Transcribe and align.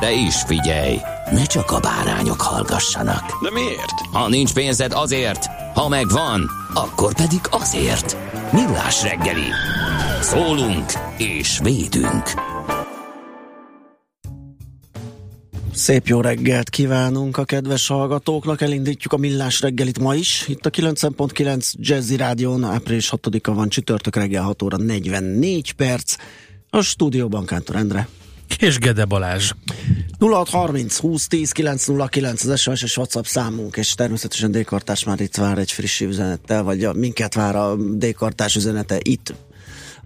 De 0.00 0.12
is 0.12 0.42
figyelj, 0.46 0.96
ne 1.30 1.44
csak 1.44 1.70
a 1.70 1.80
bárányok 1.80 2.40
hallgassanak. 2.40 3.42
De 3.42 3.50
miért? 3.50 4.00
Ha 4.12 4.28
nincs 4.28 4.52
pénzed 4.52 4.92
azért, 4.92 5.46
ha 5.74 5.88
megvan, 5.88 6.50
akkor 6.74 7.14
pedig 7.14 7.40
azért. 7.50 8.16
Millás 8.52 9.02
reggeli. 9.02 9.50
Szólunk 10.20 10.92
és 11.16 11.58
védünk. 11.62 12.22
Szép 15.72 16.06
jó 16.06 16.20
reggelt 16.20 16.70
kívánunk 16.70 17.36
a 17.36 17.44
kedves 17.44 17.86
hallgatóknak, 17.86 18.60
elindítjuk 18.60 19.12
a 19.12 19.16
millás 19.16 19.60
reggelit 19.60 19.98
ma 19.98 20.14
is. 20.14 20.44
Itt 20.48 20.66
a 20.66 20.70
9.9 20.70 21.72
Jazzy 21.72 22.16
Rádión, 22.16 22.64
április 22.64 23.12
6-a 23.16 23.54
van 23.54 23.68
csütörtök 23.68 24.16
reggel 24.16 24.42
6 24.42 24.62
óra 24.62 24.76
44 24.76 25.72
perc. 25.72 26.16
A 26.70 26.80
stúdióban 26.80 27.46
Kántor 27.46 27.76
Endre. 27.76 28.08
És 28.58 28.78
Gede 28.78 29.04
Balázs. 29.04 29.52
0630 30.18 30.96
20 30.96 31.26
10 31.26 31.52
909 31.52 32.44
az 32.44 32.60
SMS 32.60 32.82
és 32.82 32.96
WhatsApp 32.96 33.24
számunk, 33.24 33.76
és 33.76 33.94
természetesen 33.94 34.50
D-kartás 34.50 35.04
már 35.04 35.20
itt 35.20 35.36
vár 35.36 35.58
egy 35.58 35.72
friss 35.72 36.00
üzenettel, 36.00 36.62
vagy 36.62 36.84
a, 36.84 36.92
minket 36.92 37.34
vár 37.34 37.56
a 37.56 37.76
D-kartás 37.76 38.56
üzenete 38.56 38.98
itt 39.02 39.34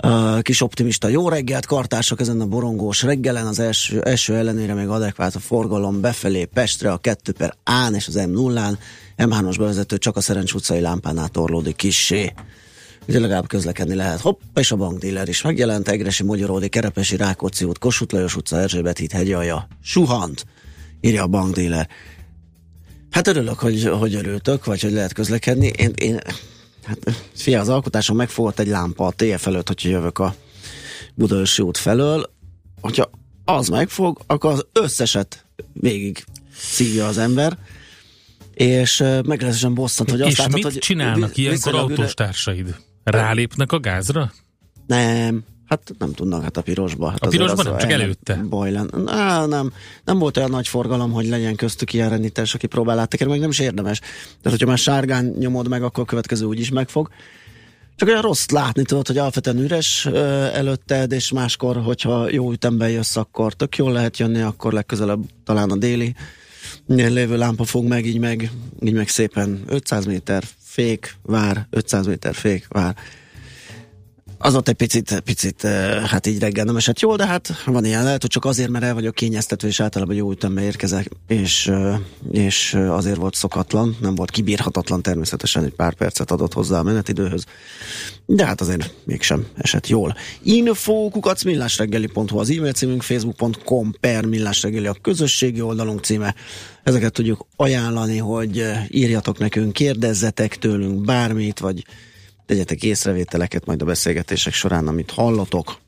Uh, 0.05 0.41
kis 0.41 0.61
optimista 0.62 1.09
jó 1.09 1.29
reggelt, 1.29 1.67
kartások 1.67 2.21
ezen 2.21 2.41
a 2.41 2.47
borongós 2.47 3.03
reggelen, 3.03 3.47
az 3.47 3.59
első, 3.59 4.01
első 4.01 4.34
ellenére 4.34 4.75
még 4.75 4.89
adekvát 4.89 5.34
a 5.34 5.39
forgalom 5.39 6.01
befelé 6.01 6.45
Pestre, 6.45 6.93
a 6.93 6.97
2 6.97 7.33
per 7.33 7.55
Án 7.65 7.95
és 7.95 8.06
az 8.06 8.15
m 8.15 8.31
0 8.31 8.71
M3-as 9.17 9.55
bevezető 9.59 9.99
csak 9.99 10.17
a 10.17 10.21
Szerencs 10.21 10.53
utcai 10.53 10.81
lámpánál 10.81 11.29
torlódik 11.29 11.77
kissé. 11.77 12.33
Ugye 13.08 13.19
legalább 13.19 13.48
közlekedni 13.48 13.95
lehet. 13.95 14.20
Hopp, 14.20 14.41
és 14.55 14.72
a 14.72 14.77
bankdíler 14.77 15.28
is 15.28 15.42
megjelent, 15.42 15.89
Egresi, 15.89 16.22
Magyaródi, 16.22 16.69
Kerepesi, 16.69 17.17
Rákóczi 17.17 17.64
út, 17.64 17.78
Kossuth 17.78 18.14
Lajos 18.14 18.36
utca, 18.36 18.59
Erzsébet 18.59 18.98
híd, 18.98 19.12
hegyalja, 19.12 19.67
suhant, 19.83 20.47
írja 21.00 21.22
a 21.22 21.27
bankdíler. 21.27 21.89
Hát 23.11 23.27
örülök, 23.27 23.59
hogy, 23.59 23.84
hogy 23.84 24.14
örültök, 24.14 24.64
vagy 24.64 24.83
hogy 24.83 24.92
lehet 24.92 25.12
közlekedni. 25.12 25.67
Én, 25.67 25.92
én 25.94 26.20
hát 26.84 26.99
fia, 27.34 27.60
az 27.60 27.69
alkotáson 27.69 28.16
megfogott 28.16 28.59
egy 28.59 28.66
lámpa 28.69 29.06
a 29.06 29.12
TF 29.16 29.47
előtt, 29.47 29.69
hogyha 29.69 29.88
jövök 29.88 30.19
a 30.19 30.34
Budaörsi 31.15 31.62
út 31.62 31.77
felől. 31.77 32.31
Hogyha 32.81 33.10
az 33.44 33.69
megfog, 33.69 34.21
akkor 34.27 34.53
az 34.53 34.66
összeset 34.72 35.44
végig 35.72 36.25
szívja 36.56 37.06
az 37.06 37.19
ember 37.19 37.59
és 38.54 38.98
meglehetősen 38.98 39.75
bosszant, 39.75 40.10
hogy 40.10 40.21
azt 40.21 40.31
És 40.31 40.38
látod, 40.38 40.54
mit 40.54 40.65
hogy 40.65 40.78
csinálnak 40.78 41.37
ilyenkor 41.37 41.72
üre- 41.72 41.84
autóstársaid? 41.84 42.77
Rálépnek 43.05 43.73
a 43.73 43.81
gázra? 43.81 44.33
Nem, 44.87 45.45
hát 45.69 45.93
nem 45.99 46.13
tudnak, 46.13 46.43
hát 46.43 46.57
a 46.57 46.63
pirosba. 46.63 47.11
Hát 47.11 47.23
A 47.23 47.27
azért 47.27 47.43
pirosba 47.43 47.63
az 47.63 47.69
nem, 47.69 47.79
csak 47.79 47.91
el- 47.91 48.01
előtte. 48.01 48.35
Bajlen. 48.49 49.09
Á, 49.09 49.47
nem, 49.47 49.73
nem 50.05 50.19
volt 50.19 50.37
olyan 50.37 50.51
nagy 50.51 50.69
forgalom, 50.69 51.13
hogy 51.13 51.29
legyen 51.29 51.57
köztük 51.57 51.93
ilyen 51.93 52.09
rendítés, 52.09 52.55
aki 52.55 52.67
próbál 52.67 52.99
áttekerni, 52.99 53.33
meg 53.33 53.41
nem 53.41 53.51
is 53.51 53.59
érdemes. 53.59 53.99
Tehát, 53.99 54.51
hogyha 54.51 54.67
már 54.67 54.79
sárgán 54.79 55.25
nyomod 55.39 55.69
meg, 55.69 55.83
akkor 55.83 56.03
a 56.03 56.07
következő 56.07 56.45
úgy 56.47 56.61
is 56.61 56.71
megfog. 56.71 57.09
Csak 57.97 58.09
olyan 58.09 58.23
rossz 58.23 58.49
látni 58.49 58.83
tudod, 58.83 59.07
hogy 59.07 59.19
alapvetően 59.19 59.59
üres 59.59 60.07
ö, 60.07 60.45
előtted, 60.45 61.13
és 61.13 61.33
máskor, 61.33 61.77
hogyha 61.77 62.31
jó 62.31 62.53
ütemben 62.53 62.91
jössz, 62.91 63.17
akkor 63.17 63.53
tök 63.53 63.77
jól 63.77 63.93
lehet 63.93 64.19
jönni, 64.19 64.41
akkor 64.41 64.73
legközelebb 64.73 65.21
talán 65.45 65.71
a 65.71 65.77
déli 65.77 66.15
lévő 66.87 67.37
lámpa 67.37 67.65
fog 67.65 67.84
meg, 67.87 68.07
így 68.07 68.19
meg, 68.19 68.51
így 68.81 68.93
meg 68.93 69.09
szépen 69.09 69.63
500 69.67 70.05
méter 70.07 70.43
fék, 70.72 71.16
vár, 71.22 71.66
500 71.71 72.06
méter 72.06 72.34
fék, 72.34 72.66
vár. 72.69 72.97
Az 74.44 74.54
ott 74.54 74.69
egy 74.69 74.75
picit, 74.75 75.20
picit, 75.20 75.64
eh, 75.64 76.04
hát 76.04 76.26
így 76.26 76.38
reggel 76.38 76.64
nem 76.64 76.76
esett 76.76 77.00
jól, 77.00 77.16
de 77.16 77.26
hát 77.26 77.62
van 77.64 77.84
ilyen, 77.84 78.04
lehet, 78.04 78.20
hogy 78.20 78.30
csak 78.30 78.44
azért, 78.44 78.70
mert 78.70 78.84
el 78.84 78.94
vagyok 78.94 79.14
kényeztetve, 79.14 79.69
és 79.69 79.80
általában 79.80 80.14
jó 80.14 80.30
ütembe 80.30 80.62
érkezek, 80.62 81.08
és, 81.26 81.66
eh, 81.66 81.98
és 82.30 82.75
eh, 82.75 82.94
azért 82.94 83.16
volt 83.16 83.34
szokatlan, 83.34 83.97
nem 84.00 84.14
volt 84.14 84.30
kibírhatatlan, 84.30 85.03
természetesen 85.03 85.64
egy 85.64 85.75
pár 85.75 85.94
percet 85.94 86.30
adott 86.30 86.53
hozzá 86.53 86.78
a 86.78 86.82
menetidőhöz, 86.82 87.44
de 88.26 88.47
hát 88.47 88.60
azért 88.60 88.94
mégsem 89.04 89.47
esett 89.56 89.88
jól. 89.88 90.14
Info 90.42 91.09
kukac 91.09 91.44
millásreggeli.hu 91.44 92.38
az 92.38 92.50
e-mail 92.50 92.72
címünk, 92.72 93.03
facebook.com 93.03 93.94
per 94.00 94.24
millásreggeli 94.24 94.86
a 94.86 94.97
közösségi 95.03 95.60
oldalunk 95.60 96.04
címe. 96.04 96.34
Ezeket 96.82 97.12
tudjuk 97.12 97.47
ajánlani, 97.56 98.19
hogy 98.19 98.64
írjatok 98.88 99.38
nekünk, 99.38 99.72
kérdezzetek 99.72 100.59
tőlünk 100.59 101.04
bármit, 101.04 101.59
vagy 101.59 101.84
tegyetek 102.47 102.82
észrevételeket 102.82 103.66
majd 103.66 103.82
a 103.82 103.84
beszélgetések 103.84 104.53
során, 104.53 104.88
amit 104.88 105.10
hallotok. 105.10 105.78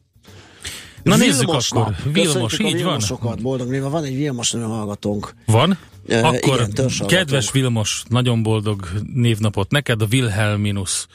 Na 1.03 1.17
nézzük 1.17 1.45
Vilmos 1.45 1.71
akkor. 1.71 1.95
Vilmos, 2.13 2.53
így 2.53 2.61
van. 2.61 2.73
Vilmosokat, 2.73 3.43
boldog 3.43 3.69
néva. 3.69 3.91
Van 3.91 4.05
egy 4.05 4.17
Vilmos 4.17 4.51
nevű 4.51 4.65
hallgatónk. 4.65 5.35
Van? 5.47 5.79
Eh, 6.09 6.25
Akkor 6.25 6.67
igen, 6.71 6.91
kedves 7.07 7.53
Vilmos, 7.53 8.03
nagyon 8.09 8.43
boldog 8.43 8.89
névnapot 9.15 9.71
neked, 9.71 10.03
a 10.03 10.07
Wilhelminus 10.13 11.07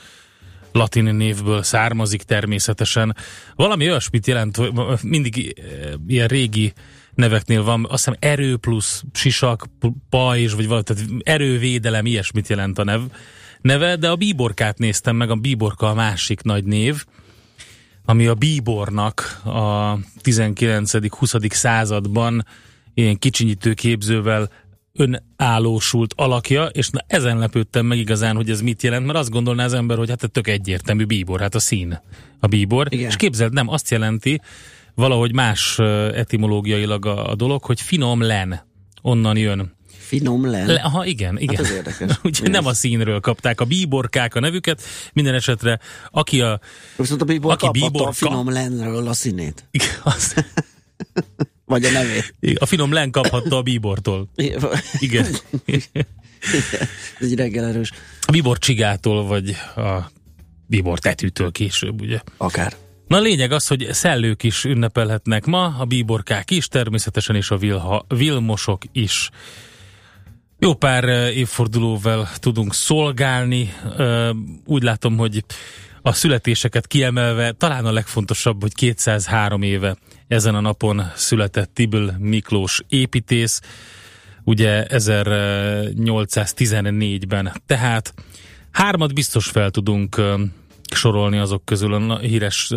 latin 0.71 1.03
névből 1.03 1.63
származik 1.63 2.21
természetesen. 2.21 3.15
Valami 3.55 3.89
olyasmit 3.89 4.27
jelent, 4.27 4.55
hogy 4.55 4.71
mindig 5.01 5.55
eh, 5.57 5.91
ilyen 6.07 6.27
régi 6.27 6.73
neveknél 7.13 7.63
van, 7.63 7.85
azt 7.89 8.05
hiszem 8.05 8.15
erő 8.19 8.57
plusz 8.57 9.03
sisak, 9.13 9.65
pajzs, 10.09 10.53
vagy 10.53 10.67
valami, 10.67 10.83
tehát 10.83 11.03
erővédelem, 11.23 12.05
ilyesmit 12.05 12.47
jelent 12.47 12.79
a 12.79 12.83
nev, 12.83 13.01
neve, 13.61 13.95
de 13.95 14.09
a 14.09 14.15
bíborkát 14.15 14.77
néztem 14.77 15.15
meg, 15.15 15.29
a 15.29 15.35
bíborka 15.35 15.89
a 15.89 15.93
másik 15.93 16.41
nagy 16.41 16.63
név, 16.63 17.05
ami 18.05 18.27
a 18.27 18.33
bíbornak 18.33 19.41
a 19.43 19.97
19.-20. 20.23 21.51
században 21.51 22.45
ilyen 22.93 23.17
kicsinyítő 23.17 23.73
képzővel 23.73 24.49
önállósult 24.93 26.13
alakja, 26.15 26.65
és 26.65 26.89
na 26.89 26.99
ezen 27.07 27.37
lepődtem 27.37 27.85
meg 27.85 27.97
igazán, 27.97 28.35
hogy 28.35 28.49
ez 28.49 28.61
mit 28.61 28.83
jelent, 28.83 29.05
mert 29.05 29.17
azt 29.17 29.29
gondolná 29.29 29.63
az 29.63 29.73
ember, 29.73 29.97
hogy 29.97 30.09
hát 30.09 30.23
ez 30.23 30.29
tök 30.31 30.47
egyértelmű 30.47 31.05
bíbor, 31.05 31.39
hát 31.39 31.55
a 31.55 31.59
szín 31.59 32.01
a 32.39 32.47
bíbor. 32.47 32.87
Igen. 32.89 33.09
És 33.09 33.15
képzeld, 33.15 33.53
nem, 33.53 33.69
azt 33.69 33.89
jelenti, 33.89 34.41
valahogy 34.95 35.33
más 35.33 35.79
etimológiailag 36.13 37.05
a, 37.05 37.29
a 37.29 37.35
dolog, 37.35 37.63
hogy 37.63 37.81
finom 37.81 38.21
len. 38.21 38.61
Onnan 39.01 39.37
jön. 39.37 39.77
Finom 40.09 40.49
len. 40.49 40.65
Le, 40.65 40.79
aha, 40.79 41.05
igen, 41.05 41.37
igen. 41.37 41.55
Hát 41.55 41.65
ez 41.65 41.71
érdekes. 41.71 42.19
Mi 42.41 42.49
nem 42.49 42.65
ez? 42.65 42.69
a 42.69 42.73
színről 42.73 43.19
kapták 43.19 43.61
a 43.61 43.65
bíborkák 43.65 44.35
a 44.35 44.39
nevüket, 44.39 44.81
minden 45.13 45.33
esetre, 45.33 45.79
aki 46.11 46.41
a... 46.41 46.59
Viszont 46.95 47.21
a 47.21 47.25
bíbor 47.25 47.51
Aki 47.51 47.69
bíbor 47.71 48.07
a 48.07 48.11
finom 48.11 48.49
lenről 48.49 49.07
a 49.07 49.13
színét. 49.13 49.69
Az, 50.03 50.33
Vagy 51.65 51.85
a 51.85 51.91
nevét. 51.91 52.33
a 52.59 52.65
finom 52.65 52.91
len 52.91 53.11
kaphatta 53.11 53.55
a 53.57 53.61
bíbortól. 53.61 54.29
Igen. 54.99 55.25
Ez 55.65 55.87
egy 57.19 57.35
reggel 57.35 57.65
erős. 57.65 57.91
A 58.21 58.31
bíbor 58.31 58.57
csigától, 58.57 59.25
vagy 59.25 59.49
a 59.75 60.11
bíbor 60.65 60.99
tetűtől 60.99 61.51
később, 61.51 62.01
ugye. 62.01 62.19
Akár. 62.37 62.75
Na 63.07 63.17
a 63.17 63.21
lényeg 63.21 63.51
az, 63.51 63.67
hogy 63.67 63.87
szellők 63.91 64.43
is 64.43 64.63
ünnepelhetnek 64.63 65.45
ma, 65.45 65.75
a 65.79 65.85
bíborkák 65.85 66.51
is, 66.51 66.67
természetesen 66.67 67.35
és 67.35 67.51
a 67.51 67.57
vilha, 67.57 68.05
vilmosok 68.07 68.81
is. 68.91 69.29
Jó 70.61 70.73
pár 70.73 71.03
eh, 71.03 71.37
évfordulóval 71.37 72.29
tudunk 72.35 72.73
szolgálni. 72.73 73.73
Ö, 73.97 74.31
Úgy 74.65 74.83
látom, 74.83 75.17
hogy 75.17 75.43
a 76.01 76.13
születéseket 76.13 76.87
kiemelve 76.87 77.51
talán 77.51 77.85
a 77.85 77.91
legfontosabb, 77.91 78.61
hogy 78.61 78.73
203 78.73 79.61
éve 79.61 79.95
ezen 80.27 80.55
a 80.55 80.59
napon 80.59 81.11
született 81.15 81.73
Tibül 81.73 82.11
Miklós 82.17 82.81
építész. 82.89 83.61
ugye 84.43 84.85
1814-ben. 84.89 87.51
Tehát 87.65 88.13
hármat 88.71 89.13
biztos 89.13 89.47
fel 89.47 89.71
tudunk 89.71 90.17
ö, 90.17 90.43
sorolni 90.95 91.37
azok 91.37 91.65
közül, 91.65 91.93
a 91.93 92.17
híres 92.17 92.71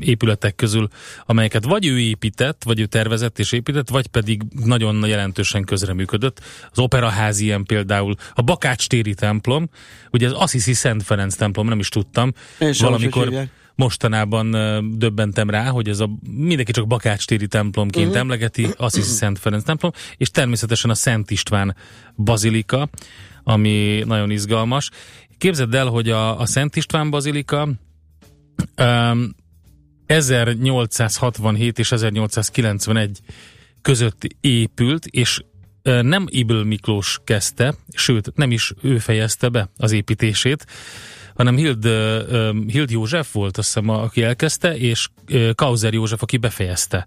épületek 0.00 0.54
közül, 0.54 0.88
amelyeket 1.26 1.64
vagy 1.64 1.86
ő 1.86 2.00
épített, 2.00 2.62
vagy 2.64 2.80
ő 2.80 2.86
tervezett 2.86 3.38
és 3.38 3.52
épített, 3.52 3.88
vagy 3.88 4.06
pedig 4.06 4.42
nagyon 4.64 5.06
jelentősen 5.06 5.64
közreműködött. 5.64 6.40
Az 6.70 6.78
Operaház 6.78 7.40
ilyen 7.40 7.64
például, 7.64 8.14
a 8.34 8.42
Bakács 8.42 8.86
téri 8.86 9.14
templom, 9.14 9.68
ugye 10.10 10.26
az 10.26 10.32
Assisi 10.32 10.72
Szent 10.72 11.02
Ferenc 11.02 11.34
templom, 11.34 11.68
nem 11.68 11.78
is 11.78 11.88
tudtam, 11.88 12.32
És 12.58 12.80
valamikor 12.80 13.48
mostanában 13.76 14.50
döbbentem 14.98 15.50
rá, 15.50 15.68
hogy 15.68 15.88
ez 15.88 16.00
a 16.00 16.10
mindenki 16.36 16.72
csak 16.72 16.86
Bakács 16.86 17.26
téri 17.26 17.46
templomként 17.46 18.06
uh-huh. 18.06 18.20
emlegeti, 18.20 18.66
Assisi 18.76 19.10
Szent 19.10 19.38
Ferenc 19.38 19.64
templom, 19.64 19.92
és 20.16 20.30
természetesen 20.30 20.90
a 20.90 20.94
Szent 20.94 21.30
István 21.30 21.76
bazilika, 22.16 22.88
ami 23.42 24.02
nagyon 24.06 24.30
izgalmas. 24.30 24.90
Képzeld 25.38 25.74
el, 25.74 25.86
hogy 25.86 26.10
a, 26.10 26.40
a 26.40 26.46
Szent 26.46 26.76
István 26.76 27.10
bazilika 27.10 27.68
um, 28.76 29.34
1867 30.06 31.78
és 31.78 31.92
1891 31.92 33.20
között 33.82 34.22
épült, 34.40 35.06
és 35.06 35.40
nem 35.82 36.26
Ibl 36.28 36.62
Miklós 36.62 37.20
kezdte, 37.24 37.74
sőt, 37.94 38.32
nem 38.34 38.50
is 38.50 38.72
ő 38.82 38.98
fejezte 38.98 39.48
be 39.48 39.70
az 39.76 39.92
építését, 39.92 40.66
hanem 41.34 41.56
Hild, 41.56 41.84
Hild 42.66 42.90
József 42.90 43.32
volt, 43.32 43.58
azt 43.58 43.66
hiszem, 43.66 43.88
aki 43.88 44.22
elkezdte, 44.22 44.76
és 44.76 45.08
Kauzer 45.54 45.92
József, 45.92 46.22
aki 46.22 46.36
befejezte. 46.36 47.06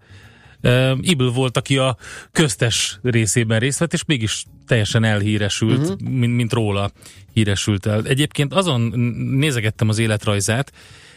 Ibl 1.01 1.27
volt, 1.27 1.57
aki 1.57 1.77
a 1.77 1.97
köztes 2.31 2.99
részében 3.03 3.59
részt 3.59 3.79
vett, 3.79 3.93
és 3.93 4.05
mégis 4.05 4.45
teljesen 4.67 5.03
elhíresült, 5.03 5.79
uh-huh. 5.79 5.99
mint, 5.99 6.35
mint 6.35 6.53
róla 6.53 6.91
híresült 7.33 7.85
el. 7.85 8.03
Egyébként 8.05 8.53
azon 8.53 8.81
nézegettem 9.37 9.89
az 9.89 9.97
életrajzát, 9.97 10.71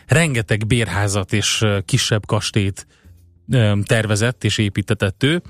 rengeteg 0.06 0.66
bérházat 0.66 1.32
és 1.32 1.64
kisebb 1.84 2.26
kastélyt 2.26 2.86
tervezett 3.84 4.44
és 4.44 4.58
építetett 4.58 5.22
ő, 5.22 5.42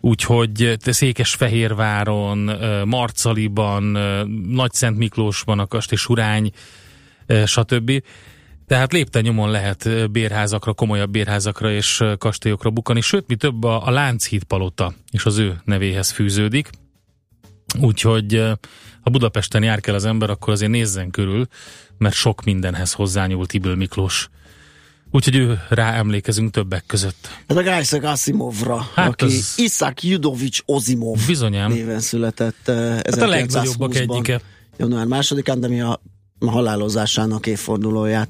úgyhogy 0.00 0.76
Székesfehérváron, 0.80 2.38
Marcaliban, 2.84 3.94
ö, 3.94 4.24
Nagyszent 4.48 4.96
Miklósban 4.96 5.58
a 5.58 5.66
kastély, 5.66 5.98
Surány, 5.98 6.50
stb. 7.46 8.02
Tehát 8.72 8.92
lépten 8.92 9.22
nyomon 9.22 9.50
lehet 9.50 10.10
bérházakra, 10.10 10.72
komolyabb 10.72 11.10
bérházakra 11.10 11.72
és 11.72 12.04
kastélyokra 12.18 12.70
bukani, 12.70 13.00
sőt, 13.00 13.26
mi 13.26 13.36
több 13.36 13.64
a, 13.64 13.86
a 13.86 13.90
Lánchíd 13.90 14.42
palota 14.42 14.94
és 15.10 15.24
az 15.24 15.38
ő 15.38 15.60
nevéhez 15.64 16.10
fűződik. 16.10 16.70
Úgyhogy 17.80 18.42
ha 19.00 19.10
Budapesten 19.10 19.62
jár 19.62 19.80
kell 19.80 19.94
az 19.94 20.04
ember, 20.04 20.30
akkor 20.30 20.52
azért 20.52 20.70
nézzen 20.70 21.10
körül, 21.10 21.46
mert 21.98 22.14
sok 22.14 22.44
mindenhez 22.44 22.92
hozzányúlt 22.92 23.52
Ibl 23.52 23.72
Miklós. 23.72 24.28
Úgyhogy 25.10 25.36
ő 25.36 25.60
rá 25.68 25.94
emlékezünk 25.94 26.50
többek 26.50 26.84
között. 26.86 27.28
Ez 27.46 27.56
a 27.56 27.78
Isaac 27.78 28.04
Asimovra, 28.04 28.88
Hát 28.94 29.08
aki 29.08 29.24
az-. 29.24 29.54
Isaac 29.56 30.02
Judovics 30.02 30.60
Ozimov 30.66 31.18
Bizonyám. 31.26 31.72
néven 31.72 32.00
született 32.00 32.62
Hát 32.66 33.16
a 33.16 33.26
legnagyobbak 33.26 33.92
1920-ban, 33.92 34.14
egyike. 34.14 34.40
január 34.76 35.06
másodikán, 35.06 35.60
de 35.60 35.68
mi 35.68 35.80
a 35.80 36.00
halálozásának 36.40 37.46
évfordulóját 37.46 38.28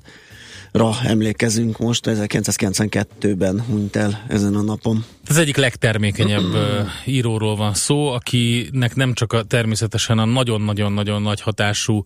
ra 0.72 0.94
emlékezünk 1.04 1.78
most, 1.78 2.04
1992-ben 2.08 3.62
hunyt 3.62 3.96
el 3.96 4.24
ezen 4.28 4.54
a 4.54 4.62
napon. 4.62 5.04
Az 5.28 5.36
egyik 5.36 5.56
legtermékenyebb 5.56 6.56
íróról 7.04 7.56
van 7.56 7.74
szó, 7.74 8.08
akinek 8.08 8.94
nem 8.94 9.12
csak 9.12 9.32
a, 9.32 9.42
természetesen 9.42 10.18
a 10.18 10.24
nagyon-nagyon-nagyon 10.24 11.22
nagy 11.22 11.40
hatású 11.40 12.04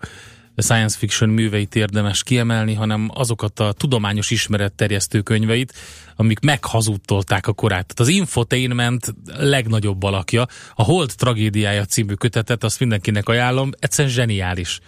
science 0.57 0.99
fiction 0.99 1.31
műveit 1.31 1.75
érdemes 1.75 2.23
kiemelni, 2.23 2.75
hanem 2.75 3.11
azokat 3.15 3.61
a 3.61 3.73
tudományos 3.73 4.31
ismeretterjesztő 4.31 5.21
könyveit, 5.21 5.73
amik 6.17 6.41
meghazudtolták 6.41 7.47
a 7.47 7.53
korát. 7.53 7.87
Tehát 7.87 8.01
az 8.01 8.09
infotainment 8.09 9.15
legnagyobb 9.39 10.03
alakja, 10.03 10.47
a 10.75 10.83
Hold 10.83 11.13
tragédiája 11.17 11.85
című 11.85 12.15
kötetet, 12.15 12.65
azt 12.65 12.81
mindenkinek 12.81 13.29
ajánlom, 13.29 13.71
egyszerűen 13.79 14.15
zseniális. 14.15 14.79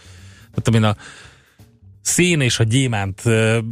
Tehát 0.51 0.69
amin 0.69 0.83
a 0.83 0.97
szén 2.09 2.41
és 2.41 2.59
a 2.59 2.65
gyémántról 2.65 3.63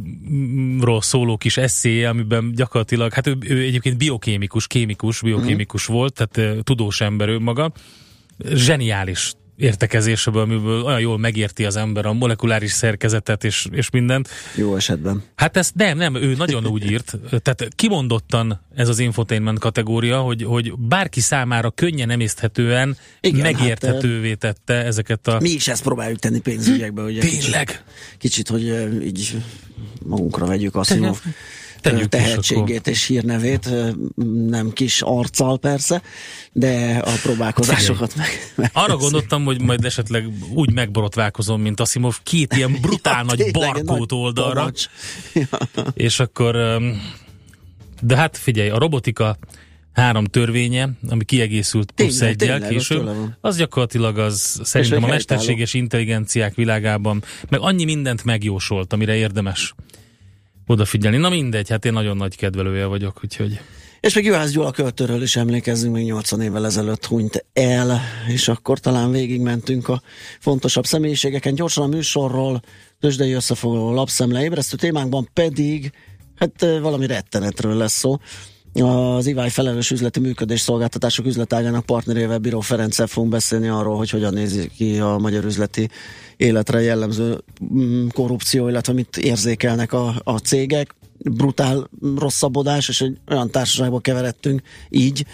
szóló 1.01 1.37
kis 1.37 1.57
eszéje, 1.57 2.09
amiben 2.09 2.51
gyakorlatilag, 2.55 3.13
hát 3.13 3.27
ő, 3.27 3.37
ő 3.39 3.61
egyébként 3.61 3.97
biokémikus, 3.97 4.67
kémikus, 4.67 5.21
biokémikus 5.21 5.85
volt, 5.85 6.13
tehát 6.13 6.63
tudós 6.63 7.01
ember 7.01 7.29
ő 7.29 7.39
maga. 7.39 7.71
Zseniális 8.53 9.33
értekezéseből, 9.57 10.41
amiből 10.41 10.83
olyan 10.83 10.99
jól 10.99 11.17
megérti 11.17 11.65
az 11.65 11.75
ember 11.75 12.05
a 12.05 12.13
molekuláris 12.13 12.71
szerkezetet 12.71 13.43
és, 13.43 13.67
és 13.71 13.89
mindent. 13.89 14.29
Jó 14.55 14.75
esetben. 14.75 15.23
Hát 15.35 15.57
ezt 15.57 15.75
nem, 15.75 15.97
nem, 15.97 16.15
ő 16.15 16.35
nagyon 16.35 16.67
úgy 16.67 16.91
írt, 16.91 17.17
tehát 17.29 17.67
kimondottan 17.75 18.61
ez 18.75 18.89
az 18.89 18.99
infotainment 18.99 19.59
kategória, 19.59 20.19
hogy, 20.19 20.43
hogy 20.43 20.73
bárki 20.77 21.19
számára 21.19 21.69
könnyen 21.69 22.09
emészthetően 22.09 22.97
Igen, 23.21 23.41
megérthetővé 23.41 24.33
tette 24.33 24.73
ezeket 24.73 25.27
a... 25.27 25.39
Mi 25.39 25.49
is 25.49 25.67
ezt 25.67 25.83
próbáljuk 25.83 26.19
tenni 26.19 26.39
pénzügyekbe, 26.39 27.01
ugye? 27.01 27.19
Tényleg? 27.19 27.67
Kicsit, 27.67 27.83
kicsit 28.17 28.47
hogy 28.47 28.63
így 29.03 29.37
magunkra 30.03 30.45
vegyük 30.45 30.75
Asimov 30.75 31.21
Tegyük 31.91 32.09
tehetségét 32.09 32.87
és 32.87 33.05
hírnevét, 33.05 33.69
nem 34.47 34.71
kis 34.73 35.01
arccal 35.01 35.57
persze, 35.57 36.01
de 36.51 37.01
a 37.05 37.11
próbálkozásokat 37.21 38.15
meg, 38.15 38.27
meg 38.55 38.69
Arra 38.73 38.97
gondoltam, 38.97 39.43
hogy 39.43 39.61
majd 39.61 39.85
esetleg 39.85 40.29
úgy 40.53 40.73
megborotválkozom, 40.73 41.61
mint 41.61 41.79
Asimov, 41.79 42.17
két 42.23 42.55
ilyen 42.55 42.77
brutál 42.81 43.23
nagy 43.29 43.37
tényleg, 43.37 43.53
barkót 43.53 44.09
nagy 44.09 44.19
oldalra, 44.19 44.59
tanacs. 44.59 44.85
és 46.07 46.19
akkor, 46.19 46.81
de 48.01 48.15
hát 48.15 48.37
figyelj, 48.37 48.69
a 48.69 48.77
robotika 48.77 49.37
három 49.93 50.25
törvénye, 50.25 50.89
ami 51.09 51.23
kiegészült 51.23 51.91
plusz 51.91 52.17
Tényleg, 52.17 52.41
egyel 52.41 52.59
tényleg, 52.59 52.61
az 52.61 52.87
később, 52.87 53.09
az 53.41 53.57
gyakorlatilag 53.57 54.17
az 54.17 54.59
szerintem 54.63 55.03
a 55.03 55.07
mesterséges 55.07 55.73
intelligenciák 55.73 56.55
világában, 56.55 57.23
meg 57.49 57.59
annyi 57.59 57.83
mindent 57.83 58.23
megjósolt, 58.23 58.93
amire 58.93 59.15
érdemes 59.15 59.73
odafigyelni. 60.67 61.17
Na 61.17 61.29
mindegy, 61.29 61.69
hát 61.69 61.85
én 61.85 61.93
nagyon 61.93 62.17
nagy 62.17 62.35
kedvelője 62.35 62.85
vagyok, 62.85 63.19
úgyhogy... 63.23 63.59
És 63.99 64.13
még 64.13 64.25
Juhász 64.25 64.51
Gyula 64.51 64.71
költőről 64.71 65.21
is 65.21 65.35
emlékezzünk, 65.35 65.93
még 65.93 66.05
80 66.05 66.41
évvel 66.41 66.65
ezelőtt 66.65 67.05
hunyt 67.05 67.45
el, 67.53 68.01
és 68.27 68.47
akkor 68.47 68.79
talán 68.79 69.11
végigmentünk 69.11 69.87
a 69.87 70.01
fontosabb 70.39 70.85
személyiségeken. 70.85 71.55
Gyorsan 71.55 71.83
a 71.83 71.95
műsorról, 71.95 72.61
tőzsdei 72.99 73.31
összefoglaló 73.31 73.93
lapszemle 73.93 74.43
ébresztő 74.43 74.75
témánkban 74.77 75.29
pedig, 75.33 75.91
hát 76.35 76.61
valami 76.81 77.07
rettenetről 77.07 77.75
lesz 77.75 77.97
szó. 77.97 78.17
Az 78.81 79.25
IVÁI 79.27 79.49
felelős 79.49 79.91
üzleti 79.91 80.19
működés 80.19 80.61
szolgáltatások 80.61 81.25
üzletágának 81.25 81.85
partnerével 81.85 82.37
Bíró 82.37 82.59
Ferenccel 82.59 83.07
fogunk 83.07 83.31
beszélni 83.31 83.67
arról, 83.67 83.97
hogy 83.97 84.09
hogyan 84.09 84.33
nézi 84.33 84.71
ki 84.75 84.99
a 84.99 85.17
magyar 85.17 85.45
üzleti 85.45 85.89
életre 86.37 86.81
jellemző 86.81 87.43
mm, 87.73 88.07
korrupció, 88.07 88.67
illetve 88.67 88.93
mit 88.93 89.17
érzékelnek 89.17 89.93
a, 89.93 90.15
a 90.23 90.37
cégek. 90.37 90.95
Brutál 91.17 91.89
rosszabbodás, 92.17 92.89
és 92.89 93.01
egy 93.01 93.17
olyan 93.29 93.51
társaságba 93.51 93.99
keveredtünk 93.99 94.61
így, 94.89 95.25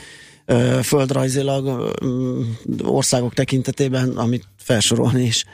földrajzilag 0.82 1.94
ö, 2.02 2.40
országok 2.84 3.34
tekintetében, 3.34 4.10
amit 4.10 4.48
felsorolni 4.58 5.24
is 5.24 5.46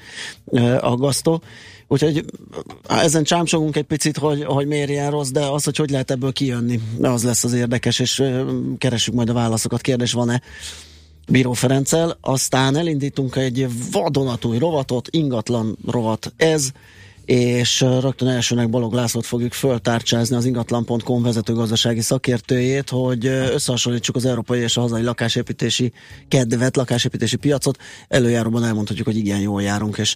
aggasztó. 0.79 1.41
Úgyhogy 1.91 2.25
ezen 2.87 3.23
csámcsogunk 3.23 3.75
egy 3.75 3.83
picit, 3.83 4.17
hogy, 4.17 4.43
hogy 4.43 4.67
miért 4.67 4.89
ilyen 4.89 5.11
rossz, 5.11 5.29
de 5.29 5.45
az, 5.45 5.63
hogy 5.63 5.77
hogy 5.77 5.89
lehet 5.89 6.11
ebből 6.11 6.31
kijönni, 6.31 6.79
az 7.01 7.23
lesz 7.23 7.43
az 7.43 7.53
érdekes, 7.53 7.99
és 7.99 8.23
keresünk 8.77 9.17
majd 9.17 9.29
a 9.29 9.33
válaszokat. 9.33 9.81
Kérdés 9.81 10.11
van-e 10.11 10.41
Bíró 11.27 11.53
Ferenccel, 11.53 12.17
aztán 12.21 12.75
elindítunk 12.75 13.35
egy 13.35 13.67
vadonatúj 13.91 14.57
rovatot, 14.57 15.07
ingatlan 15.11 15.77
rovat 15.87 16.33
ez, 16.37 16.71
és 17.25 17.81
rögtön 17.81 18.27
elsőnek 18.27 18.69
Balog 18.69 18.93
Lászlót 18.93 19.25
fogjuk 19.25 19.53
föltárcsázni 19.53 20.35
az 20.35 20.45
ingatlan.com 20.45 21.21
vezető 21.21 21.53
gazdasági 21.53 22.01
szakértőjét, 22.01 22.89
hogy 22.89 23.25
összehasonlítsuk 23.25 24.15
az 24.15 24.25
európai 24.25 24.59
és 24.59 24.77
a 24.77 24.81
hazai 24.81 25.03
lakásépítési 25.03 25.91
kedvet, 26.27 26.75
lakásépítési 26.75 27.35
piacot. 27.35 27.77
Előjáróban 28.07 28.63
elmondhatjuk, 28.63 29.07
hogy 29.07 29.17
igen 29.17 29.39
jól 29.39 29.61
járunk, 29.61 29.97
és 29.97 30.15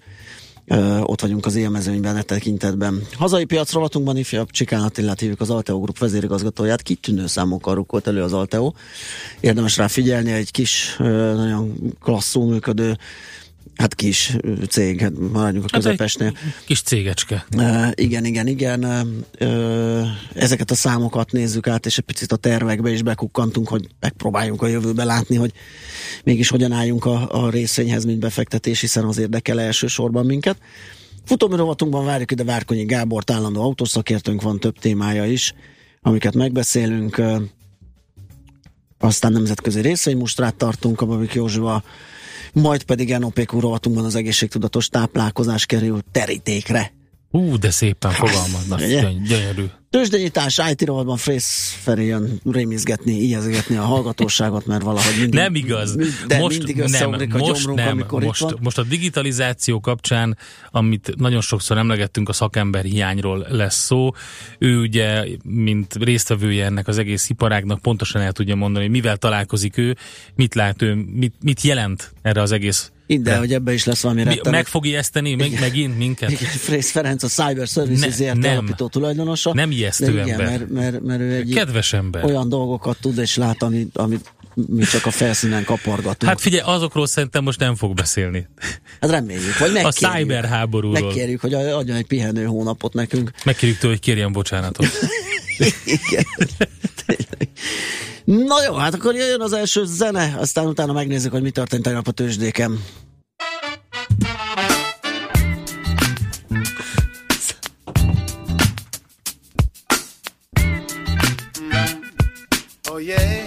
Ott 1.01 1.21
vagyunk 1.21 1.45
az 1.45 1.55
élmezőnyben 1.55 2.17
e 2.17 2.21
tekintetben. 2.21 3.01
Hazai 3.13 3.45
piac 3.45 3.71
rovatunkban 3.71 4.17
ifjabb 4.17 4.49
Csikán 4.49 4.81
Attilát 4.81 5.19
hívjuk 5.19 5.41
az 5.41 5.49
Alteo 5.49 5.79
Group 5.79 5.97
vezérigazgatóját, 5.97 6.81
kitűnő 6.81 7.27
számokkal 7.27 7.75
rukkolt 7.75 8.07
elő 8.07 8.21
az 8.21 8.33
Alteo. 8.33 8.73
Érdemes 9.39 9.77
rá 9.77 9.87
figyelni, 9.87 10.31
egy 10.31 10.51
kis, 10.51 10.95
nagyon 11.35 11.93
klasszul 12.01 12.45
működő 12.45 12.97
Hát 13.75 13.95
kis 13.95 14.35
cég, 14.69 14.99
hát 14.99 15.11
maradjunk 15.31 15.65
a 15.65 15.69
Hát 15.71 15.81
közepesnél. 15.83 16.27
egy 16.27 16.65
kis 16.65 16.81
cégecske. 16.81 17.45
Uh, 17.57 17.87
igen, 17.93 18.25
igen, 18.25 18.47
igen. 18.47 18.83
Uh, 19.39 20.07
ezeket 20.33 20.71
a 20.71 20.75
számokat 20.75 21.31
nézzük 21.31 21.67
át, 21.67 21.85
és 21.85 21.97
egy 21.97 22.03
picit 22.03 22.31
a 22.31 22.35
tervekbe 22.35 22.91
is 22.91 23.01
bekukkantunk, 23.01 23.67
hogy 23.67 23.87
megpróbáljunk 23.99 24.61
a 24.61 24.67
jövőbe 24.67 25.03
látni, 25.03 25.35
hogy 25.35 25.51
mégis 26.23 26.49
hogyan 26.49 26.71
álljunk 26.71 27.05
a, 27.05 27.43
a 27.45 27.49
részvényhez, 27.49 28.05
mint 28.05 28.19
befektetés, 28.19 28.79
hiszen 28.79 29.03
az 29.03 29.17
érdekel 29.17 29.59
elsősorban 29.61 30.25
minket. 30.25 30.57
Futómű 31.25 31.55
rovatunkban 31.55 32.05
várjuk 32.05 32.31
ide 32.31 32.43
Várkonyi 32.43 32.85
Gábort, 32.85 33.31
állandó 33.31 33.61
autószakértőnk 33.61 34.41
van, 34.41 34.59
több 34.59 34.79
témája 34.79 35.25
is, 35.25 35.53
amiket 36.01 36.33
megbeszélünk. 36.35 37.17
Uh, 37.17 37.41
aztán 38.99 39.31
nemzetközi 39.31 39.81
részvénymustrát 39.81 40.55
tartunk 40.55 41.01
a 41.01 41.05
Babik 41.05 41.33
Józsival, 41.33 41.83
majd 42.53 42.83
pedig 42.83 43.17
NOPQ 43.17 43.59
rovatunkban 43.59 44.05
az 44.05 44.15
egészségtudatos 44.15 44.87
táplálkozás 44.87 45.65
kerül 45.65 45.99
terítékre. 46.11 46.93
Ú, 47.35 47.57
de 47.57 47.71
szépen 47.71 48.11
fogalmaznak, 48.11 48.79
gyönyörű. 48.79 49.65
Tőzsdenyítás, 49.89 50.59
IT 50.71 50.81
rovatban 50.81 51.17
Frész 51.17 51.77
Feri 51.81 52.05
jön 52.05 52.39
rémizgetni, 52.51 53.11
ijeszgetni 53.11 53.75
a 53.75 53.81
hallgatóságot, 53.81 54.65
mert 54.65 54.83
valahogy 54.83 55.13
mindig... 55.19 55.39
Nem 55.39 55.55
igaz. 55.55 55.95
De 56.27 56.39
most 56.39 56.57
mindig 56.57 56.75
nem, 56.75 57.11
a 57.11 57.17
most 57.17 57.53
gyomrunk, 57.53 57.77
nem. 57.77 57.87
amikor 57.87 58.23
most, 58.23 58.41
itt 58.41 58.49
van. 58.49 58.59
most 58.61 58.77
a 58.77 58.83
digitalizáció 58.83 59.79
kapcsán, 59.79 60.37
amit 60.71 61.13
nagyon 61.17 61.41
sokszor 61.41 61.77
emlegettünk, 61.77 62.29
a 62.29 62.33
szakember 62.33 62.83
hiányról 62.83 63.45
lesz 63.49 63.83
szó. 63.83 64.11
Ő 64.57 64.79
ugye, 64.79 65.25
mint 65.43 65.95
résztvevője 65.95 66.65
ennek 66.65 66.87
az 66.87 66.97
egész 66.97 67.29
iparágnak 67.29 67.81
pontosan 67.81 68.21
el 68.21 68.31
tudja 68.31 68.55
mondani, 68.55 68.85
hogy 68.85 68.93
mivel 68.93 69.17
találkozik 69.17 69.77
ő, 69.77 69.97
mit 70.35 70.55
lát 70.55 70.81
ő, 70.81 70.93
mit, 70.93 71.33
mit 71.41 71.61
jelent 71.61 72.13
erre 72.21 72.41
az 72.41 72.51
egész. 72.51 72.92
Ide, 73.05 73.31
de- 73.31 73.37
hogy 73.37 73.53
ebbe 73.53 73.73
is 73.73 73.85
lesz 73.85 74.01
valami 74.01 74.21
Mi, 74.23 74.27
rettenet. 74.29 74.51
meg 74.51 74.65
fog 74.65 74.85
ijeszteni 74.85 75.35
meg, 75.35 75.59
megint 75.59 75.97
minket? 75.97 76.31
Igen, 76.31 76.43
Frész 76.49 76.91
Ferenc 76.91 77.23
a 77.23 77.27
Cyber 77.27 77.67
Services 77.67 78.17
Ne- 78.17 78.33
nem. 78.33 78.51
alapító 78.51 78.87
tulajdonosa. 78.87 79.53
Nem 79.53 79.71
ijesztő 79.71 80.11
igen, 80.11 80.29
ember. 80.29 80.47
Mert, 80.47 80.69
mert, 80.69 81.01
mert 81.01 81.21
ő 81.21 81.33
egy 81.33 81.53
Kedves 81.53 81.93
ember. 81.93 82.23
olyan 82.25 82.49
dolgokat 82.49 82.97
tud 83.01 83.17
és 83.17 83.35
lát, 83.35 83.63
amit, 83.63 83.97
amit 83.97 84.33
mi 84.55 84.83
csak 84.83 85.05
a 85.05 85.11
felszínen 85.11 85.63
kapargatunk. 85.63 86.23
Hát 86.31 86.41
figyelj, 86.41 86.63
azokról 86.65 87.07
szerintem 87.07 87.43
most 87.43 87.59
nem 87.59 87.75
fog 87.75 87.93
beszélni. 87.93 88.47
hát 89.01 89.09
reméljük, 89.09 89.57
vagy 89.57 89.69
A 89.69 89.73
megkérjük. 89.73 90.21
cyberháborúról. 90.21 91.01
Megkérjük, 91.01 91.41
hogy 91.41 91.53
adjon 91.53 91.97
egy 91.97 92.05
pihenő 92.07 92.45
hónapot 92.45 92.93
nekünk. 92.93 93.31
Megkérjük 93.45 93.77
tőle, 93.77 93.93
hogy 93.93 94.01
kérjen 94.01 94.31
bocsánatot. 94.31 94.87
Igen. 95.85 96.25
Na 98.25 98.63
jó, 98.63 98.73
hát 98.73 98.93
akkor 98.93 99.15
jöjjön 99.15 99.41
az 99.41 99.53
első 99.53 99.85
zene, 99.85 100.35
aztán 100.37 100.65
utána 100.65 100.93
megnézzük, 100.93 101.31
hogy 101.31 101.41
mi 101.41 101.51
történt 101.51 101.83
tegnap 101.83 102.07
a 102.07 102.11
tőzsdéken. 102.11 102.83
Oh 112.89 113.03
yeah. 113.03 113.43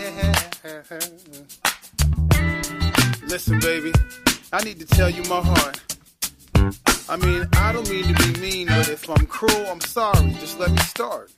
Listen, 3.29 3.59
baby, 3.59 3.93
I 4.53 4.63
need 4.65 4.79
to 4.79 4.87
tell 4.87 5.11
you 5.11 5.23
my 5.29 5.41
heart. 5.41 5.81
I 7.09 7.17
mean, 7.17 7.49
I 7.53 7.73
don't 7.73 7.89
mean 7.89 8.15
to 8.15 8.33
be 8.33 8.41
mean, 8.41 8.67
but 8.67 8.89
if 8.89 9.09
I'm 9.09 9.27
cruel, 9.27 9.67
I'm 9.71 9.81
sorry. 9.81 10.37
Just 10.41 10.59
let 10.59 10.71
me 10.71 10.79
start. 10.79 11.36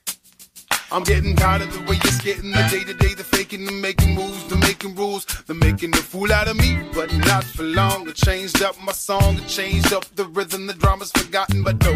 I'm 0.91 1.03
getting 1.03 1.35
tired 1.35 1.61
of 1.61 1.71
the 1.71 1.81
way 1.81 1.99
you're 2.03 2.19
getting 2.23 2.51
the 2.51 2.67
day 2.71 2.83
to 2.83 2.93
day, 2.93 3.13
the 3.13 3.23
faking, 3.23 3.65
the 3.65 3.71
making 3.71 4.15
moves, 4.15 4.43
the 4.47 4.57
making 4.57 4.95
rules, 4.95 5.25
the 5.45 5.53
making 5.53 5.91
the 5.91 5.97
fool 5.97 6.31
out 6.33 6.47
of 6.47 6.57
me. 6.57 6.79
But 6.93 7.13
not 7.13 7.43
for 7.43 7.63
long. 7.63 8.09
I 8.09 8.13
changed 8.13 8.63
up 8.63 8.75
my 8.81 8.91
song, 8.91 9.37
I 9.37 9.45
changed 9.45 9.93
up 9.93 10.05
the 10.15 10.25
rhythm, 10.25 10.65
the 10.65 10.73
drama's 10.73 11.11
forgotten, 11.11 11.61
but 11.63 11.79
no. 11.83 11.93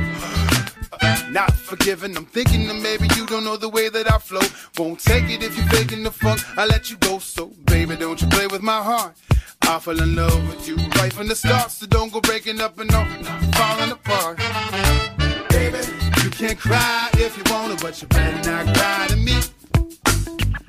Not 1.31 1.53
forgiven. 1.53 2.15
I'm 2.15 2.25
thinking 2.25 2.67
that 2.67 2.75
maybe 2.75 3.07
you 3.15 3.25
don't 3.25 3.43
know 3.43 3.57
the 3.57 3.69
way 3.69 3.89
that 3.89 4.11
I 4.11 4.19
flow. 4.19 4.41
Won't 4.77 4.99
take 4.99 5.23
it 5.23 5.41
if 5.41 5.57
you're 5.57 5.67
faking 5.67 6.03
the 6.03 6.11
funk. 6.11 6.41
I 6.55 6.67
let 6.67 6.91
you 6.91 6.97
go. 6.97 7.17
So, 7.17 7.47
baby, 7.65 7.95
don't 7.95 8.21
you 8.21 8.27
play 8.27 8.45
with 8.45 8.61
my 8.61 8.81
heart. 8.81 9.15
I 9.63 9.79
fell 9.79 9.99
in 9.99 10.15
love 10.15 10.47
with 10.49 10.67
you 10.67 10.75
right 11.01 11.11
from 11.11 11.27
the 11.27 11.35
start. 11.35 11.71
So 11.71 11.87
don't 11.87 12.13
go 12.13 12.21
breaking 12.21 12.61
up 12.61 12.77
and 12.77 12.93
all 12.93 13.05
falling 13.53 13.91
apart. 13.91 15.22
Can 16.35 16.55
cry 16.57 17.09
if 17.13 17.37
you 17.37 17.43
wanna, 17.53 17.75
but 17.75 18.01
you 18.01 18.07
better 18.07 18.51
not 18.51 18.75
cry 18.75 19.05
to 19.07 19.15
me. 19.15 19.39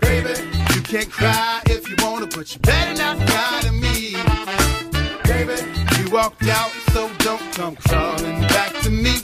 Baby, 0.00 0.40
you 0.74 0.82
can 0.82 1.06
cry 1.06 1.62
if 1.66 1.88
you 1.88 1.96
wanna, 2.04 2.26
but 2.26 2.52
you 2.54 2.60
better 2.60 2.94
not 2.98 3.16
cry 3.26 3.60
to 3.62 3.72
me. 3.72 4.14
Baby, 5.24 5.62
you 5.98 6.10
walked 6.10 6.46
out, 6.48 6.70
so 6.92 7.10
don't 7.18 7.40
come 7.54 7.76
crawling 7.76 8.42
back 8.42 8.74
to 8.82 8.90
me. 8.90 9.16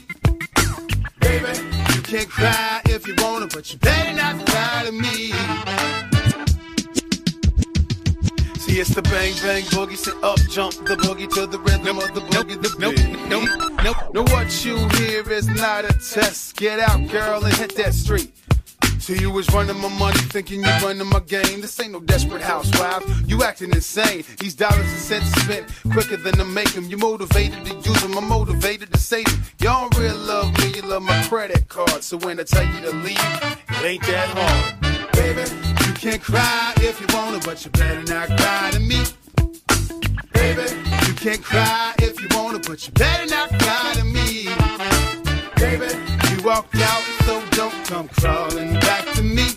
Baby, 1.20 1.61
you 1.94 2.00
can 2.02 2.26
cry 2.26 2.80
if 2.87 3.06
you 3.06 3.14
wanna, 3.18 3.47
but 3.47 3.70
you 3.70 3.78
better 3.78 4.14
not 4.14 4.44
cry 4.47 4.85
to 4.87 4.92
me. 4.92 6.10
See, 8.71 8.79
it's 8.79 8.91
the 8.91 9.03
bang 9.03 9.35
bang 9.43 9.65
boogie, 9.75 9.97
sit 9.97 10.15
up, 10.23 10.39
jump 10.49 10.73
the 10.87 10.95
boogie 10.95 11.29
to 11.35 11.47
the 11.47 11.59
rhythm 11.59 11.99
of 11.99 12.15
the 12.15 12.21
boogie. 12.21 12.55
The 12.62 12.71
nope, 12.79 12.95
nope, 13.29 13.49
nope, 13.59 13.83
nope. 13.83 14.15
Now 14.15 14.23
what 14.33 14.65
you 14.65 14.77
hear 14.91 15.29
is 15.29 15.49
not 15.49 15.85
a 15.85 15.93
test. 15.95 16.55
Get 16.57 16.79
out, 16.79 17.09
girl, 17.09 17.45
and 17.45 17.53
hit 17.55 17.75
that 17.77 17.95
street. 17.95 18.33
So 19.00 19.12
you 19.12 19.33
was 19.33 19.50
running 19.53 19.77
my 19.79 19.89
money, 19.99 20.21
thinking 20.31 20.61
you 20.61 20.71
running 20.85 21.09
my 21.09 21.19
game. 21.19 21.61
This 21.61 21.81
ain't 21.81 21.91
no 21.91 21.99
desperate 21.99 22.43
housewives. 22.43 23.05
You 23.23 23.43
acting 23.43 23.73
insane. 23.73 24.23
These 24.39 24.55
dollars 24.55 24.79
and 24.79 25.00
cents 25.11 25.33
spent 25.43 25.67
quicker 25.91 26.17
than 26.19 26.35
to 26.35 26.45
make 26.45 26.71
them. 26.73 26.85
You 26.85 26.97
motivated 26.97 27.65
to 27.65 27.75
use 27.75 28.03
them. 28.03 28.17
I'm 28.17 28.29
motivated 28.29 28.93
to 28.93 29.00
save 29.00 29.27
them. 29.27 29.43
Y'all 29.59 29.89
don't 29.89 29.99
really 29.99 30.17
love 30.17 30.57
me. 30.59 30.75
You 30.77 30.83
love 30.83 31.03
my 31.03 31.21
credit 31.25 31.69
card. 31.69 32.05
So 32.05 32.19
when 32.19 32.39
I 32.39 32.45
tell 32.45 32.65
you 32.65 32.81
to 32.83 32.93
leave, 32.99 33.19
it 33.19 33.85
ain't 33.85 34.03
that 34.03 34.29
hard. 34.29 35.12
Baby, 35.12 35.70
can 36.00 36.19
cry 36.19 36.73
if 36.78 36.99
you 36.99 37.07
want 37.14 37.42
to, 37.42 37.47
but 37.47 37.62
you 37.62 37.71
better 37.73 38.02
not 38.14 38.28
cry 38.38 38.71
to 38.73 38.80
me. 38.80 39.04
Baby, 40.33 40.62
you 41.07 41.12
can 41.12 41.42
cry 41.42 41.95
if 41.99 42.19
you 42.23 42.26
want 42.35 42.62
to, 42.62 42.71
but 42.71 42.87
you 42.87 42.92
better 42.95 43.26
not 43.26 43.50
cry 43.61 43.92
to 43.97 44.04
me. 44.04 44.49
Baby, 45.57 45.92
you 46.30 46.42
walked 46.42 46.75
out, 46.76 47.02
so 47.26 47.45
don't 47.50 47.85
come 47.85 48.09
crawling 48.09 48.80
back 48.80 49.12
to 49.12 49.23
me. 49.23 49.49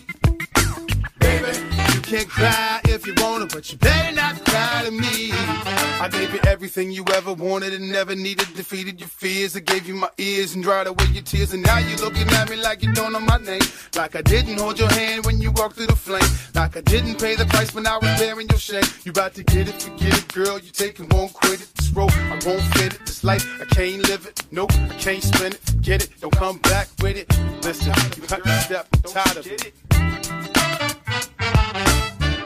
Baby, 1.20 1.73
can 2.14 2.28
cry 2.28 2.80
if 2.86 3.08
you 3.08 3.14
wanna, 3.18 3.48
but 3.48 3.72
you 3.72 3.78
better 3.80 4.14
not 4.16 4.36
cry 4.46 4.84
to 4.86 4.92
me. 4.92 5.32
I 5.34 6.08
gave 6.12 6.32
you 6.32 6.40
everything 6.46 6.92
you 6.92 7.04
ever 7.12 7.34
wanted 7.34 7.74
and 7.74 7.92
never 7.92 8.14
needed, 8.14 8.54
defeated 8.54 9.00
your 9.00 9.10
fears. 9.10 9.56
I 9.56 9.62
gave 9.62 9.88
you 9.88 9.96
my 9.96 10.10
ears 10.20 10.54
and 10.54 10.64
dried 10.64 10.86
away 10.86 11.06
your 11.12 11.24
tears, 11.24 11.54
and 11.54 11.64
now 11.64 11.80
you're 11.80 11.98
looking 11.98 12.28
at 12.30 12.52
me 12.52 12.58
like 12.58 12.84
you 12.84 12.94
don't 12.94 13.14
know 13.14 13.20
my 13.20 13.38
name. 13.38 13.62
Like 13.96 14.16
I 14.16 14.22
didn't 14.22 14.60
hold 14.60 14.78
your 14.78 14.92
hand 14.92 15.26
when 15.26 15.42
you 15.42 15.52
walked 15.54 15.78
through 15.78 15.88
the 15.88 15.96
flame. 15.96 16.30
Like 16.54 16.78
I 16.78 16.82
didn't 16.82 17.20
pay 17.20 17.36
the 17.36 17.46
price 17.46 17.74
when 17.74 17.88
I 17.88 17.98
was 17.98 18.20
bearing 18.20 18.48
your 18.48 18.60
shame. 18.60 18.84
You 19.04 19.10
about 19.10 19.34
to 19.34 19.44
get 19.44 19.68
it, 19.68 19.82
forget 19.82 20.16
it, 20.16 20.28
girl. 20.34 20.60
You 20.60 20.70
take 20.70 21.00
it, 21.00 21.12
won't 21.12 21.34
quit 21.34 21.62
it. 21.62 21.74
This 21.74 21.90
road, 21.90 22.12
I 22.14 22.40
won't 22.46 22.62
fit 22.76 22.94
it. 22.94 23.00
This 23.08 23.24
life, 23.24 23.44
I 23.60 23.66
can't 23.66 24.08
live 24.08 24.28
it. 24.28 24.46
Nope, 24.52 24.72
I 24.72 24.96
can't 25.00 25.24
spend 25.24 25.56
it. 25.56 25.82
Get 25.82 26.04
it, 26.04 26.10
don't 26.22 26.36
come 26.36 26.60
back 26.60 26.90
with 27.02 27.18
it. 27.18 27.28
Listen, 27.64 27.92
you 28.16 28.28
cut 28.28 28.44
the 28.44 28.60
step, 28.60 28.88
I'm 28.94 29.02
tired 29.02 29.38
of 29.38 29.48
it. 29.48 30.43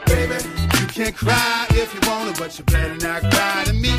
Baby, 0.06 0.38
you 0.80 0.86
can 0.86 1.12
cry 1.12 1.66
if 1.70 1.92
you 1.94 2.00
wanna, 2.08 2.32
but 2.38 2.58
you 2.58 2.64
better 2.64 2.96
not 2.96 3.20
cry 3.30 3.64
to 3.66 3.72
me. 3.74 3.92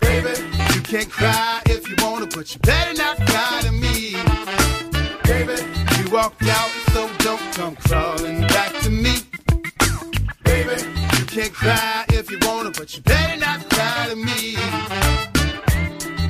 Baby, 0.00 0.34
you 0.74 0.80
can 0.82 1.06
cry 1.06 1.60
if 1.66 1.88
you 1.88 1.94
wanna, 2.04 2.26
but 2.26 2.52
you 2.52 2.60
better 2.60 2.94
not 2.94 3.16
cry 3.26 3.60
to 3.62 3.72
me. 3.72 4.16
Baby, 5.24 5.62
you 5.98 6.10
walked 6.10 6.42
out, 6.42 6.70
so 6.92 7.08
don't 7.18 7.40
come 7.52 7.76
crawling 7.76 8.40
back 8.48 8.72
to 8.80 8.90
me. 8.90 9.14
Baby, 10.44 10.82
you 11.18 11.24
can 11.26 11.50
cry 11.50 12.04
if 12.08 12.30
you 12.30 12.38
wanna, 12.42 12.70
but 12.72 12.96
you 12.96 13.02
better 13.02 13.38
not 13.38 13.68
cry 13.70 14.08
to 14.10 14.16
me. 14.16 14.56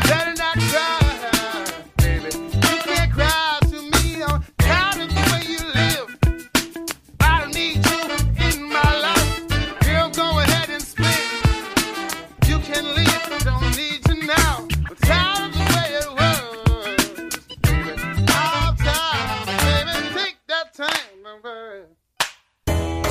Better 0.08 0.34
not 0.36 0.58
cry, 0.70 1.01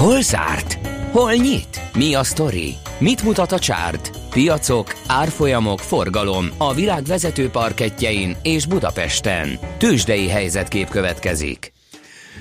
Hol 0.01 0.21
zárt? 0.21 0.87
Hol 1.11 1.33
nyit? 1.33 1.81
Mi 1.93 2.13
a 2.13 2.23
sztori? 2.23 2.75
Mit 2.99 3.23
mutat 3.23 3.51
a 3.51 3.59
csárt? 3.59 4.11
Piacok, 4.29 4.95
árfolyamok, 5.07 5.79
forgalom 5.79 6.49
a 6.57 6.73
világ 6.73 7.03
vezető 7.03 7.49
parketjein 7.49 8.35
és 8.43 8.65
Budapesten. 8.65 9.59
Tősdei 9.77 10.27
helyzetkép 10.27 10.89
következik. 10.89 11.73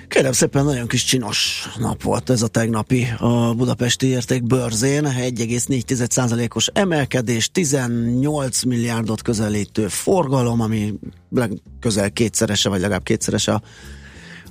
Kérem 0.09 0.33
szépen, 0.33 0.65
nagyon 0.65 0.87
kis 0.87 1.05
csinos 1.05 1.69
nap 1.79 2.03
volt 2.03 2.31
ez 2.31 2.43
a 2.43 2.49
tegnapi 2.49 3.07
a 3.19 3.55
budapesti 3.55 4.07
érték 4.07 4.43
bőrzén. 4.43 5.05
1,4%-os 5.05 6.71
emelkedés, 6.73 7.51
18 7.51 8.63
milliárdot 8.63 9.23
közelítő 9.23 9.89
forgalom, 9.89 10.61
ami 10.61 10.95
közel 11.81 12.11
kétszerese, 12.11 12.69
vagy 12.69 12.81
legalább 12.81 13.03
kétszerese 13.03 13.53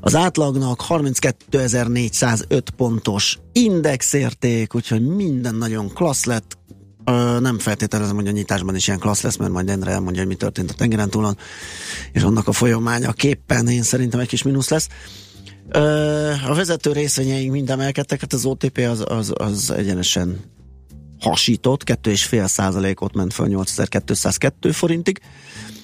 az 0.02 0.16
átlagnak, 0.16 0.86
32.405 0.90 2.62
pontos 2.76 3.40
indexérték, 3.52 4.76
úgyhogy 4.76 5.08
minden 5.08 5.56
nagyon 5.56 5.94
klassz 5.94 6.26
lett, 6.26 6.58
Ö, 7.06 7.40
nem 7.40 7.60
feltételezem, 7.60 8.16
hogy 8.16 8.28
a 8.28 8.32
nyitásban 8.32 8.76
is 8.76 8.88
ilyen 8.88 9.00
klassz 9.00 9.22
lesz, 9.22 9.38
mert 9.38 9.52
majd 9.52 9.70
Endre 9.70 9.92
elmondja, 9.92 10.22
hogy 10.22 10.30
mi 10.30 10.36
történt 10.36 10.72
a 10.72 10.74
tengeren 10.74 11.10
túlon, 11.10 11.38
és 12.12 12.22
annak 12.22 12.48
a 12.48 12.52
folyamánya 12.52 13.12
képpen 13.12 13.68
én 13.68 13.84
szerintem 13.84 14.20
egy 14.20 14.28
kis 14.28 14.44
mínusz 14.44 14.70
lesz. 14.70 14.88
Ö, 15.70 16.32
a 16.48 16.54
vezető 16.54 16.92
részvényeink 16.92 17.52
mind 17.52 17.70
emelkedtek, 17.70 18.22
hát 18.22 18.34
az 18.34 18.46
OTP 18.46 18.78
az, 18.78 19.04
az, 19.08 19.34
az 19.36 19.72
egyenesen 19.72 20.40
hasított, 21.20 21.84
2,5 21.84 22.48
százalékot 22.48 23.14
ment 23.14 23.34
fel 23.34 23.48
8202 23.48 24.72
forintig. 24.72 25.20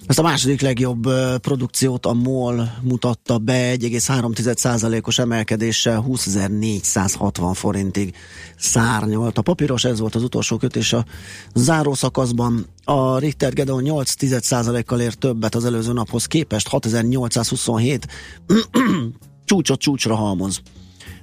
Ezt 0.07 0.19
a 0.19 0.21
második 0.21 0.61
legjobb 0.61 1.09
produkciót 1.41 2.05
a 2.05 2.13
MOL 2.13 2.73
mutatta 2.81 3.37
be 3.37 3.75
1,3%-os 3.75 5.19
emelkedéssel 5.19 6.05
20.460 6.07 7.51
forintig 7.53 8.15
szárnyolt. 8.57 9.37
A 9.37 9.41
papíros 9.41 9.83
ez 9.83 9.99
volt 9.99 10.15
az 10.15 10.23
utolsó 10.23 10.57
kötés 10.57 10.93
a 10.93 11.05
zárószakaszban. 11.53 12.65
A 12.83 13.17
Richter 13.17 13.53
Gedeon 13.53 13.83
8,1%-kal 13.85 15.01
ért 15.01 15.17
többet 15.17 15.55
az 15.55 15.65
előző 15.65 15.93
naphoz 15.93 16.25
képest, 16.25 16.67
6827 16.67 18.07
csúcsot 19.45 19.79
csúcsra 19.79 20.15
halmoz. 20.15 20.61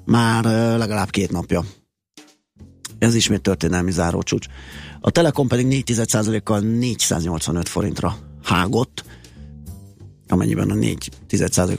Már 0.05 0.45
legalább 0.79 1.11
két 1.11 1.31
napja. 1.31 1.65
Ez 2.99 3.15
ismét 3.15 3.43
történelmi 3.43 3.91
zárócsúcs. 3.91 4.47
A 5.01 5.11
Telekom 5.11 5.49
pedig 5.49 5.85
4,1%-kal 5.87 6.61
485 6.61 7.69
forintra 7.69 8.31
hágott, 8.43 9.05
amennyiben 10.29 10.71
a 10.71 10.75
4 10.75 11.09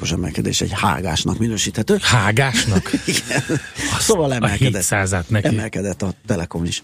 os 0.01 0.11
emelkedés 0.11 0.61
egy 0.61 0.71
hágásnak 0.73 1.37
minősíthető. 1.37 1.97
Hágásnak? 2.01 2.91
Igen. 3.05 3.59
szóval 3.99 4.33
emelkedett. 4.33 4.91
A 4.91 5.23
neki. 5.27 5.47
Emelkedett 5.47 6.01
a 6.01 6.13
Telekom 6.25 6.63
is. 6.63 6.83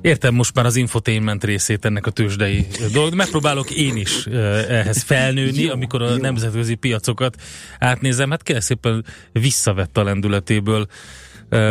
Értem 0.00 0.34
most 0.34 0.54
már 0.54 0.66
az 0.66 0.76
infotainment 0.76 1.44
részét 1.44 1.84
ennek 1.84 2.06
a 2.06 2.10
tőzsdei 2.10 2.66
dolog. 2.92 3.14
Megpróbálok 3.14 3.70
én 3.70 3.96
is 3.96 4.26
ehhez 4.26 5.02
felnőni, 5.02 5.62
jó, 5.62 5.70
amikor 5.70 6.02
a 6.02 6.10
jó. 6.10 6.16
nemzetközi 6.16 6.74
piacokat 6.74 7.36
átnézem. 7.78 8.30
Hát 8.30 8.42
kell 8.42 8.60
szépen 8.60 9.04
visszavett 9.32 9.98
a 9.98 10.02
lendületéből 10.02 10.86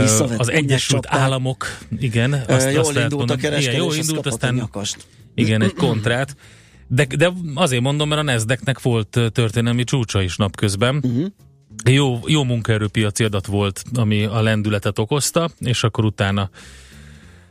Visszavett, 0.01 0.39
az 0.39 0.49
Egyesült 0.49 1.05
Államok, 1.09 1.77
igen. 1.99 2.33
Azt, 2.33 2.71
jól 2.71 2.79
azt 2.79 2.97
indult 2.97 3.29
a 3.29 3.35
kereskedés, 3.35 3.67
igen, 3.67 3.85
jól 3.85 3.95
indult, 3.95 4.25
aztán 4.25 4.69
igen, 5.35 5.61
egy 5.61 5.73
kontrát. 5.73 6.35
De, 6.93 7.05
de 7.05 7.31
azért 7.55 7.81
mondom, 7.81 8.09
mert 8.09 8.21
a 8.21 8.23
Nezdeknek 8.23 8.81
volt 8.81 9.19
történelmi 9.31 9.83
csúcsa 9.83 10.21
is 10.21 10.35
napközben. 10.35 10.95
Uh-huh. 10.95 11.25
Jó, 11.85 12.19
jó 12.25 12.43
munkaerőpiaci 12.43 13.23
adat 13.23 13.45
volt, 13.45 13.83
ami 13.93 14.23
a 14.23 14.41
lendületet 14.41 14.99
okozta, 14.99 15.49
és 15.59 15.83
akkor 15.83 16.05
utána 16.05 16.49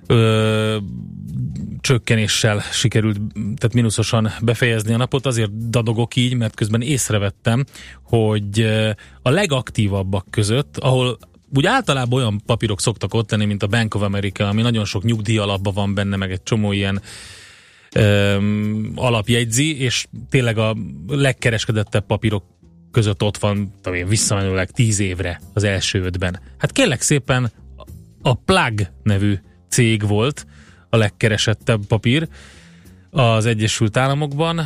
ö, 0.07 0.77
csökkenéssel 1.81 2.61
sikerült, 2.73 3.21
tehát 3.35 3.75
mínuszosan 3.75 4.31
befejezni 4.43 4.93
a 4.93 4.97
napot. 4.97 5.27
Azért 5.27 5.69
dadogok 5.69 6.17
így, 6.17 6.35
mert 6.35 6.55
közben 6.55 6.83
észrevettem, 6.83 7.65
hogy 8.03 8.61
a 9.23 9.31
legaktívabbak 9.31 10.27
között, 10.31 10.77
ahol 10.79 11.19
úgy 11.55 11.67
általában 11.67 12.19
olyan 12.19 12.43
papírok 12.47 12.81
szoktak 12.81 13.15
ott 13.15 13.31
lenni, 13.31 13.45
mint 13.45 13.63
a 13.63 13.67
Bank 13.67 13.95
of 13.95 14.03
America, 14.03 14.49
ami 14.49 14.63
nagyon 14.63 14.85
sok 14.85 15.03
nyugdíj 15.03 15.39
alapban 15.39 15.75
van 15.75 15.95
benne, 15.95 16.17
meg 16.17 16.31
egy 16.31 16.43
csomó 16.43 16.73
ilyen 16.73 17.03
öm, 17.95 18.93
alapjegyzi, 18.95 19.81
és 19.81 20.07
tényleg 20.31 20.59
a 20.59 20.77
legkereskedettebb 21.07 22.07
papírok 22.07 22.45
között 22.91 23.23
ott 23.23 23.39
van, 23.39 23.75
tudom 23.83 24.09
visszamenőleg 24.09 24.71
tíz 24.71 25.01
évre 25.01 25.41
az 25.53 25.65
első 25.65 26.03
ötben. 26.03 26.41
Hát 26.59 26.73
kérlek 26.73 27.01
szépen 27.01 27.53
a 28.23 28.35
Plug 28.35 28.87
nevű 29.03 29.39
cég 29.69 30.07
volt 30.07 30.47
a 30.89 30.97
legkeresettebb 30.97 31.87
papír, 31.87 32.29
az 33.11 33.47
Egyesült 33.47 33.97
Államokban. 33.97 34.61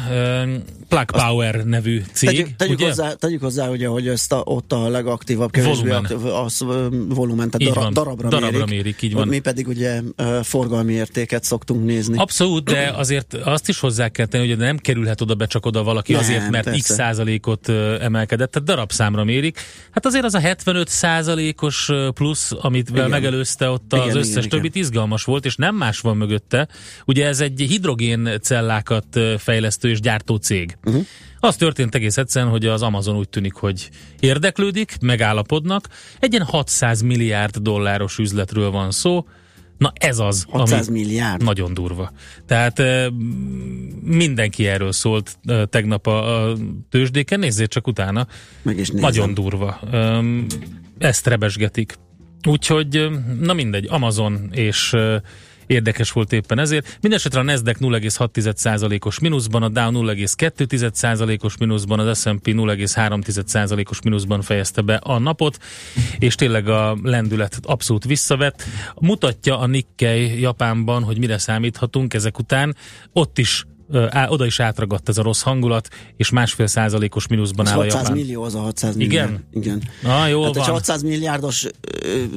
Plug 0.89 1.11
Power 1.11 1.55
Azt 1.55 1.65
nevű 1.65 2.03
cég. 2.13 2.29
Tegyük, 2.29 2.57
tegyük, 2.57 2.79
ugye? 2.79 2.87
Hozzá, 2.87 3.13
tegyük 3.13 3.41
hozzá, 3.41 3.69
ugye, 3.69 3.87
hogy 3.87 4.09
ezt 4.09 4.33
a, 4.33 4.43
ott 4.45 4.73
a 4.73 4.89
legaktívabb, 4.89 5.51
kevésbé 5.51 5.89
volumen. 5.89 6.05
az 6.45 6.65
volumen, 7.09 7.51
tehát 7.51 7.75
darab, 7.75 7.93
darabra, 7.93 8.29
darabra 8.29 8.59
mérik, 8.59 8.71
mérik, 8.71 9.03
így 9.03 9.15
van. 9.15 9.29
Mi 9.29 9.39
pedig 9.39 9.69
ugye 9.69 10.01
forgalmi 10.43 10.93
értéket 10.93 11.45
szoktunk 11.45 11.85
nézni. 11.85 12.19
Abszolút, 12.19 12.65
de 12.65 12.93
azért 12.97 13.35
azt 13.35 13.69
is 13.69 13.81
hozzá 13.81 14.09
kell 14.09 14.27
tenni, 14.27 14.49
hogy 14.49 14.57
nem 14.59 14.77
kerülhet 14.77 15.21
oda 15.21 15.35
be 15.35 15.47
csak 15.47 15.67
oda 15.67 15.83
valaki 15.83 16.13
nem, 16.13 16.21
azért, 16.21 16.51
mert 16.51 16.65
persze. 16.65 16.81
x 16.81 16.95
százalékot 16.95 17.69
emelkedett, 18.01 18.51
tehát 18.51 18.69
darabszámra 18.69 19.25
mérik. 19.25 19.59
Hát 19.91 20.07
azért 20.07 20.25
az 20.25 20.35
a 20.35 20.41
75 20.41 20.89
százalékos 20.89 21.91
plusz, 22.15 22.53
amit 22.61 22.89
igen. 22.89 23.11
megelőzte 23.11 23.69
ott 23.69 23.93
az 23.93 24.05
igen, 24.05 24.17
összes 24.17 24.37
igen, 24.37 24.49
többit, 24.49 24.75
igen. 24.75 24.87
izgalmas 24.89 25.25
volt, 25.25 25.45
és 25.45 25.57
nem 25.57 25.75
más 25.75 26.01
van 26.01 26.17
mögötte. 26.17 26.69
Ugye 27.05 27.27
ez 27.27 27.41
egy 27.41 27.61
hidrogén 27.61 28.34
cellákat 28.43 29.21
fejlesztő 29.39 29.91
és 29.91 30.01
gyártó 30.01 30.37
cég. 30.37 30.77
Uh-huh. 30.85 31.05
Az 31.41 31.57
történt 31.57 31.95
egész 31.95 32.17
egyszerűen, 32.17 32.51
hogy 32.51 32.67
az 32.67 32.83
Amazon 32.83 33.17
úgy 33.17 33.29
tűnik, 33.29 33.55
hogy 33.55 33.89
érdeklődik, 34.21 34.97
megállapodnak. 35.01 35.89
Egy 36.21 36.33
ilyen 36.33 36.45
600 36.45 37.01
milliárd 37.01 37.57
dolláros 37.57 38.19
üzletről 38.19 38.71
van 38.71 38.91
szó, 38.91 39.27
Na 39.79 39.93
ez 39.95 40.19
az, 40.19 40.47
600 40.49 40.89
ami 40.89 40.99
milliárd. 40.99 41.43
nagyon 41.43 41.75
durva. 41.75 42.13
Tehát 42.47 42.83
mindenki 44.03 44.67
erről 44.67 44.93
szólt 44.93 45.39
tegnap 45.71 46.07
a, 46.07 46.49
a 46.49 46.57
tőzsdéken, 46.91 47.39
nézzék 47.39 47.67
csak 47.69 47.87
utána. 47.87 48.27
Meg 48.63 48.79
is 48.79 48.91
Nagyon 48.91 49.35
durva. 49.35 49.81
Ezt 50.99 51.27
rebesgetik. 51.27 51.95
Úgyhogy, 52.49 53.11
na 53.41 53.53
mindegy, 53.53 53.87
Amazon 53.89 54.51
és 54.53 54.97
Érdekes 55.67 56.13
volt 56.13 56.33
éppen 56.33 56.59
ezért. 56.59 56.99
Mindenesetre 57.01 57.41
a 57.41 57.43
Nasdaq 57.43 57.79
0,6%-os 57.81 59.19
mínuszban, 59.19 59.63
a 59.63 59.69
Dow 59.69 59.91
0,2%-os 59.91 61.57
mínuszban, 61.57 61.99
az 61.99 62.21
S&P 62.21 62.47
0,3%-os 62.47 64.03
mínuszban 64.03 64.43
fejezte 64.43 64.81
be 64.81 64.95
a 64.95 65.19
napot, 65.19 65.59
és 66.19 66.35
tényleg 66.35 66.69
a 66.69 66.97
lendület 67.03 67.59
abszolút 67.63 68.05
visszavett. 68.05 68.65
Mutatja 69.01 69.59
a 69.59 69.67
Nikkei 69.67 70.41
Japánban, 70.41 71.03
hogy 71.03 71.19
mire 71.19 71.39
számíthatunk 71.39 72.15
ezek 72.15 72.39
után. 72.39 72.77
Ott 73.13 73.39
is 73.39 73.65
á, 74.11 74.29
oda 74.29 74.47
is 74.47 74.61
átragadt 74.61 75.09
ez 75.09 75.19
a 75.19 75.23
rossz 75.23 75.43
hangulat, 75.43 75.89
és 76.17 76.31
másfél 76.31 76.67
százalékos 76.67 77.27
mínuszban 77.27 77.67
áll 77.67 77.79
a 77.79 77.83
600 77.83 78.01
Japán. 78.01 78.17
millió 78.17 78.43
az 78.43 78.55
a 78.55 78.59
600 78.59 78.97
millió. 78.97 79.11
Igen? 79.11 79.45
Igen. 79.53 79.83
Ah, 80.05 80.31
jó 80.31 80.43
hát, 80.45 80.55
van. 80.55 80.65
600 80.65 81.03
milliárdos... 81.03 81.67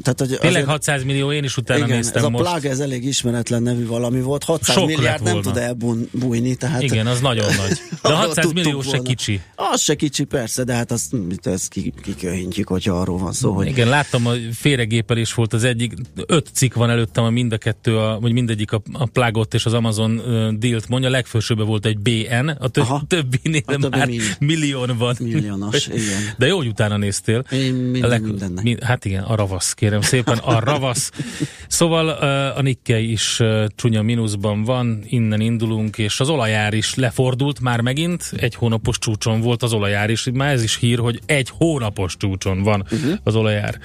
Tehát, 0.01 0.19
hogy 0.19 0.37
Tényleg 0.39 0.65
600 0.65 1.03
millió, 1.03 1.31
én 1.31 1.43
is 1.43 1.57
utána 1.57 1.85
igen, 1.85 1.95
néztem 1.97 2.23
ez 2.23 2.29
most. 2.29 2.45
a 2.45 2.49
plág, 2.49 2.65
ez 2.65 2.79
elég 2.79 3.05
ismeretlen 3.05 3.63
nevű 3.63 3.87
valami 3.87 4.21
volt. 4.21 4.43
600 4.43 4.75
Sok 4.75 4.85
milliárd 4.85 5.23
nem 5.23 5.41
tud 5.41 5.57
elbújni. 5.57 6.55
Tehát 6.55 6.81
igen, 6.81 7.07
az 7.07 7.19
nagyon 7.19 7.45
nagy. 7.45 7.81
De 8.01 8.13
600 8.13 8.51
millió 8.51 8.81
se 8.81 8.97
kicsi. 8.97 9.41
Az 9.55 9.81
se 9.81 9.95
kicsi, 9.95 10.23
persze, 10.23 10.63
de 10.63 10.73
hát 10.73 10.91
azt, 10.91 11.15
ezt 11.43 11.73
kiköhintjük, 12.01 12.67
hogyha 12.67 12.99
arról 12.99 13.17
van 13.17 13.33
szó. 13.33 13.53
Hogy... 13.53 13.67
Igen, 13.67 13.87
láttam, 13.87 14.27
a 14.27 14.33
félregépelés 14.53 15.33
volt 15.33 15.53
az 15.53 15.63
egyik. 15.63 15.93
Öt 16.25 16.49
cikk 16.53 16.73
van 16.73 16.89
előttem, 16.89 17.23
a 17.23 17.29
mind 17.29 17.51
a 17.51 17.57
kettő, 17.57 17.97
a, 17.97 18.19
vagy 18.19 18.31
mindegyik 18.31 18.71
a, 18.71 18.81
a 18.91 19.05
plágot 19.05 19.53
és 19.53 19.65
az 19.65 19.73
Amazon 19.73 20.17
uh, 20.17 20.51
dealt 20.51 20.87
mondja. 20.87 21.09
Legfősőbb 21.37 21.67
volt 21.67 21.85
egy 21.85 21.99
BN, 21.99 22.47
a 22.47 22.67
tö- 22.67 22.83
Aha, 22.83 23.01
többinél 23.07 23.61
a 23.65 23.75
többi 23.75 23.97
már 23.97 24.07
millió. 24.07 24.23
millión 24.39 24.97
van. 24.97 25.15
Milliónos, 25.19 25.87
igen. 25.87 26.33
De 26.37 26.47
jó, 26.47 26.57
hogy 26.57 26.67
utána 26.67 26.97
néztél. 26.97 27.43
Én 27.51 27.73
minden, 27.73 28.09
leg, 28.09 28.21
mindennek. 28.21 28.63
Mi, 28.63 28.75
hát 28.81 29.05
igen, 29.05 29.23
a 29.23 29.35
ravasz, 29.35 29.73
kérem 29.73 30.01
szépen, 30.01 30.37
a 30.37 30.59
ravasz. 30.59 31.11
szóval 31.67 32.09
a 32.49 32.61
Nikkei 32.61 33.11
is 33.11 33.41
csúnya 33.75 34.01
mínuszban 34.01 34.63
van, 34.63 35.03
innen 35.05 35.41
indulunk, 35.41 35.97
és 35.97 36.19
az 36.19 36.29
olajár 36.29 36.73
is 36.73 36.95
lefordult 36.95 37.59
már 37.59 37.81
megint, 37.81 38.31
egy 38.37 38.55
hónapos 38.55 38.97
csúcson 38.99 39.41
volt 39.41 39.63
az 39.63 39.73
olajár 39.73 40.09
is, 40.09 40.27
már 40.33 40.53
ez 40.53 40.63
is 40.63 40.77
hír, 40.77 40.99
hogy 40.99 41.19
egy 41.25 41.51
hónapos 41.57 42.17
csúcson 42.17 42.63
van 42.63 42.85
uh-huh. 42.91 43.13
az 43.23 43.35
olajár. 43.35 43.79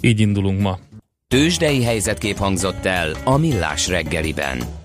Így 0.00 0.20
indulunk 0.20 0.60
ma. 0.60 0.78
Tőzsdei 1.28 1.82
helyzetkép 1.82 2.36
hangzott 2.36 2.84
el 2.84 3.16
a 3.24 3.36
Millás 3.36 3.88
reggeliben. 3.88 4.83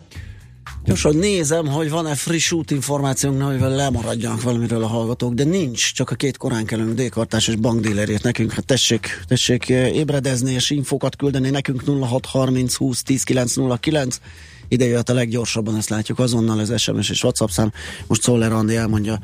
Most, 0.90 1.04
hogy 1.04 1.16
nézem, 1.16 1.68
hogy 1.68 1.90
van-e 1.90 2.16
friss 2.16 2.52
útinformációnk, 2.52 3.42
amivel 3.42 3.70
lemaradjanak 3.70 4.42
valamiről 4.42 4.84
a 4.84 4.88
hallgatók, 4.88 5.34
de 5.34 5.44
nincs, 5.44 5.94
csak 5.94 6.10
a 6.10 6.16
két 6.16 6.38
korán 6.38 6.66
kelünk 6.66 6.94
D-kartás 6.94 7.48
és 7.48 7.56
bankdílerért 7.56 8.24
nekünk. 8.24 8.52
Hát 8.52 8.66
tessék, 8.66 9.24
tessék 9.28 9.70
eh, 9.70 9.96
ébredezni 9.96 10.54
és 10.54 10.70
infokat 10.70 11.16
küldeni 11.16 11.50
nekünk 11.50 11.84
0630 11.86 12.76
20 12.76 13.04
10 13.04 13.24
909. 13.24 14.20
Ide 14.68 14.86
jött 14.86 15.10
a 15.10 15.14
leggyorsabban, 15.14 15.76
ezt 15.76 15.90
látjuk 15.90 16.20
azonnal, 16.20 16.60
az 16.60 16.82
SMS 16.82 17.10
és 17.10 17.24
WhatsApp 17.24 17.50
szám. 17.50 17.72
Most 18.08 18.22
Szoller 18.22 18.52
Andi 18.52 18.76
elmondja 18.76 19.20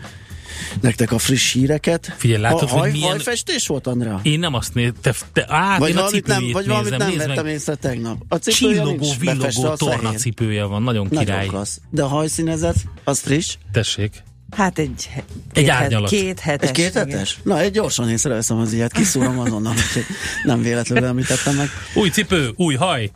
nektek 0.82 1.12
a 1.12 1.18
friss 1.18 1.54
híreket. 1.54 2.16
Figyelj, 2.18 2.42
látod, 2.42 2.62
a 2.62 2.66
hogy 2.68 2.80
haj, 2.80 2.92
milyen- 2.92 3.10
hajfestés 3.10 3.68
volt, 3.68 3.88
Andrea? 3.88 4.20
Én 4.24 4.40
nem 4.40 4.54
azt 4.54 4.74
néztem, 4.74 5.02
te, 5.02 5.14
te, 5.34 5.46
á, 5.50 5.78
Vagy 5.78 5.90
én 5.90 5.96
a 5.96 6.00
valamit 6.00 6.26
nem, 6.28 6.36
cipőjét 6.36 6.54
vagy 6.54 6.68
valamit 6.68 6.90
nézem, 6.92 7.08
nem 7.08 7.16
nézd 7.18 7.28
vettem 7.28 7.46
észre 7.48 7.76
tegnap. 7.76 8.18
A 8.28 8.36
cipője 8.36 8.74
Csillogó, 8.76 9.14
villogó 9.20 9.46
az 9.46 9.56
fehér. 9.56 9.76
tornacipője 9.78 10.64
van, 10.64 10.82
nagyon 10.84 11.08
Nagyon 11.10 11.26
király. 11.26 11.48
klassz. 11.48 11.80
De 11.90 12.04
a 12.04 12.08
hajszínezet, 12.08 12.76
az 13.04 13.20
friss? 13.20 13.56
Tessék. 13.72 14.24
Hát 14.56 14.80
egy, 14.80 15.10
he- 15.14 15.24
Egy 15.54 15.64
két, 15.64 15.70
árnyalat. 15.72 16.10
két 16.10 16.40
hetes. 16.40 16.70
Egy 16.70 16.76
két 16.76 16.90
igen. 16.90 17.10
hetes? 17.10 17.40
Na, 17.44 17.60
egy 17.60 17.72
gyorsan 17.72 18.10
észreveszem 18.10 18.58
az 18.58 18.74
ilyet, 18.74 18.92
kiszúrom 18.92 19.40
azonnal, 19.40 19.74
úgyhogy 19.74 20.06
nem 20.44 20.62
véletlenül 20.62 21.10
említettem 21.10 21.56
meg. 21.56 21.70
Új 21.94 22.10
cipő, 22.10 22.52
új 22.56 22.76
haj. 22.76 23.12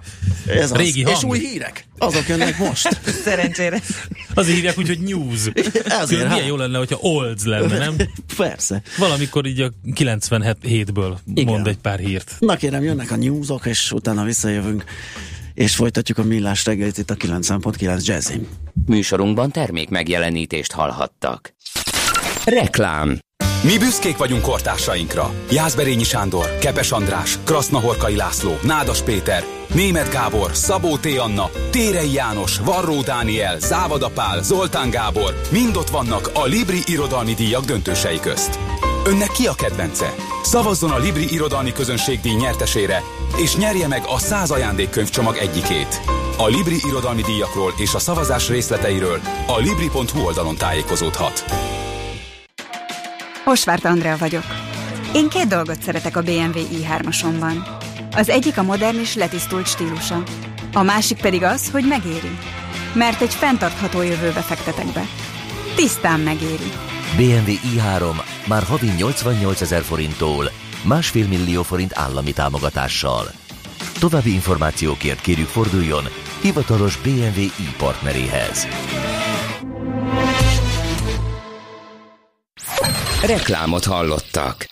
Ez 0.47 0.71
az. 0.71 0.77
Régi 0.77 0.99
És 0.99 1.05
hang. 1.05 1.29
új 1.31 1.39
hírek. 1.39 1.85
Azok 1.97 2.27
jönnek 2.27 2.57
most. 2.57 2.99
Szerencsére. 3.23 3.81
Azért 4.33 4.55
hívják 4.55 4.77
úgy, 4.77 4.87
hogy 4.87 4.99
news. 4.99 5.39
Ezért, 5.53 6.07
Külön 6.07 6.23
hát. 6.27 6.31
milyen 6.33 6.47
jó 6.47 6.55
lenne, 6.55 6.77
hogyha 6.77 6.97
olds 7.01 7.43
lenne, 7.43 7.77
nem? 7.77 7.95
Persze. 8.37 8.81
Valamikor 8.97 9.45
így 9.45 9.61
a 9.61 9.71
97-ből 9.95 11.17
Igen. 11.33 11.53
mond 11.53 11.67
egy 11.67 11.77
pár 11.77 11.99
hírt. 11.99 12.35
Na 12.39 12.55
kérem, 12.55 12.83
jönnek 12.83 13.11
a 13.11 13.15
newsok, 13.15 13.65
és 13.65 13.91
utána 13.91 14.23
visszajövünk, 14.23 14.83
és 15.59 15.75
folytatjuk 15.75 16.17
a 16.17 16.23
millás 16.23 16.65
reggelit 16.65 16.97
itt 16.97 17.09
a 17.09 17.15
90.9 17.15 18.05
Jazzin. 18.05 18.47
Műsorunkban 18.85 19.51
termék 19.51 19.89
megjelenítést 19.89 20.71
hallhattak. 20.71 21.53
Reklám 22.45 23.19
Mi 23.63 23.77
büszkék 23.77 24.17
vagyunk 24.17 24.41
kortársainkra. 24.41 25.33
Jászberényi 25.51 26.03
Sándor, 26.03 26.57
Kepes 26.57 26.91
András, 26.91 27.37
Krasznahorkai 27.43 28.15
László, 28.15 28.57
Nádas 28.63 29.01
Péter, 29.01 29.43
Német 29.73 30.11
Gábor, 30.11 30.55
Szabó 30.55 30.97
T. 30.97 31.05
Anna, 31.05 31.49
Térei 31.69 32.13
János, 32.13 32.59
Varró 32.59 33.01
Dániel, 33.01 33.59
Závada 33.59 34.09
Pál, 34.09 34.43
Zoltán 34.43 34.89
Gábor, 34.89 35.41
mind 35.51 35.75
ott 35.75 35.89
vannak 35.89 36.31
a 36.33 36.45
Libri 36.45 36.79
Irodalmi 36.85 37.33
Díjak 37.33 37.65
döntősei 37.65 38.19
közt. 38.19 38.59
Önnek 39.05 39.31
ki 39.31 39.47
a 39.47 39.53
kedvence? 39.53 40.13
Szavazzon 40.43 40.91
a 40.91 40.97
Libri 40.97 41.33
Irodalmi 41.33 41.71
Közönségdíj 41.71 42.33
nyertesére, 42.33 43.03
és 43.35 43.55
nyerje 43.55 43.87
meg 43.87 44.03
a 44.07 44.17
100 44.17 44.51
ajándékkönyvcsomag 44.51 45.35
egyikét. 45.35 46.01
A 46.37 46.47
Libri 46.47 46.75
Irodalmi 46.87 47.21
Díjakról 47.21 47.73
és 47.77 47.93
a 47.93 47.99
szavazás 47.99 48.49
részleteiről 48.49 49.19
a 49.47 49.57
libri.hu 49.57 50.25
oldalon 50.25 50.55
tájékozódhat. 50.55 51.43
Osvárt 53.45 53.85
Andrea 53.85 54.17
vagyok. 54.17 54.45
Én 55.13 55.29
két 55.29 55.47
dolgot 55.47 55.81
szeretek 55.81 56.17
a 56.17 56.21
BMW 56.21 56.59
i3-asomban. 56.71 57.67
Az 58.15 58.29
egyik 58.29 58.57
a 58.57 58.63
modern 58.63 58.99
és 58.99 59.15
letisztult 59.15 59.67
stílusa. 59.67 60.23
A 60.73 60.83
másik 60.83 61.21
pedig 61.21 61.43
az, 61.43 61.69
hogy 61.71 61.87
megéri. 61.87 62.37
Mert 62.93 63.21
egy 63.21 63.33
fenntartható 63.33 64.01
jövőbe 64.01 64.41
fektetek 64.41 64.87
be. 64.87 65.05
Tisztán 65.75 66.19
megéri. 66.19 66.88
BMW 67.15 67.51
i3 67.75 68.21
már 68.47 68.63
havi 68.63 68.87
88 68.97 69.61
ezer 69.61 69.81
forinttól, 69.81 70.51
másfél 70.83 71.27
millió 71.27 71.63
forint 71.63 71.97
állami 71.97 72.33
támogatással. 72.33 73.31
További 73.99 74.33
információkért 74.33 75.21
kérjük 75.21 75.47
forduljon 75.47 76.03
hivatalos 76.41 76.97
BMW 76.97 77.39
i 77.39 77.73
partneréhez. 77.77 78.67
Reklámot 83.25 83.85
hallottak. 83.85 84.65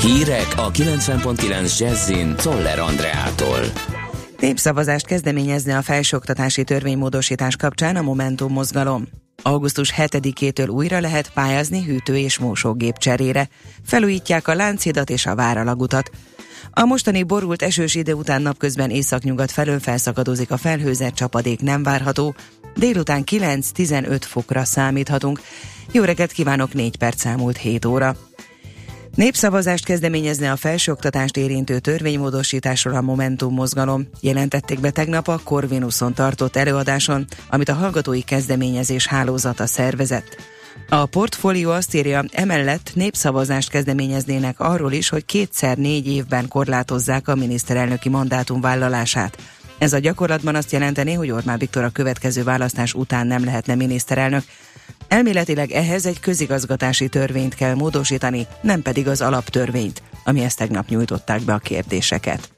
Hírek 0.00 0.46
a 0.56 0.70
90.9 0.70 1.78
Jazzin 1.78 2.36
Toller 2.36 2.78
Andreától. 2.78 3.60
Népszavazást 4.40 5.06
kezdeményezne 5.06 5.76
a 5.76 5.82
felsőoktatási 5.82 6.64
törvénymódosítás 6.64 7.56
kapcsán 7.56 7.96
a 7.96 8.02
Momentum 8.02 8.52
mozgalom. 8.52 9.21
Augusztus 9.42 9.92
7-től 9.96 10.70
újra 10.70 11.00
lehet 11.00 11.32
pályázni 11.32 11.84
hűtő- 11.84 12.18
és 12.18 12.38
mosógép 12.38 12.96
cserére. 12.98 13.48
Felújítják 13.84 14.48
a 14.48 14.54
Lánchidat 14.54 15.10
és 15.10 15.26
a 15.26 15.34
Váralagutat. 15.34 16.10
A 16.70 16.84
mostani 16.84 17.22
borult 17.22 17.62
esős 17.62 17.94
idő 17.94 18.12
után 18.12 18.42
napközben 18.42 18.90
északnyugat 18.90 19.50
felől 19.50 19.80
felszakadozik 19.80 20.50
a 20.50 20.56
felhőzet, 20.56 21.14
csapadék 21.14 21.60
nem 21.60 21.82
várható. 21.82 22.34
Délután 22.74 23.24
9-15 23.30 24.20
fokra 24.20 24.64
számíthatunk. 24.64 25.40
Jó 25.92 26.02
reggelt 26.02 26.32
kívánok, 26.32 26.72
4 26.72 26.96
perc 26.96 27.24
elmúlt 27.24 27.56
7 27.56 27.84
óra. 27.84 28.16
Népszavazást 29.14 29.84
kezdeményezne 29.84 30.50
a 30.50 30.56
felsőoktatást 30.56 31.36
érintő 31.36 31.78
törvénymódosításról 31.78 32.94
a 32.94 33.00
Momentum 33.00 33.54
mozgalom. 33.54 34.08
Jelentették 34.20 34.80
be 34.80 34.90
tegnap 34.90 35.28
a 35.28 35.40
Corvinuson 35.44 36.14
tartott 36.14 36.56
előadáson, 36.56 37.26
amit 37.50 37.68
a 37.68 37.74
hallgatói 37.74 38.22
kezdeményezés 38.22 39.06
hálózata 39.06 39.66
szervezett. 39.66 40.36
A 40.88 41.06
portfólió 41.06 41.70
azt 41.70 41.94
írja, 41.94 42.24
emellett 42.32 42.90
népszavazást 42.94 43.70
kezdeményeznének 43.70 44.60
arról 44.60 44.92
is, 44.92 45.08
hogy 45.08 45.24
kétszer 45.24 45.76
négy 45.76 46.06
évben 46.06 46.48
korlátozzák 46.48 47.28
a 47.28 47.34
miniszterelnöki 47.34 48.08
mandátum 48.08 48.60
vállalását. 48.60 49.38
Ez 49.78 49.92
a 49.92 49.98
gyakorlatban 49.98 50.54
azt 50.54 50.72
jelenteni, 50.72 51.12
hogy 51.12 51.30
Orbán 51.30 51.58
Viktor 51.58 51.84
a 51.84 51.90
következő 51.90 52.44
választás 52.44 52.94
után 52.94 53.26
nem 53.26 53.44
lehetne 53.44 53.74
miniszterelnök. 53.74 54.42
Elméletileg 55.12 55.70
ehhez 55.70 56.06
egy 56.06 56.20
közigazgatási 56.20 57.08
törvényt 57.08 57.54
kell 57.54 57.74
módosítani, 57.74 58.46
nem 58.60 58.82
pedig 58.82 59.08
az 59.08 59.20
alaptörvényt, 59.20 60.02
ami 60.24 60.42
ezt 60.42 60.58
tegnap 60.58 60.88
nyújtották 60.88 61.42
be 61.42 61.52
a 61.52 61.58
kérdéseket. 61.58 62.52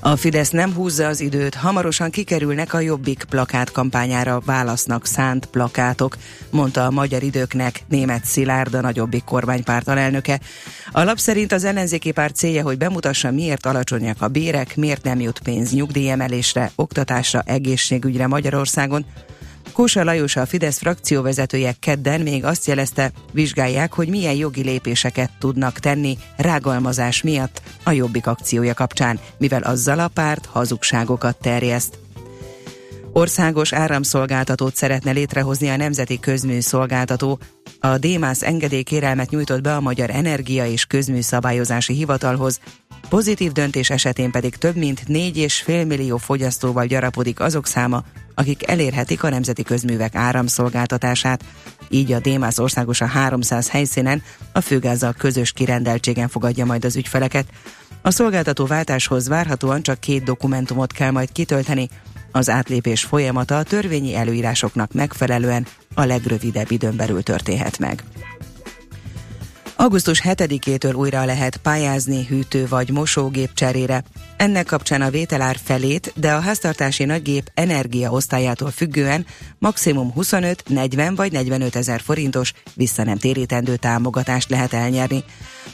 A 0.00 0.16
Fidesz 0.16 0.50
nem 0.50 0.74
húzza 0.74 1.06
az 1.06 1.20
időt, 1.20 1.54
hamarosan 1.54 2.10
kikerülnek 2.10 2.74
a 2.74 2.80
Jobbik 2.80 3.24
plakát 3.28 3.70
kampányára 3.70 4.40
válasznak 4.44 5.06
szánt 5.06 5.46
plakátok, 5.46 6.16
mondta 6.50 6.84
a 6.84 6.90
Magyar 6.90 7.22
Időknek 7.22 7.82
német 7.88 8.24
Szilárd, 8.24 8.74
a 8.74 8.80
nagyobbik 8.80 9.24
kormánypárt 9.24 9.88
alelnöke. 9.88 10.40
A 10.92 11.02
lap 11.02 11.18
szerint 11.18 11.52
az 11.52 11.64
ellenzéki 11.64 12.12
párt 12.12 12.36
célja, 12.36 12.62
hogy 12.62 12.78
bemutassa, 12.78 13.30
miért 13.30 13.66
alacsonyak 13.66 14.22
a 14.22 14.28
bérek, 14.28 14.76
miért 14.76 15.04
nem 15.04 15.20
jut 15.20 15.38
pénz 15.38 15.72
nyugdíjemelésre, 15.72 16.72
oktatásra, 16.74 17.42
egészségügyre 17.46 18.26
Magyarországon, 18.26 19.06
Kósa 19.72 20.04
Lajos 20.04 20.36
a 20.36 20.46
Fidesz 20.46 20.78
frakcióvezetője 20.78 21.74
kedden 21.80 22.20
még 22.20 22.44
azt 22.44 22.66
jelezte, 22.66 23.12
vizsgálják, 23.32 23.92
hogy 23.92 24.08
milyen 24.08 24.34
jogi 24.34 24.62
lépéseket 24.62 25.30
tudnak 25.38 25.78
tenni 25.78 26.18
rágalmazás 26.36 27.22
miatt 27.22 27.62
a 27.84 27.90
Jobbik 27.90 28.26
akciója 28.26 28.74
kapcsán, 28.74 29.20
mivel 29.38 29.62
azzal 29.62 29.98
a 29.98 30.08
párt 30.08 30.46
hazugságokat 30.46 31.36
terjeszt. 31.40 31.98
Országos 33.12 33.72
áramszolgáltatót 33.72 34.76
szeretne 34.76 35.10
létrehozni 35.10 35.68
a 35.68 35.76
Nemzeti 35.76 36.20
Közműszolgáltató. 36.20 37.38
A 37.80 37.98
Démász 37.98 38.42
engedélykérelmet 38.42 39.30
nyújtott 39.30 39.60
be 39.60 39.74
a 39.74 39.80
Magyar 39.80 40.10
Energia 40.10 40.66
és 40.66 40.84
Közműszabályozási 40.84 41.94
Hivatalhoz, 41.94 42.60
Pozitív 43.10 43.52
döntés 43.52 43.90
esetén 43.90 44.30
pedig 44.30 44.56
több 44.56 44.76
mint 44.76 45.02
4,5 45.08 45.86
millió 45.86 46.16
fogyasztóval 46.16 46.86
gyarapodik 46.86 47.40
azok 47.40 47.66
száma, 47.66 48.02
akik 48.34 48.68
elérhetik 48.68 49.22
a 49.22 49.28
nemzeti 49.28 49.62
közművek 49.62 50.14
áramszolgáltatását. 50.14 51.44
Így 51.88 52.12
a 52.12 52.20
Démász 52.20 52.58
országos 52.58 53.00
a 53.00 53.06
300 53.06 53.70
helyszínen 53.70 54.22
a 54.52 54.60
főgázzal 54.60 55.14
közös 55.18 55.52
kirendeltségen 55.52 56.28
fogadja 56.28 56.64
majd 56.64 56.84
az 56.84 56.96
ügyfeleket. 56.96 57.46
A 58.02 58.10
szolgáltató 58.10 58.66
váltáshoz 58.66 59.28
várhatóan 59.28 59.82
csak 59.82 60.00
két 60.00 60.22
dokumentumot 60.22 60.92
kell 60.92 61.10
majd 61.10 61.32
kitölteni. 61.32 61.88
Az 62.32 62.48
átlépés 62.48 63.02
folyamata 63.02 63.58
a 63.58 63.62
törvényi 63.62 64.14
előírásoknak 64.14 64.92
megfelelően 64.92 65.66
a 65.94 66.04
legrövidebb 66.04 66.70
időn 66.70 66.96
belül 66.96 67.22
történhet 67.22 67.78
meg. 67.78 68.02
Augusztus 69.80 70.22
7-től 70.24 70.96
újra 70.96 71.24
lehet 71.24 71.56
pályázni 71.56 72.26
hűtő 72.26 72.66
vagy 72.68 72.90
mosógép 72.90 73.50
cserére. 73.54 74.04
Ennek 74.36 74.66
kapcsán 74.66 75.02
a 75.02 75.10
vételár 75.10 75.56
felét, 75.62 76.12
de 76.16 76.32
a 76.32 76.40
háztartási 76.40 77.04
nagygép 77.04 77.50
energiaosztályától 77.54 78.70
függően 78.70 79.26
maximum 79.58 80.12
25, 80.12 80.68
40 80.68 81.14
vagy 81.14 81.32
45 81.32 81.76
ezer 81.76 82.00
forintos 82.00 82.52
vissza 82.74 83.04
nem 83.04 83.16
térítendő 83.18 83.76
támogatást 83.76 84.50
lehet 84.50 84.72
elnyerni. 84.72 85.24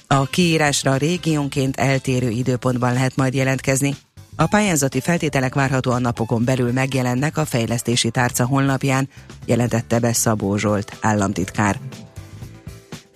A 0.06 0.26
kiírásra 0.26 0.96
régiónként 0.96 1.76
eltérő 1.76 2.28
időpontban 2.28 2.92
lehet 2.92 3.16
majd 3.16 3.34
jelentkezni. 3.34 3.96
A 4.36 4.46
pályázati 4.46 5.00
feltételek 5.00 5.54
várhatóan 5.54 6.00
napokon 6.00 6.44
belül 6.44 6.72
megjelennek 6.72 7.36
a 7.36 7.44
fejlesztési 7.44 8.10
tárca 8.10 8.46
honlapján, 8.46 9.08
jelentette 9.46 9.98
be 9.98 10.12
Szabó 10.12 10.56
Zsolt, 10.56 10.96
államtitkár. 11.00 11.78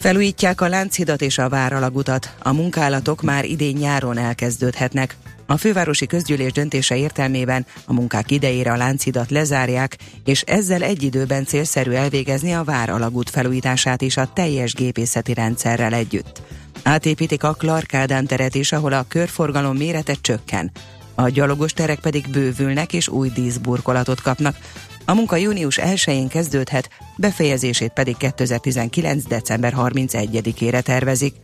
Felújítják 0.00 0.60
a 0.60 0.68
Lánchidat 0.68 1.22
és 1.22 1.38
a 1.38 1.48
Váralagutat. 1.48 2.34
A 2.42 2.52
munkálatok 2.52 3.22
már 3.22 3.44
idén 3.44 3.76
nyáron 3.76 4.18
elkezdődhetnek. 4.18 5.16
A 5.46 5.56
fővárosi 5.56 6.06
közgyűlés 6.06 6.52
döntése 6.52 6.96
értelmében 6.96 7.66
a 7.84 7.92
munkák 7.92 8.30
idejére 8.30 8.72
a 8.72 8.76
Lánchidat 8.76 9.30
lezárják, 9.30 9.96
és 10.24 10.42
ezzel 10.42 10.82
egy 10.82 11.02
időben 11.02 11.44
célszerű 11.44 11.90
elvégezni 11.90 12.52
a 12.52 12.64
Váralagút 12.64 13.30
felújítását 13.30 14.02
is 14.02 14.16
a 14.16 14.32
teljes 14.32 14.74
gépészeti 14.74 15.34
rendszerrel 15.34 15.92
együtt. 15.92 16.42
Átépítik 16.82 17.42
a 17.42 17.54
Clark 17.54 17.94
Ádám 17.94 18.26
teret 18.26 18.54
is, 18.54 18.72
ahol 18.72 18.92
a 18.92 19.04
körforgalom 19.08 19.76
mérete 19.76 20.14
csökken. 20.20 20.70
A 21.14 21.28
gyalogos 21.28 21.72
terek 21.72 21.98
pedig 21.98 22.28
bővülnek 22.30 22.92
és 22.92 23.08
új 23.08 23.28
díszburkolatot 23.28 24.20
kapnak. 24.20 24.56
A 25.04 25.14
munka 25.14 25.36
június 25.36 25.78
1-én 25.82 26.28
kezdődhet, 26.28 26.88
befejezését 27.16 27.92
pedig 27.92 28.16
2019. 28.16 29.24
december 29.24 29.74
31-ére 29.76 30.82
tervezik. 30.82 31.34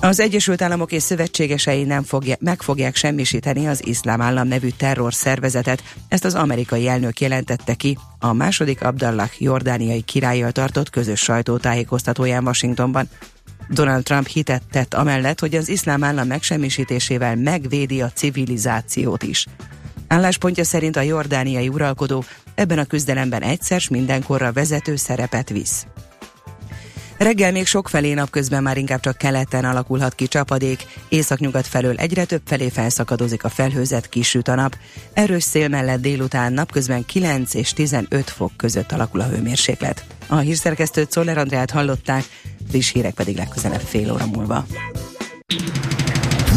Az 0.00 0.20
Egyesült 0.20 0.62
Államok 0.62 0.92
és 0.92 1.02
szövetségesei 1.02 1.84
nem 1.84 2.02
fogja, 2.02 2.36
meg 2.40 2.62
fogják 2.62 2.96
semmisíteni 2.96 3.66
az 3.66 3.86
iszlám 3.86 4.20
állam 4.20 4.48
nevű 4.48 4.68
terror 4.68 5.14
szervezetet, 5.14 5.82
ezt 6.08 6.24
az 6.24 6.34
amerikai 6.34 6.88
elnök 6.88 7.20
jelentette 7.20 7.74
ki 7.74 7.98
a 8.18 8.32
második 8.32 8.82
Abdallah 8.82 9.30
jordániai 9.38 10.00
királlyal 10.00 10.52
tartott 10.52 10.90
közös 10.90 11.20
sajtótájékoztatóján 11.20 12.46
Washingtonban. 12.46 13.08
Donald 13.68 14.02
Trump 14.02 14.26
hitet 14.26 14.62
tett 14.70 14.94
amellett, 14.94 15.40
hogy 15.40 15.54
az 15.54 15.68
iszlám 15.68 16.04
állam 16.04 16.26
megsemmisítésével 16.26 17.36
megvédi 17.36 18.02
a 18.02 18.10
civilizációt 18.10 19.22
is. 19.22 19.46
Álláspontja 20.08 20.64
szerint 20.64 20.96
a 20.96 21.00
jordániai 21.00 21.68
uralkodó 21.68 22.24
ebben 22.54 22.78
a 22.78 22.84
küzdelemben 22.84 23.42
egyszer 23.42 23.82
mindenkorra 23.90 24.52
vezető 24.52 24.96
szerepet 24.96 25.48
visz. 25.48 25.86
Reggel 27.18 27.52
még 27.52 27.66
sok 27.66 27.88
felé 27.88 28.12
napközben 28.12 28.62
már 28.62 28.76
inkább 28.76 29.00
csak 29.00 29.16
keleten 29.16 29.64
alakulhat 29.64 30.14
ki 30.14 30.26
csapadék, 30.26 30.86
északnyugat 31.08 31.66
felől 31.66 31.96
egyre 31.96 32.24
több 32.24 32.40
felé 32.44 32.68
felszakadozik 32.68 33.44
a 33.44 33.48
felhőzet, 33.48 34.08
kisüt 34.08 34.48
a 34.48 34.54
nap. 34.54 34.76
Erős 35.12 35.42
szél 35.42 35.68
mellett 35.68 36.00
délután 36.00 36.52
napközben 36.52 37.04
9 37.04 37.54
és 37.54 37.72
15 37.72 38.30
fok 38.30 38.52
között 38.56 38.92
alakul 38.92 39.20
a 39.20 39.26
hőmérséklet. 39.26 40.04
A 40.26 40.36
hírszerkesztőt 40.36 41.10
Szoller 41.10 41.38
Andrát 41.38 41.70
hallották, 41.70 42.24
friss 42.70 42.92
hírek 42.92 43.14
pedig 43.14 43.36
legközelebb 43.36 43.80
fél 43.80 44.12
óra 44.12 44.26
múlva. 44.26 44.66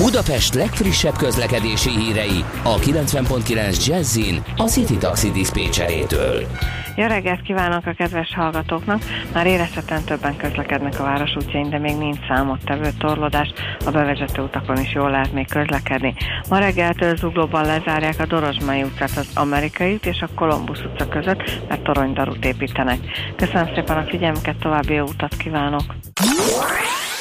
Budapest 0.03 0.53
legfrissebb 0.53 1.15
közlekedési 1.17 1.89
hírei 1.89 2.43
a 2.63 2.75
90.9 2.75 3.85
Jazzin 3.85 4.43
a 4.57 4.63
City 4.63 4.97
Taxi 4.97 5.31
Dispécsejétől. 5.31 6.47
Jó 6.95 7.05
reggelt 7.05 7.41
kívánok 7.41 7.85
a 7.85 7.93
kedves 7.97 8.33
hallgatóknak! 8.35 9.03
Már 9.33 9.45
érezhetően 9.45 10.03
többen 10.03 10.37
közlekednek 10.37 10.99
a 10.99 11.03
város 11.03 11.35
útjain, 11.35 11.69
de 11.69 11.77
még 11.77 11.97
nincs 11.97 12.17
számottevő 12.27 12.89
torlódás, 12.97 13.53
a 13.85 13.91
bevezető 13.91 14.41
utakon 14.41 14.77
is 14.77 14.93
jól 14.93 15.09
lehet 15.09 15.33
még 15.33 15.47
közlekedni. 15.49 16.15
Ma 16.49 16.57
reggeltől 16.57 17.15
zuglóban 17.15 17.65
lezárják 17.65 18.19
a 18.19 18.25
Dorozsmai 18.25 18.83
utcát 18.83 19.17
az 19.17 19.27
Amerikai 19.33 19.93
út 19.93 20.05
és 20.05 20.21
a 20.21 20.29
Kolumbusz 20.35 20.81
utca 20.81 21.07
között, 21.07 21.67
mert 21.67 21.83
toronydarút 21.83 22.45
építenek. 22.45 22.99
Köszönöm 23.35 23.69
szépen 23.75 23.97
a 23.97 24.05
figyelmüket, 24.09 24.55
további 24.55 24.93
jó 24.93 25.03
utat 25.03 25.37
kívánok! 25.37 25.83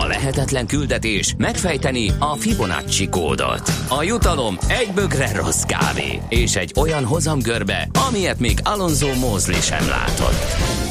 A 0.00 0.06
lehetetlen 0.06 0.66
küldetés 0.66 1.34
megfejteni 1.38 2.12
a 2.18 2.34
Fibonacci 2.34 3.08
kódot. 3.08 3.72
A 3.88 4.02
jutalom 4.02 4.58
egy 4.68 4.90
bögre 4.94 5.32
rossz 5.34 5.62
kávé 5.62 6.20
és 6.28 6.56
egy 6.56 6.72
olyan 6.80 7.04
hozamgörbe, 7.04 7.88
amilyet 8.08 8.38
még 8.38 8.58
Alonso 8.62 9.14
Mózli 9.14 9.60
sem 9.60 9.88
látott. 9.88 10.44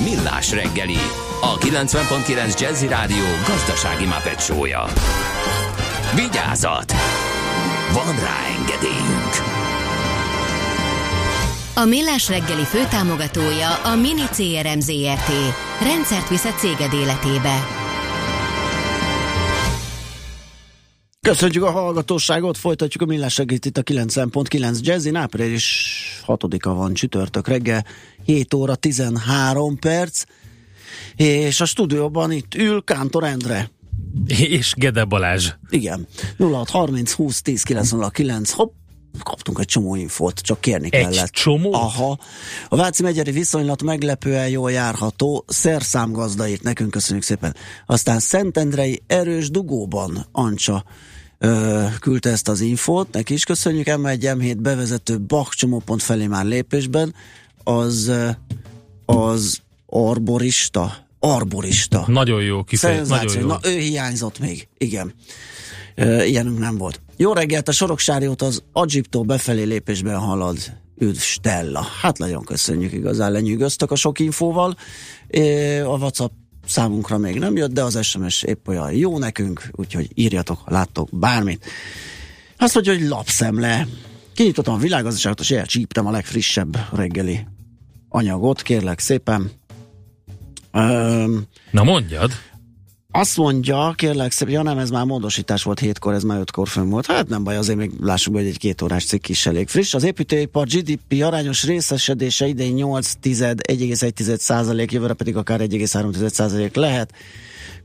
Millás 0.04 0.52
reggeli, 0.52 0.98
a 1.41 1.58
90.9 1.58 2.60
Jazzy 2.60 2.88
Rádió 2.88 3.26
gazdasági 3.48 4.06
mapetsója. 4.06 4.86
Vigyázat! 6.15 6.94
Van 7.94 8.15
rá 8.15 8.38
engedélyünk! 8.58 9.34
A 11.76 11.86
Millás 11.86 12.30
reggeli 12.30 12.63
főtámogatója 12.63 13.74
a 13.84 13.96
Mini 13.96 14.26
CRM 14.32 14.80
Zrt. 14.80 15.32
Rendszert 15.82 16.30
visz 16.30 16.46
a 16.46 16.54
céged 16.54 16.94
életébe. 16.94 17.75
Köszönjük 21.26 21.64
a 21.64 21.72
hallgatóságot, 21.72 22.58
folytatjuk 22.58 23.04
a 23.04 23.06
millás 23.06 23.34
segít 23.34 23.66
itt 23.66 23.78
a 23.78 23.84
9.9 23.84 24.80
Jazzin, 24.80 25.16
április 25.16 25.98
6-a 26.28 26.74
van 26.74 26.94
csütörtök 26.94 27.48
reggel, 27.48 27.86
7 28.26 28.54
óra 28.54 28.76
13 28.76 29.80
perc, 29.80 30.24
és 31.16 31.62
a 31.62 31.66
stúdióban 31.66 32.32
itt 32.32 32.56
ül 32.56 32.84
Kántor 32.84 33.24
Endre. 33.24 33.70
És 34.28 34.74
Gede 34.78 35.04
Balázs. 35.04 35.50
Igen. 35.70 36.08
0630 36.38 37.12
20 37.12 37.42
10 37.42 37.64
909, 37.64 38.52
hopp, 38.52 38.74
kaptunk 39.24 39.60
egy 39.60 39.68
csomó 39.68 39.96
infót, 39.96 40.40
csak 40.40 40.62
kérni 40.62 40.88
Egy 40.92 41.02
kellett. 41.08 41.30
csomó? 41.32 41.74
Aha. 41.74 42.18
A 42.70 42.76
Váci 42.76 43.04
megyeri 43.04 43.32
viszonylat 43.32 43.84
meglepően 43.84 44.50
jól 44.50 44.72
járható, 44.72 45.46
szerszámgazda 45.48 46.48
írt 46.48 46.64
nekünk, 46.64 46.92
köszönjük 46.92 47.24
szépen. 47.24 47.56
Aztán 47.86 48.20
Szentendrei 48.20 49.04
erős 49.08 49.50
dugóban 49.50 50.26
Ancsa 50.32 50.84
ö, 51.38 51.84
küldte 52.00 52.30
ezt 52.30 52.48
az 52.48 52.62
infót, 52.62 53.12
neki 53.12 53.34
is 53.34 53.43
köszönjük, 53.43 53.86
M1 53.89 54.17
M7 54.19 54.56
bevezető 54.60 55.19
Bach 55.19 55.56
csomópont 55.56 56.04
felé 56.04 56.28
már 56.28 56.45
lépésben, 56.45 57.13
az 57.63 58.12
az 59.06 59.62
arborista, 59.86 61.08
arborista. 61.19 62.04
Nagyon 62.08 62.43
jó 62.43 62.63
kifejezés. 62.63 63.08
Nagyon 63.17 63.39
jó. 63.39 63.48
Na, 63.48 63.60
ő 63.63 63.78
hiányzott 63.78 64.39
még. 64.39 64.67
Igen. 64.78 65.13
Ö, 65.95 66.24
ilyenünk 66.24 66.60
nem 66.60 66.78
volt. 66.78 67.02
Jó 67.17 67.34
reggelt, 67.34 67.67
a 67.67 67.71
Soroksári 67.71 68.28
út 68.28 68.41
az 68.41 68.63
Agiptó 68.71 69.24
befelé 69.24 69.63
lépésben 69.63 70.17
halad. 70.17 70.58
Üdv 70.98 71.19
Stella. 71.19 71.88
Hát 72.02 72.17
nagyon 72.17 72.43
köszönjük, 72.43 72.93
igazán 72.93 73.32
lenyűgöztek 73.32 73.91
a 73.91 73.95
sok 73.95 74.19
infóval. 74.19 74.76
A 75.84 75.98
WhatsApp 75.98 76.32
számunkra 76.65 77.17
még 77.17 77.39
nem 77.39 77.56
jött, 77.56 77.71
de 77.71 77.84
az 77.84 78.06
SMS 78.06 78.43
épp 78.43 78.67
olyan 78.67 78.91
jó 78.91 79.17
nekünk, 79.17 79.69
úgyhogy 79.71 80.10
írjatok, 80.13 80.60
láttok 80.65 81.10
bármit. 81.12 81.65
Azt 82.58 82.73
mondja, 82.73 82.93
hogy 82.93 83.08
lapszemle. 83.08 83.88
Kinyitottam 84.34 84.73
a 84.73 84.78
világgazdaságot, 84.78 85.39
és 85.39 85.51
elcsíptem 85.51 86.06
a 86.06 86.12
legfrissebb 86.12 86.78
reggeli 86.93 87.47
anyagot, 88.10 88.62
kérlek 88.62 88.99
szépen. 88.99 89.51
Öm, 90.71 91.43
Na 91.71 91.84
mondjad. 91.84 92.32
Azt 93.15 93.38
mondja, 93.38 93.93
kérlek 93.95 94.32
szépen, 94.32 94.54
ja 94.54 94.62
nem, 94.62 94.78
ez 94.78 94.89
már 94.89 95.06
módosítás 95.06 95.63
volt 95.63 95.80
hétkor, 95.80 96.13
ez 96.13 96.23
már 96.23 96.39
ötkor 96.39 96.67
fönn 96.67 96.89
volt. 96.89 97.06
Hát 97.06 97.28
nem 97.28 97.43
baj, 97.43 97.58
azért 97.58 97.78
még 97.78 97.91
lássuk, 98.01 98.36
hogy 98.36 98.45
egy 98.45 98.58
két 98.58 98.82
órás 98.82 99.06
cikk 99.06 99.28
is 99.28 99.45
elég 99.45 99.67
friss. 99.67 99.93
Az 99.93 100.04
építőipar 100.04 100.67
GDP 100.67 101.23
arányos 101.23 101.65
részesedése 101.65 102.47
idén 102.47 102.73
8 102.73 103.12
tized, 103.19 103.60
1,1 103.67 104.38
százalék, 104.38 104.91
jövőre 104.91 105.13
pedig 105.13 105.38
akár 105.38 105.60
1,3 105.60 106.30
százalék 106.30 106.75
lehet. 106.75 107.13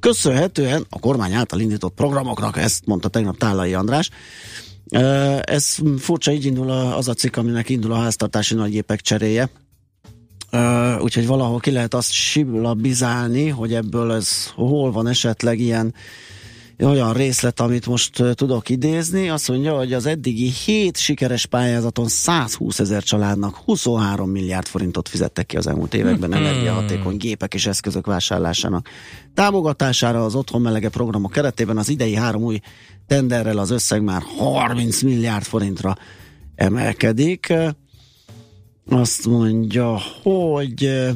Köszönhetően 0.00 0.86
a 0.88 0.98
kormány 0.98 1.32
által 1.32 1.60
indított 1.60 1.94
programoknak, 1.94 2.56
ezt 2.56 2.86
mondta 2.86 3.08
tegnap 3.08 3.38
Tálai 3.38 3.74
András, 3.74 4.10
Ez 5.40 5.76
furcsa, 5.98 6.32
így 6.32 6.44
indul 6.44 6.70
az 6.70 7.08
a 7.08 7.14
cikk, 7.14 7.36
aminek 7.36 7.68
indul 7.68 7.92
a 7.92 7.98
háztartási 7.98 8.54
nagygépek 8.54 9.00
cseréje. 9.00 9.50
Úgyhogy 11.00 11.26
valahol 11.26 11.58
ki 11.58 11.70
lehet 11.70 11.94
azt 11.94 12.10
siblabizálni, 12.10 13.48
hogy 13.48 13.74
ebből 13.74 14.12
ez 14.12 14.46
hol 14.54 14.92
van 14.92 15.06
esetleg 15.06 15.58
ilyen 15.58 15.94
olyan 16.84 17.12
részlet, 17.12 17.60
amit 17.60 17.86
most 17.86 18.22
tudok 18.34 18.68
idézni. 18.68 19.28
Azt 19.28 19.48
mondja, 19.48 19.76
hogy 19.76 19.92
az 19.92 20.06
eddigi 20.06 20.50
7 20.64 20.96
sikeres 20.96 21.46
pályázaton 21.46 22.08
120 22.08 22.78
ezer 22.78 23.02
családnak 23.02 23.56
23 23.56 24.30
milliárd 24.30 24.66
forintot 24.66 25.08
fizettek 25.08 25.46
ki 25.46 25.56
az 25.56 25.66
elmúlt 25.66 25.94
években 25.94 26.34
energiahatékony 26.34 27.16
gépek 27.16 27.54
és 27.54 27.66
eszközök 27.66 28.06
vásárlásának 28.06 28.88
támogatására 29.34 30.24
az 30.24 30.34
otthon 30.34 30.60
melege 30.60 30.88
programok 30.88 31.32
keretében 31.32 31.78
az 31.78 31.88
idei 31.88 32.14
három 32.14 32.42
új 32.42 32.60
tenderrel 33.06 33.58
az 33.58 33.70
összeg 33.70 34.02
már 34.02 34.22
30 34.38 35.02
milliárd 35.02 35.44
forintra 35.44 35.96
emelkedik. 36.54 37.52
Azt 38.90 39.26
mondja, 39.26 39.98
hogy 40.22 41.08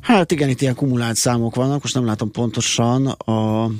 hát 0.00 0.32
igen, 0.32 0.48
itt 0.48 0.60
ilyen 0.60 0.74
kumulált 0.74 1.16
számok 1.16 1.54
vannak, 1.54 1.82
most 1.82 1.94
nem 1.94 2.04
látom 2.04 2.30
pontosan 2.30 3.06
a 3.06 3.70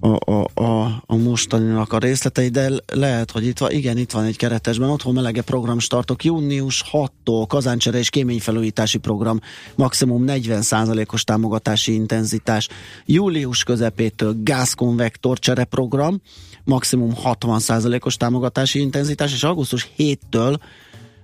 a, 0.00 0.32
a, 0.32 0.62
a, 0.62 1.02
a 1.06 1.16
mostaninak 1.16 1.92
a 1.92 1.98
részletei, 1.98 2.48
de 2.48 2.70
lehet, 2.92 3.30
hogy 3.30 3.46
itt 3.46 3.58
van, 3.58 3.70
igen, 3.70 3.96
itt 3.96 4.10
van 4.10 4.24
egy 4.24 4.36
keretesben, 4.36 4.88
otthon 4.88 5.14
melege 5.14 5.42
program 5.42 5.78
startok, 5.78 6.24
június 6.24 6.84
6-tól 6.92 7.44
kazáncsere 7.48 7.98
és 7.98 8.10
kéményfelújítási 8.10 8.98
program, 8.98 9.40
maximum 9.74 10.24
40%-os 10.26 11.24
támogatási 11.24 11.94
intenzitás, 11.94 12.68
július 13.06 13.62
közepétől 13.62 14.34
gázkonvektor 14.42 15.38
csere 15.38 15.64
program, 15.64 16.20
maximum 16.64 17.12
60%-os 17.24 18.16
támogatási 18.16 18.80
intenzitás, 18.80 19.32
és 19.32 19.42
augusztus 19.42 19.90
7-től 19.98 20.58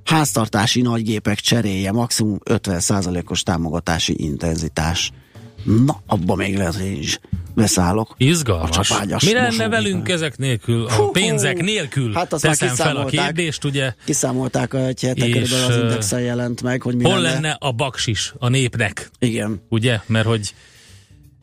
háztartási 0.05 0.81
nagygépek 0.81 1.39
cseréje, 1.39 1.93
maximum 1.93 2.39
50%-os 2.45 3.43
támogatási 3.43 4.15
intenzitás. 4.23 5.13
Na, 5.67 6.03
abba 6.07 6.35
még 6.35 6.57
lehet, 6.57 6.75
hogy 6.75 6.85
én 6.85 6.99
is 6.99 7.19
beszállok. 7.55 8.11
A 8.11 8.15
Izgalmas. 8.19 8.89
csapágyas 8.89 9.25
Mi 9.25 9.33
lenne 9.33 9.69
velünk 9.69 10.09
ezek 10.09 10.37
nélkül, 10.39 10.87
a 10.87 11.09
pénzek 11.11 11.63
nélkül? 11.63 12.13
Hát 12.13 12.33
azt 12.33 12.43
Teszem 12.43 12.75
fel 12.75 12.97
a 12.97 13.05
kérdést, 13.05 13.65
ugye? 13.65 13.95
Kiszámolták 14.05 14.75
egy 14.75 15.01
hete 15.01 15.29
körülbelül 15.29 15.65
az 15.67 15.77
indexen 15.77 16.21
jelent 16.21 16.63
meg, 16.63 16.83
hogy 16.83 16.97
mi 16.97 17.05
Hol 17.05 17.21
lenne. 17.21 17.33
lenne 17.33 17.57
a 17.61 17.73
baksis 17.73 18.33
a 18.39 18.49
népnek? 18.49 19.11
Igen. 19.19 19.63
Ugye? 19.69 20.01
Mert 20.07 20.27
hogy 20.27 20.55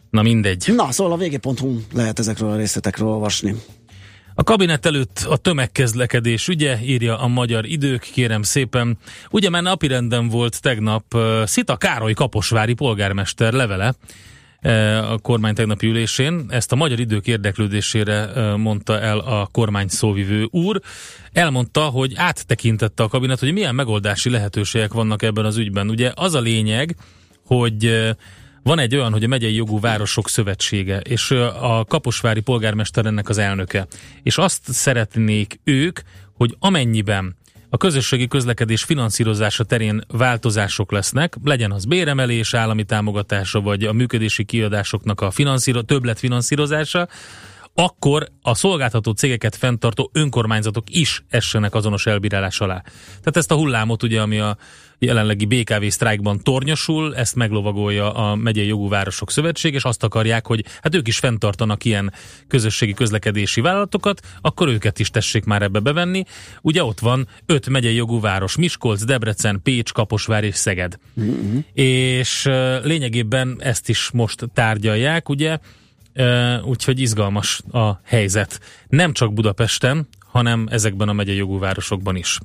Na 0.09 0.21
mindegy. 0.21 0.73
Na, 0.75 0.91
szóval 0.91 1.13
a 1.13 1.17
vg.hu 1.17 1.77
lehet 1.93 2.19
ezekről 2.19 2.49
a 2.49 2.55
részletekről 2.55 3.07
olvasni. 3.07 3.55
A 4.35 4.43
kabinet 4.43 4.85
előtt 4.85 5.25
a 5.29 5.37
tömegkezlekedés 5.37 6.47
ügye, 6.47 6.79
írja 6.83 7.19
a 7.19 7.27
magyar 7.27 7.65
idők, 7.65 8.01
kérem 8.01 8.41
szépen. 8.41 8.97
Ugye 9.29 9.49
már 9.49 9.63
napirenden 9.63 10.27
volt 10.29 10.61
tegnap 10.61 11.13
uh, 11.13 11.45
Szita 11.45 11.75
Károly 11.75 12.13
Kaposvári 12.13 12.73
polgármester 12.73 13.53
levele 13.53 13.93
a 15.09 15.17
kormány 15.17 15.53
tegnapi 15.53 15.87
ülésén. 15.87 16.45
Ezt 16.49 16.71
a 16.71 16.75
magyar 16.75 16.99
idők 16.99 17.27
érdeklődésére 17.27 18.29
mondta 18.55 18.99
el 18.99 19.19
a 19.19 19.47
kormány 19.51 19.87
szóvivő 19.87 20.47
úr. 20.51 20.81
Elmondta, 21.31 21.81
hogy 21.81 22.13
áttekintette 22.15 23.03
a 23.03 23.07
kabinet, 23.07 23.39
hogy 23.39 23.53
milyen 23.53 23.75
megoldási 23.75 24.29
lehetőségek 24.29 24.93
vannak 24.93 25.21
ebben 25.21 25.45
az 25.45 25.57
ügyben. 25.57 25.89
Ugye 25.89 26.11
az 26.15 26.33
a 26.33 26.39
lényeg, 26.39 26.95
hogy 27.45 28.13
van 28.63 28.79
egy 28.79 28.95
olyan, 28.95 29.11
hogy 29.11 29.23
a 29.23 29.27
megyei 29.27 29.55
jogú 29.55 29.79
városok 29.79 30.29
szövetsége, 30.29 30.99
és 30.99 31.31
a 31.61 31.85
kaposvári 31.87 32.41
polgármester 32.41 33.05
ennek 33.05 33.29
az 33.29 33.37
elnöke. 33.37 33.87
És 34.23 34.37
azt 34.37 34.61
szeretnék 34.63 35.59
ők, 35.63 35.99
hogy 36.33 36.55
amennyiben 36.59 37.35
a 37.69 37.77
közösségi 37.77 38.27
közlekedés 38.27 38.83
finanszírozása 38.83 39.63
terén 39.63 40.03
változások 40.07 40.91
lesznek, 40.91 41.35
legyen 41.43 41.71
az 41.71 41.85
béremelés, 41.85 42.53
állami 42.53 42.83
támogatása, 42.83 43.61
vagy 43.61 43.83
a 43.83 43.93
működési 43.93 44.43
kiadásoknak 44.43 45.21
a 45.21 45.31
finanszíro, 45.31 45.81
többlet 45.81 46.19
finanszírozása, 46.19 47.07
akkor 47.73 48.27
a 48.41 48.55
szolgáltató 48.55 49.11
cégeket 49.11 49.55
fenntartó 49.55 50.09
önkormányzatok 50.13 50.83
is 50.89 51.23
essenek 51.29 51.75
azonos 51.75 52.05
elbírálás 52.05 52.59
alá. 52.59 52.81
Tehát 53.05 53.37
ezt 53.37 53.51
a 53.51 53.55
hullámot 53.55 54.03
ugye, 54.03 54.21
ami 54.21 54.39
a 54.39 54.57
jelenlegi 55.03 55.45
BKV 55.45 55.85
sztrájkban 55.87 56.39
tornyosul, 56.43 57.15
ezt 57.15 57.35
meglovagolja 57.35 58.13
a 58.13 58.35
megyei 58.35 58.67
jogú 58.67 58.89
városok 58.89 59.31
szövetség, 59.31 59.73
és 59.73 59.83
azt 59.83 60.03
akarják, 60.03 60.47
hogy 60.47 60.65
hát 60.81 60.95
ők 60.95 61.07
is 61.07 61.17
fenntartanak 61.17 61.85
ilyen 61.85 62.13
közösségi 62.47 62.93
közlekedési 62.93 63.61
vállalatokat, 63.61 64.21
akkor 64.41 64.67
őket 64.67 64.99
is 64.99 65.09
tessék 65.09 65.43
már 65.43 65.61
ebbe 65.61 65.79
bevenni. 65.79 66.23
Ugye 66.61 66.83
ott 66.83 66.99
van 66.99 67.27
öt 67.45 67.69
megyei 67.69 67.95
jogú 67.95 68.19
város, 68.19 68.55
Miskolc, 68.55 69.03
Debrecen, 69.03 69.59
Pécs, 69.63 69.91
Kaposvár 69.91 70.43
és 70.43 70.55
Szeged. 70.55 70.97
Mm-hmm. 71.21 71.57
És 71.73 72.49
lényegében 72.83 73.55
ezt 73.59 73.89
is 73.89 74.09
most 74.13 74.49
tárgyalják, 74.53 75.29
ugye, 75.29 75.57
úgyhogy 76.63 76.99
izgalmas 76.99 77.61
a 77.71 77.99
helyzet. 78.03 78.59
Nem 78.87 79.13
csak 79.13 79.33
Budapesten, 79.33 80.07
hanem 80.19 80.67
ezekben 80.71 81.09
a 81.09 81.13
megyei 81.13 81.35
jogú 81.35 81.59
városokban 81.59 82.15
is. 82.15 82.39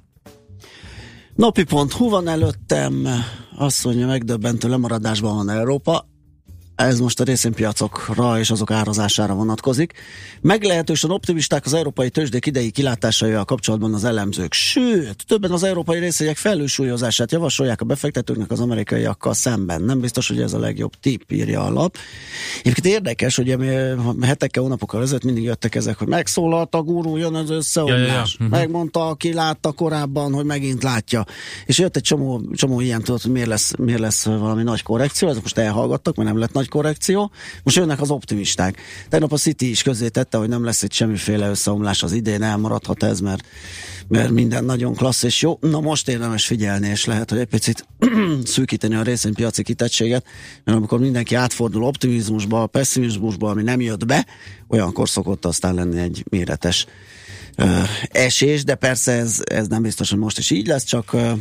Napi.hu 1.38 2.08
van 2.08 2.28
előttem, 2.28 3.06
azt 3.56 3.84
mondja, 3.84 4.06
megdöbbentő 4.06 4.68
lemaradásban 4.68 5.34
van 5.36 5.50
Európa 5.50 6.06
ez 6.78 7.00
most 7.00 7.20
a 7.20 7.24
részvénypiacokra 7.24 8.38
és 8.38 8.50
azok 8.50 8.70
árazására 8.70 9.34
vonatkozik. 9.34 9.92
Meglehetősen 10.40 11.10
optimisták 11.10 11.64
az 11.64 11.74
európai 11.74 12.10
tőzsdék 12.10 12.46
idei 12.46 12.70
kilátásaival 12.70 13.44
kapcsolatban 13.44 13.94
az 13.94 14.04
elemzők. 14.04 14.52
Sőt, 14.52 15.26
többen 15.26 15.50
az 15.50 15.62
európai 15.62 15.98
részvények 15.98 16.36
felülsúlyozását 16.36 17.32
javasolják 17.32 17.80
a 17.80 17.84
befektetőknek 17.84 18.50
az 18.50 18.60
amerikaiakkal 18.60 19.34
szemben. 19.34 19.82
Nem 19.82 20.00
biztos, 20.00 20.28
hogy 20.28 20.40
ez 20.40 20.52
a 20.52 20.58
legjobb 20.58 20.92
tipp, 21.00 21.30
írja 21.30 21.64
a 21.64 21.70
lap. 21.70 21.96
Egyébként 22.60 22.86
érdekes, 22.94 23.36
hogy 23.36 23.56
hetekkel, 24.20 24.62
hónapokkal 24.62 25.02
ezelőtt 25.02 25.24
mindig 25.24 25.42
jöttek 25.42 25.74
ezek, 25.74 25.98
hogy 25.98 26.08
megszólalt 26.08 26.74
a 26.74 26.82
gurú, 26.82 27.16
jön 27.16 27.34
az 27.34 27.50
összeomlás. 27.50 27.98
Ja, 27.98 28.06
ja, 28.06 28.12
ja. 28.12 28.22
Uh-huh. 28.22 28.48
Megmondta, 28.48 29.08
aki 29.08 29.32
látta 29.32 29.72
korábban, 29.72 30.32
hogy 30.32 30.44
megint 30.44 30.82
látja. 30.82 31.24
És 31.66 31.78
jött 31.78 31.96
egy 31.96 32.02
csomó, 32.02 32.42
csomó 32.54 32.80
ilyen, 32.80 33.02
tudod, 33.02 33.22
hogy 33.22 33.32
miért 33.32 33.48
lesz, 33.48 33.72
miért 33.78 34.00
lesz 34.00 34.24
valami 34.24 34.62
nagy 34.62 34.82
korrekció, 34.82 35.28
ezek 35.28 35.42
most 35.42 35.58
elhallgattak, 35.58 36.16
mert 36.16 36.28
nem 36.28 36.38
lett 36.38 36.52
nagy 36.52 36.67
nagy 36.68 36.82
korrekció, 36.82 37.30
most 37.62 37.76
jönnek 37.76 38.00
az 38.00 38.10
optimisták. 38.10 38.80
Tegnap 39.08 39.32
a 39.32 39.36
City 39.36 39.70
is 39.70 39.82
közé 39.82 40.08
tette, 40.08 40.38
hogy 40.38 40.48
nem 40.48 40.64
lesz 40.64 40.82
itt 40.82 40.92
semmiféle 40.92 41.48
összeomlás 41.48 42.02
az 42.02 42.12
idén, 42.12 42.42
elmaradhat 42.42 43.02
ez, 43.02 43.20
mert, 43.20 43.44
mert 44.08 44.30
minden 44.30 44.64
nagyon 44.64 44.94
klassz 44.94 45.22
és 45.22 45.42
jó. 45.42 45.58
Na 45.60 45.80
most 45.80 46.08
érdemes 46.08 46.46
figyelni, 46.46 46.88
és 46.88 47.04
lehet, 47.04 47.30
hogy 47.30 47.38
egy 47.38 47.46
picit 47.46 47.86
szűkíteni 48.44 48.94
a 48.94 49.02
részvénypiaci 49.02 49.62
kitettséget, 49.62 50.24
mert 50.64 50.78
amikor 50.78 50.98
mindenki 50.98 51.34
átfordul 51.34 51.82
optimizmusba, 51.82 52.66
pessimizmusba, 52.66 53.50
ami 53.50 53.62
nem 53.62 53.80
jött 53.80 54.06
be, 54.06 54.26
olyankor 54.68 55.08
szokott 55.08 55.44
aztán 55.44 55.74
lenni 55.74 56.00
egy 56.00 56.24
méretes 56.30 56.86
uh, 57.58 57.88
esés, 58.08 58.64
de 58.64 58.74
persze 58.74 59.12
ez, 59.12 59.40
ez 59.44 59.66
nem 59.66 59.82
biztos, 59.82 60.10
hogy 60.10 60.18
most 60.18 60.38
is 60.38 60.50
így 60.50 60.66
lesz, 60.66 60.84
csak 60.84 61.12
uh, 61.12 61.38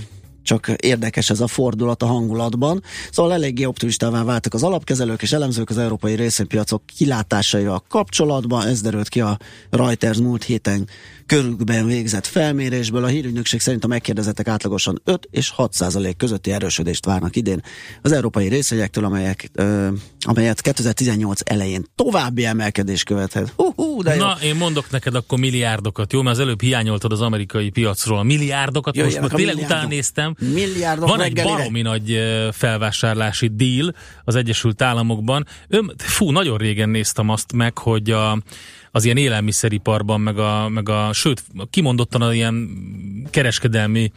csak 0.48 0.72
érdekes 0.78 1.30
ez 1.30 1.40
a 1.40 1.48
fordulat 1.48 2.04
a 2.04 2.06
hangulatban. 2.06 2.84
Szóval 3.12 3.34
eléggé 3.34 3.64
optimistává 3.64 4.24
váltak 4.24 4.54
az 4.54 4.64
alapkezelők 4.64 5.22
és 5.22 5.32
elemzők 5.32 5.70
az 5.70 5.78
európai 5.78 6.16
részvénypiacok 6.16 6.82
kilátásaival 6.98 7.84
kapcsolatban. 7.90 8.68
Ez 8.68 8.82
derült 8.82 9.10
ki 9.10 9.22
a 9.22 9.38
Reuters 9.70 10.18
múlt 10.18 10.44
héten 10.44 10.88
körükben 11.26 11.86
végzett 11.86 12.26
felmérésből. 12.26 13.04
A 13.04 13.08
hírügynökség 13.08 13.60
szerint 13.60 13.84
a 13.84 13.88
megkérdezettek 13.88 14.48
átlagosan 14.48 15.02
5 15.04 15.28
és 15.32 15.50
6 15.50 15.74
százalék 15.74 16.18
közötti 16.18 16.52
erősödést 16.52 17.06
várnak 17.06 17.36
idén 17.36 17.62
az 18.02 18.12
európai 18.12 18.48
részvényektől, 18.48 19.06
amelyek, 19.06 19.50
ö, 19.54 19.88
amelyet 20.28 20.62
2018 20.62 21.40
elején 21.44 21.86
további 21.96 22.46
emelkedés 22.46 23.04
követhet. 23.04 23.54
Hú, 23.56 23.74
hú, 23.76 24.02
de 24.02 24.16
jó. 24.16 24.22
Na, 24.22 24.38
én 24.44 24.56
mondok 24.56 24.90
neked 24.92 25.16
akkor 25.16 25.40
milliárdokat, 25.40 26.14
jó? 26.14 26.22
Mert 26.22 26.36
az 26.36 26.42
előbb 26.42 26.62
hiányoltad 26.62 27.12
az 27.12 27.22
amerikai 27.22 27.70
piacról 27.70 28.18
a 28.18 28.24
milliárdokat, 28.24 28.96
Jöjjenek 28.96 29.22
most 29.22 29.36
tényleg 29.36 29.56
utána 29.56 29.88
néztem. 29.88 30.36
Milliárdok 30.40 31.08
Van 31.08 31.22
egy 31.22 31.42
baromi 31.44 31.82
nagy 31.82 32.20
felvásárlási 32.52 33.48
deal 33.48 33.94
az 34.24 34.36
Egyesült 34.36 34.82
Államokban. 34.82 35.46
Ön, 35.68 35.94
fú, 35.98 36.32
nagyon 36.32 36.58
régen 36.58 36.90
néztem 36.90 37.30
azt 37.30 37.54
meg, 37.54 37.78
hogy 37.78 38.12
a, 38.12 38.42
az 38.92 39.06
ilyen 39.06 39.18
élelmiszeriparban, 39.18 40.22
meg 40.22 40.38
a, 40.38 40.70
meg 40.70 40.90
a 40.90 41.10
sőt, 41.14 41.44
kimondottan 41.70 42.22
a 42.22 42.34
ilyen 42.34 42.70
kereskedelmi 43.30 44.12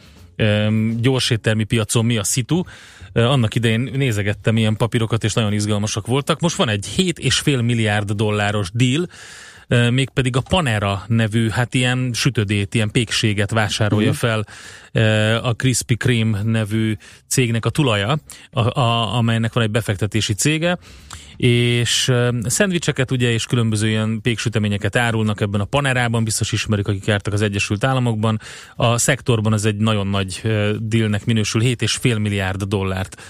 gyorséttermi 0.99 1.63
piacon 1.63 2.05
mi 2.05 2.17
a 2.17 2.23
szitu. 2.23 2.63
Annak 3.13 3.55
idején 3.55 3.89
nézegettem 3.93 4.57
ilyen 4.57 4.75
papírokat, 4.75 5.23
és 5.23 5.33
nagyon 5.33 5.53
izgalmasak 5.53 6.07
voltak. 6.07 6.39
Most 6.39 6.55
van 6.55 6.69
egy 6.69 6.87
7,5 6.97 7.63
milliárd 7.63 8.11
dolláros 8.11 8.69
deal, 8.73 9.07
mégpedig 9.89 10.35
a 10.35 10.41
Panera 10.41 11.03
nevű, 11.07 11.49
hát 11.49 11.73
ilyen 11.73 12.11
sütödét, 12.13 12.73
ilyen 12.73 12.91
pékséget 12.91 13.51
vásárolja 13.51 14.09
mm. 14.09 14.13
fel 14.13 14.45
a 15.43 15.53
Krispy 15.53 15.95
Kreme 15.95 16.41
nevű 16.43 16.97
cégnek 17.27 17.65
a 17.65 17.69
tulaja, 17.69 18.17
a, 18.51 18.79
a, 18.79 19.15
amelynek 19.15 19.53
van 19.53 19.63
egy 19.63 19.71
befektetési 19.71 20.33
cége, 20.33 20.77
és 21.41 22.11
szendvicseket 22.43 23.11
ugye, 23.11 23.31
és 23.31 23.45
különböző 23.45 23.87
ilyen 23.87 24.19
péksüteményeket 24.21 24.95
árulnak 24.95 25.41
ebben 25.41 25.61
a 25.61 25.65
Panerában, 25.65 26.23
biztos 26.23 26.51
ismerik, 26.51 26.87
akik 26.87 27.05
jártak 27.05 27.33
az 27.33 27.41
Egyesült 27.41 27.83
Államokban. 27.83 28.39
A 28.75 28.97
szektorban 28.97 29.53
ez 29.53 29.65
egy 29.65 29.75
nagyon 29.75 30.07
nagy 30.07 30.41
dealnek 30.79 31.25
minősül, 31.25 31.61
7,5 31.61 32.21
milliárd 32.21 32.63
dollárt 32.63 33.21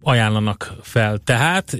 ajánlanak 0.00 0.74
fel. 0.82 1.18
Tehát, 1.18 1.72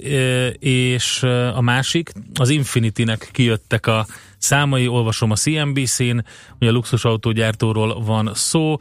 és 0.59 1.23
a 1.55 1.61
másik, 1.61 2.13
az 2.35 2.49
Infinity-nek 2.49 3.29
kijöttek 3.33 3.87
a 3.87 4.07
számai, 4.39 4.89
olvasom 4.89 5.31
a 5.31 5.37
CNBC-n, 5.37 6.19
hogy 6.59 6.69
a 6.69 6.73
luxusautógyártóról 6.73 8.03
van 8.03 8.31
szó, 8.35 8.77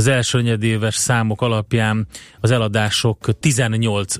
az 0.00 0.06
első 0.06 0.38
negyedéves 0.38 0.94
számok 0.94 1.42
alapján 1.42 2.06
az 2.40 2.50
eladások 2.50 3.38
18 3.40 4.14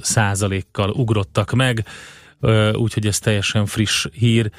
kal 0.72 0.90
ugrottak 0.90 1.52
meg, 1.52 1.84
úgyhogy 2.72 3.06
ez 3.06 3.18
teljesen 3.18 3.66
friss 3.66 4.06
hír. 4.12 4.50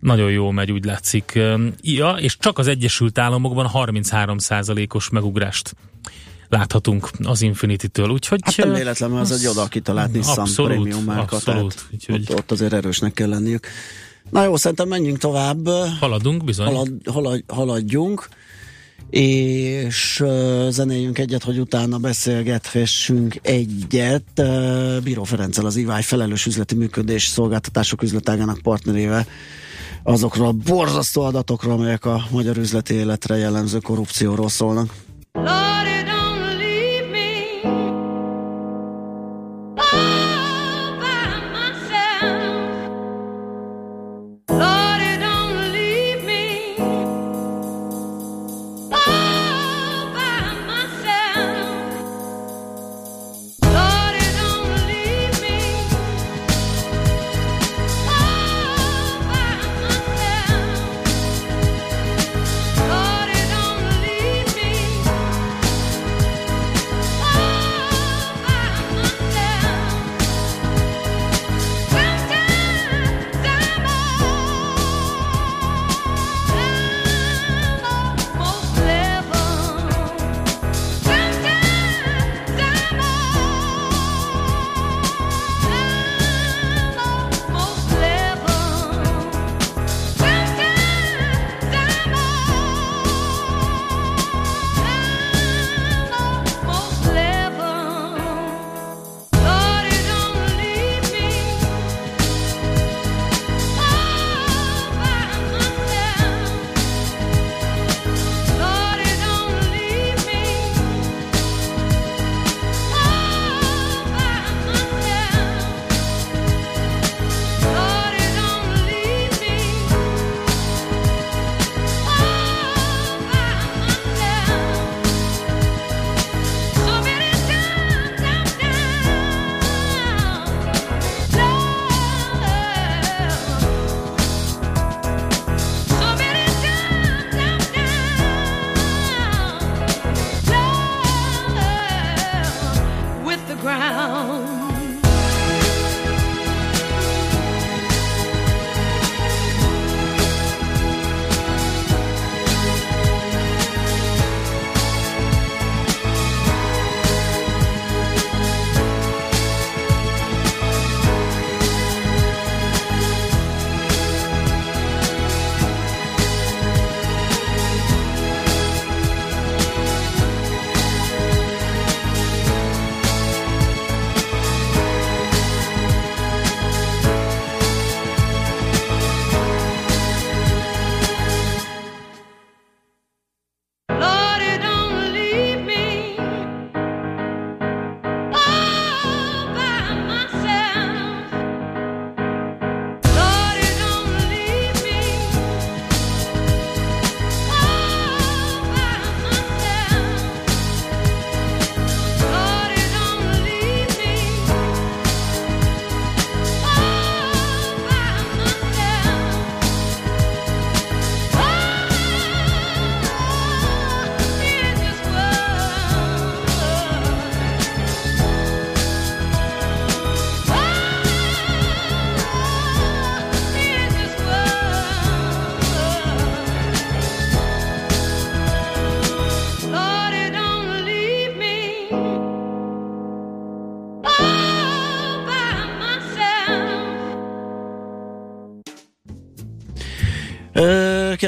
Nagyon 0.00 0.30
jó 0.30 0.50
megy, 0.50 0.72
úgy 0.72 0.84
látszik. 0.84 1.38
Ja, 1.80 2.10
és 2.10 2.36
csak 2.38 2.58
az 2.58 2.66
Egyesült 2.66 3.18
Államokban 3.18 3.66
33 3.66 4.36
os 4.92 5.10
megugrást 5.10 5.74
láthatunk 6.48 7.10
az 7.22 7.42
Infinity-től. 7.42 8.08
Úgyhogy, 8.08 8.40
hát 8.44 8.56
nem 8.56 8.72
véletlenül 8.72 9.18
az, 9.18 9.30
az 9.30 9.40
egy 9.40 9.46
oda 9.46 9.66
kitalált 9.66 10.12
Nissan 10.12 10.38
abszolút, 10.38 10.72
Premium 10.72 11.04
márka, 11.04 11.36
abszolút, 11.36 11.84
úgyhogy... 11.92 12.26
ott, 12.30 12.36
ott 12.38 12.50
azért 12.50 12.72
erősnek 12.72 13.12
kell 13.12 13.28
lenniük. 13.28 13.66
Na 14.30 14.44
jó, 14.44 14.56
szerintem 14.56 14.88
menjünk 14.88 15.18
tovább. 15.18 15.68
Haladunk, 16.00 16.44
bizony. 16.44 16.66
Halad, 16.66 16.90
halad, 17.04 17.44
haladjunk 17.48 18.28
és 19.10 20.24
zenéljünk 20.68 21.18
egyet, 21.18 21.42
hogy 21.42 21.58
utána 21.58 21.98
beszélgethessünk 21.98 23.38
egyet. 23.42 24.42
Bíró 25.02 25.24
Ferenccel 25.24 25.66
az 25.66 25.76
IVÁJ 25.76 26.02
felelős 26.02 26.46
üzleti 26.46 26.74
működés 26.74 27.26
szolgáltatások 27.26 28.02
üzletágának 28.02 28.58
partnerével 28.58 29.26
azokról 30.02 30.46
a 30.46 30.52
borzasztó 30.52 31.22
adatokról, 31.22 31.72
amelyek 31.72 32.04
a 32.04 32.22
magyar 32.30 32.56
üzleti 32.56 32.94
életre 32.94 33.36
jellemző 33.36 33.78
korrupcióról 33.78 34.48
szólnak. 34.48 34.94
Lord, 35.32 35.91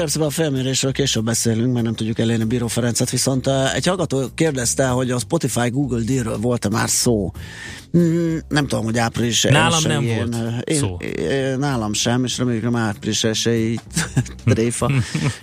Szépen 0.07 0.27
a 0.27 0.31
felmérésről 0.31 0.91
később 0.91 1.23
beszélünk, 1.25 1.73
mert 1.73 1.85
nem 1.85 1.95
tudjuk 1.95 2.19
elérni 2.19 2.43
Bíró 2.43 2.67
Ferencet, 2.67 3.09
viszont 3.09 3.47
ö, 3.47 3.63
egy 3.73 3.85
hallgató 3.85 4.21
kérdezte, 4.35 4.87
hogy 4.87 5.11
a 5.11 5.19
Spotify 5.19 5.69
Google 5.69 6.01
dealről 6.05 6.37
volt-e 6.37 6.69
már 6.69 6.89
szó. 6.89 7.31
Mm, 7.97 8.37
Nem 8.49 8.67
tudom, 8.67 8.83
hogy 8.85 8.97
április 8.97 9.41
Nálam 9.43 9.83
nem 9.87 10.05
volt 10.05 10.35
ö, 10.35 10.47
én, 10.71 10.77
szó. 10.77 10.97
én- 10.97 11.57
Nálam 11.59 11.93
sem, 11.93 12.23
és 12.23 12.37
reméljük, 12.37 12.69
már 12.69 12.87
április 12.87 13.23
elsőjén 13.23 13.79
tréfa. 14.45 14.91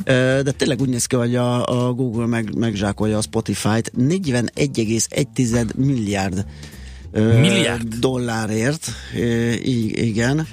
Ö, 0.05 0.41
De 0.45 0.51
tényleg 0.51 0.81
úgy 0.81 0.89
néz 0.89 1.07
ki, 1.07 1.17
hogy 1.17 1.35
a, 1.37 1.87
a 1.89 1.93
Google 1.93 2.27
meg, 2.27 2.55
megzsákolja 2.57 3.19
a 3.19 3.23
Spotify-t 3.23 3.93
41,1 3.99 5.75
milliárd 5.77 6.47
Milliárd? 7.15 7.95
dollárért. 7.95 8.87
I- 9.63 10.07
Igen. 10.07 10.47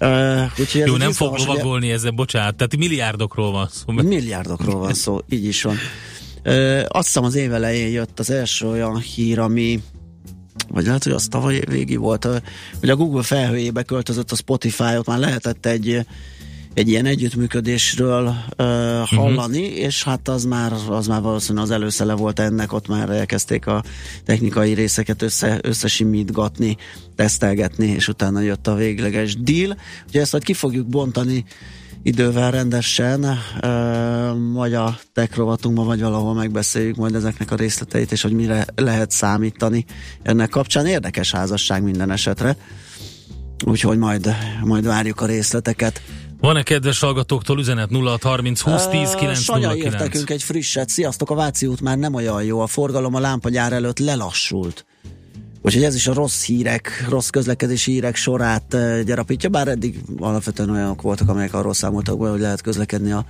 Uh, 0.00 0.42
úgyhogy 0.58 0.86
Jó, 0.86 0.96
nem 0.96 1.12
fog 1.12 1.12
izgalmas, 1.12 1.40
ugye- 1.40 1.52
lovagolni 1.52 1.90
ezzel, 1.90 2.10
bocsánat. 2.10 2.54
Tehát 2.54 2.76
milliárdokról 2.76 3.50
van 3.50 3.68
szó. 3.68 3.92
Milliárdokról 3.92 4.78
van 4.78 4.94
szó, 4.94 5.18
így 5.28 5.44
is 5.44 5.62
van. 5.62 5.76
Ö, 6.42 6.82
azt 6.88 7.06
hiszem 7.06 7.24
az 7.24 7.34
év 7.34 7.52
elején 7.52 7.88
jött 7.88 8.18
az 8.18 8.30
első 8.30 8.66
olyan 8.66 8.98
hír, 8.98 9.38
ami 9.38 9.80
vagy 10.68 10.84
lehet, 10.86 11.04
hogy 11.04 11.12
az 11.12 11.26
tavaly 11.30 11.62
végi 11.68 11.96
volt, 11.96 12.28
hogy 12.80 12.88
a 12.90 12.96
Google 12.96 13.22
felhőjébe 13.22 13.82
költözött 13.82 14.30
a 14.30 14.36
Spotify, 14.36 14.96
ott 14.96 15.06
már 15.06 15.18
lehetett 15.18 15.66
egy 15.66 16.06
egy 16.74 16.88
ilyen 16.88 17.06
együttműködésről 17.06 18.34
ö, 18.56 19.02
hallani, 19.04 19.62
uh-huh. 19.62 19.78
és 19.78 20.04
hát 20.04 20.28
az 20.28 20.44
már, 20.44 20.72
az 20.88 21.06
már 21.06 21.22
valószínűleg 21.22 21.64
az 21.64 21.70
előszele 21.70 22.14
volt 22.14 22.38
ennek, 22.38 22.72
ott 22.72 22.88
már 22.88 23.10
elkezdték 23.10 23.66
a 23.66 23.82
technikai 24.24 24.72
részeket 24.72 25.22
össze, 25.22 25.58
összesimítgatni, 25.62 26.76
tesztelgetni, 27.16 27.86
és 27.86 28.08
utána 28.08 28.40
jött 28.40 28.66
a 28.66 28.74
végleges 28.74 29.36
deal. 29.36 29.76
Ugye 30.08 30.20
ezt 30.20 30.32
majd 30.32 30.44
ki 30.44 30.52
fogjuk 30.52 30.86
bontani 30.86 31.44
idővel 32.02 32.50
rendesen, 32.50 33.38
ö, 33.60 34.32
vagy 34.52 34.74
a 34.74 34.98
tech 35.12 35.36
rovatunkban, 35.36 35.86
vagy 35.86 36.00
valahol 36.00 36.34
megbeszéljük 36.34 36.96
majd 36.96 37.14
ezeknek 37.14 37.50
a 37.50 37.56
részleteit, 37.56 38.12
és 38.12 38.22
hogy 38.22 38.32
mire 38.32 38.66
lehet 38.74 39.10
számítani 39.10 39.84
ennek 40.22 40.48
kapcsán. 40.48 40.86
Érdekes 40.86 41.32
házasság 41.32 41.82
minden 41.82 42.10
esetre. 42.10 42.56
Úgyhogy 43.66 43.98
majd, 43.98 44.36
majd 44.64 44.86
várjuk 44.86 45.20
a 45.20 45.26
részleteket. 45.26 46.02
Van-e 46.40 46.62
kedves 46.62 47.00
hallgatóktól 47.00 47.58
üzenet 47.58 47.90
0630 47.92 48.60
20 48.60 48.86
10 48.86 49.14
Ö, 49.20 49.34
Sanya 49.34 49.74
írt 49.74 49.74
909? 49.74 50.00
nekünk 50.00 50.30
egy 50.30 50.42
frisset. 50.42 50.88
Sziasztok, 50.88 51.30
a 51.30 51.34
Váci 51.34 51.66
út 51.66 51.80
már 51.80 51.98
nem 51.98 52.14
olyan 52.14 52.44
jó. 52.44 52.60
A 52.60 52.66
forgalom 52.66 53.14
a 53.14 53.20
lámpagyár 53.20 53.72
előtt 53.72 53.98
lelassult. 53.98 54.86
Úgyhogy 55.62 55.82
ez 55.82 55.94
is 55.94 56.06
a 56.06 56.14
rossz 56.14 56.44
hírek, 56.44 57.06
rossz 57.08 57.28
közlekedési 57.28 57.92
hírek 57.92 58.16
sorát 58.16 58.76
gyarapítja, 59.04 59.48
bár 59.48 59.68
eddig 59.68 60.00
alapvetően 60.18 60.70
olyanok 60.70 61.02
voltak, 61.02 61.28
amelyek 61.28 61.54
arról 61.54 61.74
számoltak 61.74 62.18
be, 62.18 62.28
hogy 62.28 62.40
lehet 62.40 62.60
közlekedni 62.60 63.12
a 63.12 63.24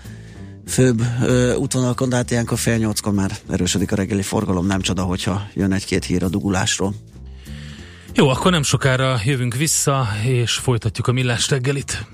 főbb 0.66 1.02
ö, 1.22 1.54
útvonalakon, 1.54 2.08
de 2.08 2.16
hát 2.16 2.30
ilyenkor 2.30 2.58
fél 2.58 2.76
nyolckor 2.76 3.12
már 3.12 3.30
erősödik 3.50 3.92
a 3.92 3.96
reggeli 3.96 4.22
forgalom, 4.22 4.66
nem 4.66 4.80
csoda, 4.80 5.02
hogyha 5.02 5.46
jön 5.54 5.72
egy-két 5.72 6.04
hír 6.04 6.24
a 6.24 6.28
dugulásról. 6.28 6.94
Jó, 8.14 8.28
akkor 8.28 8.50
nem 8.50 8.62
sokára 8.62 9.20
jövünk 9.24 9.54
vissza, 9.54 10.08
és 10.24 10.52
folytatjuk 10.52 11.06
a 11.06 11.12
millás 11.12 11.48
reggelit. 11.48 12.06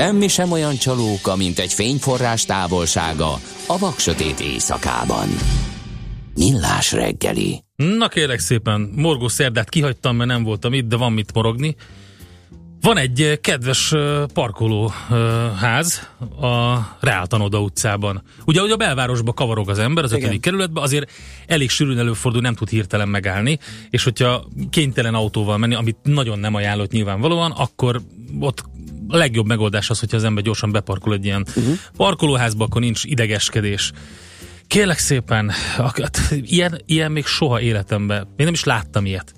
Semmi 0.00 0.28
sem 0.28 0.52
olyan 0.52 0.76
csalóka, 0.76 1.36
mint 1.36 1.58
egy 1.58 1.72
fényforrás 1.72 2.44
távolsága 2.44 3.32
a 3.66 3.78
vaksötét 3.78 4.40
éjszakában. 4.40 5.28
Millás 6.34 6.92
reggeli. 6.92 7.64
Na 7.76 8.08
kérlek 8.08 8.38
szépen, 8.38 8.92
morgó 8.96 9.28
szerdát 9.28 9.68
kihagytam, 9.68 10.16
mert 10.16 10.30
nem 10.30 10.42
voltam 10.42 10.72
itt, 10.72 10.88
de 10.88 10.96
van 10.96 11.12
mit 11.12 11.32
morogni. 11.34 11.76
Van 12.80 12.96
egy 12.96 13.22
eh, 13.22 13.36
kedves 13.36 13.92
eh, 13.92 14.24
parkolóház 14.34 16.08
a 16.40 16.78
Reáltanoda 17.00 17.60
utcában. 17.60 18.22
Ugye, 18.44 18.60
hogy 18.60 18.70
a 18.70 18.76
belvárosba 18.76 19.32
kavarog 19.32 19.70
az 19.70 19.78
ember, 19.78 20.04
az 20.04 20.12
ötödik 20.12 20.40
kerületbe, 20.40 20.80
azért 20.80 21.10
elég 21.46 21.70
sűrűn 21.70 21.98
előfordul, 21.98 22.40
nem 22.40 22.54
tud 22.54 22.68
hirtelen 22.68 23.08
megállni, 23.08 23.58
és 23.90 24.04
hogyha 24.04 24.44
kénytelen 24.70 25.14
autóval 25.14 25.58
menni, 25.58 25.74
amit 25.74 25.96
nagyon 26.02 26.38
nem 26.38 26.54
ajánlott 26.54 26.90
nyilvánvalóan, 26.90 27.50
akkor 27.50 28.00
ott 28.40 28.64
a 29.10 29.16
legjobb 29.16 29.46
megoldás 29.46 29.90
az, 29.90 30.00
hogyha 30.00 30.16
az 30.16 30.24
ember 30.24 30.44
gyorsan 30.44 30.72
beparkol 30.72 31.12
egy 31.14 31.24
ilyen 31.24 31.46
uh-huh. 31.56 31.78
parkolóházba, 31.96 32.64
akkor 32.64 32.80
nincs 32.80 33.04
idegeskedés. 33.04 33.92
Kérlek 34.66 34.98
szépen, 34.98 35.50
ak- 35.78 36.18
ilyen, 36.30 36.80
ilyen 36.86 37.12
még 37.12 37.26
soha 37.26 37.60
életemben, 37.60 38.20
én 38.36 38.44
nem 38.44 38.52
is 38.54 38.64
láttam 38.64 39.06
ilyet. 39.06 39.34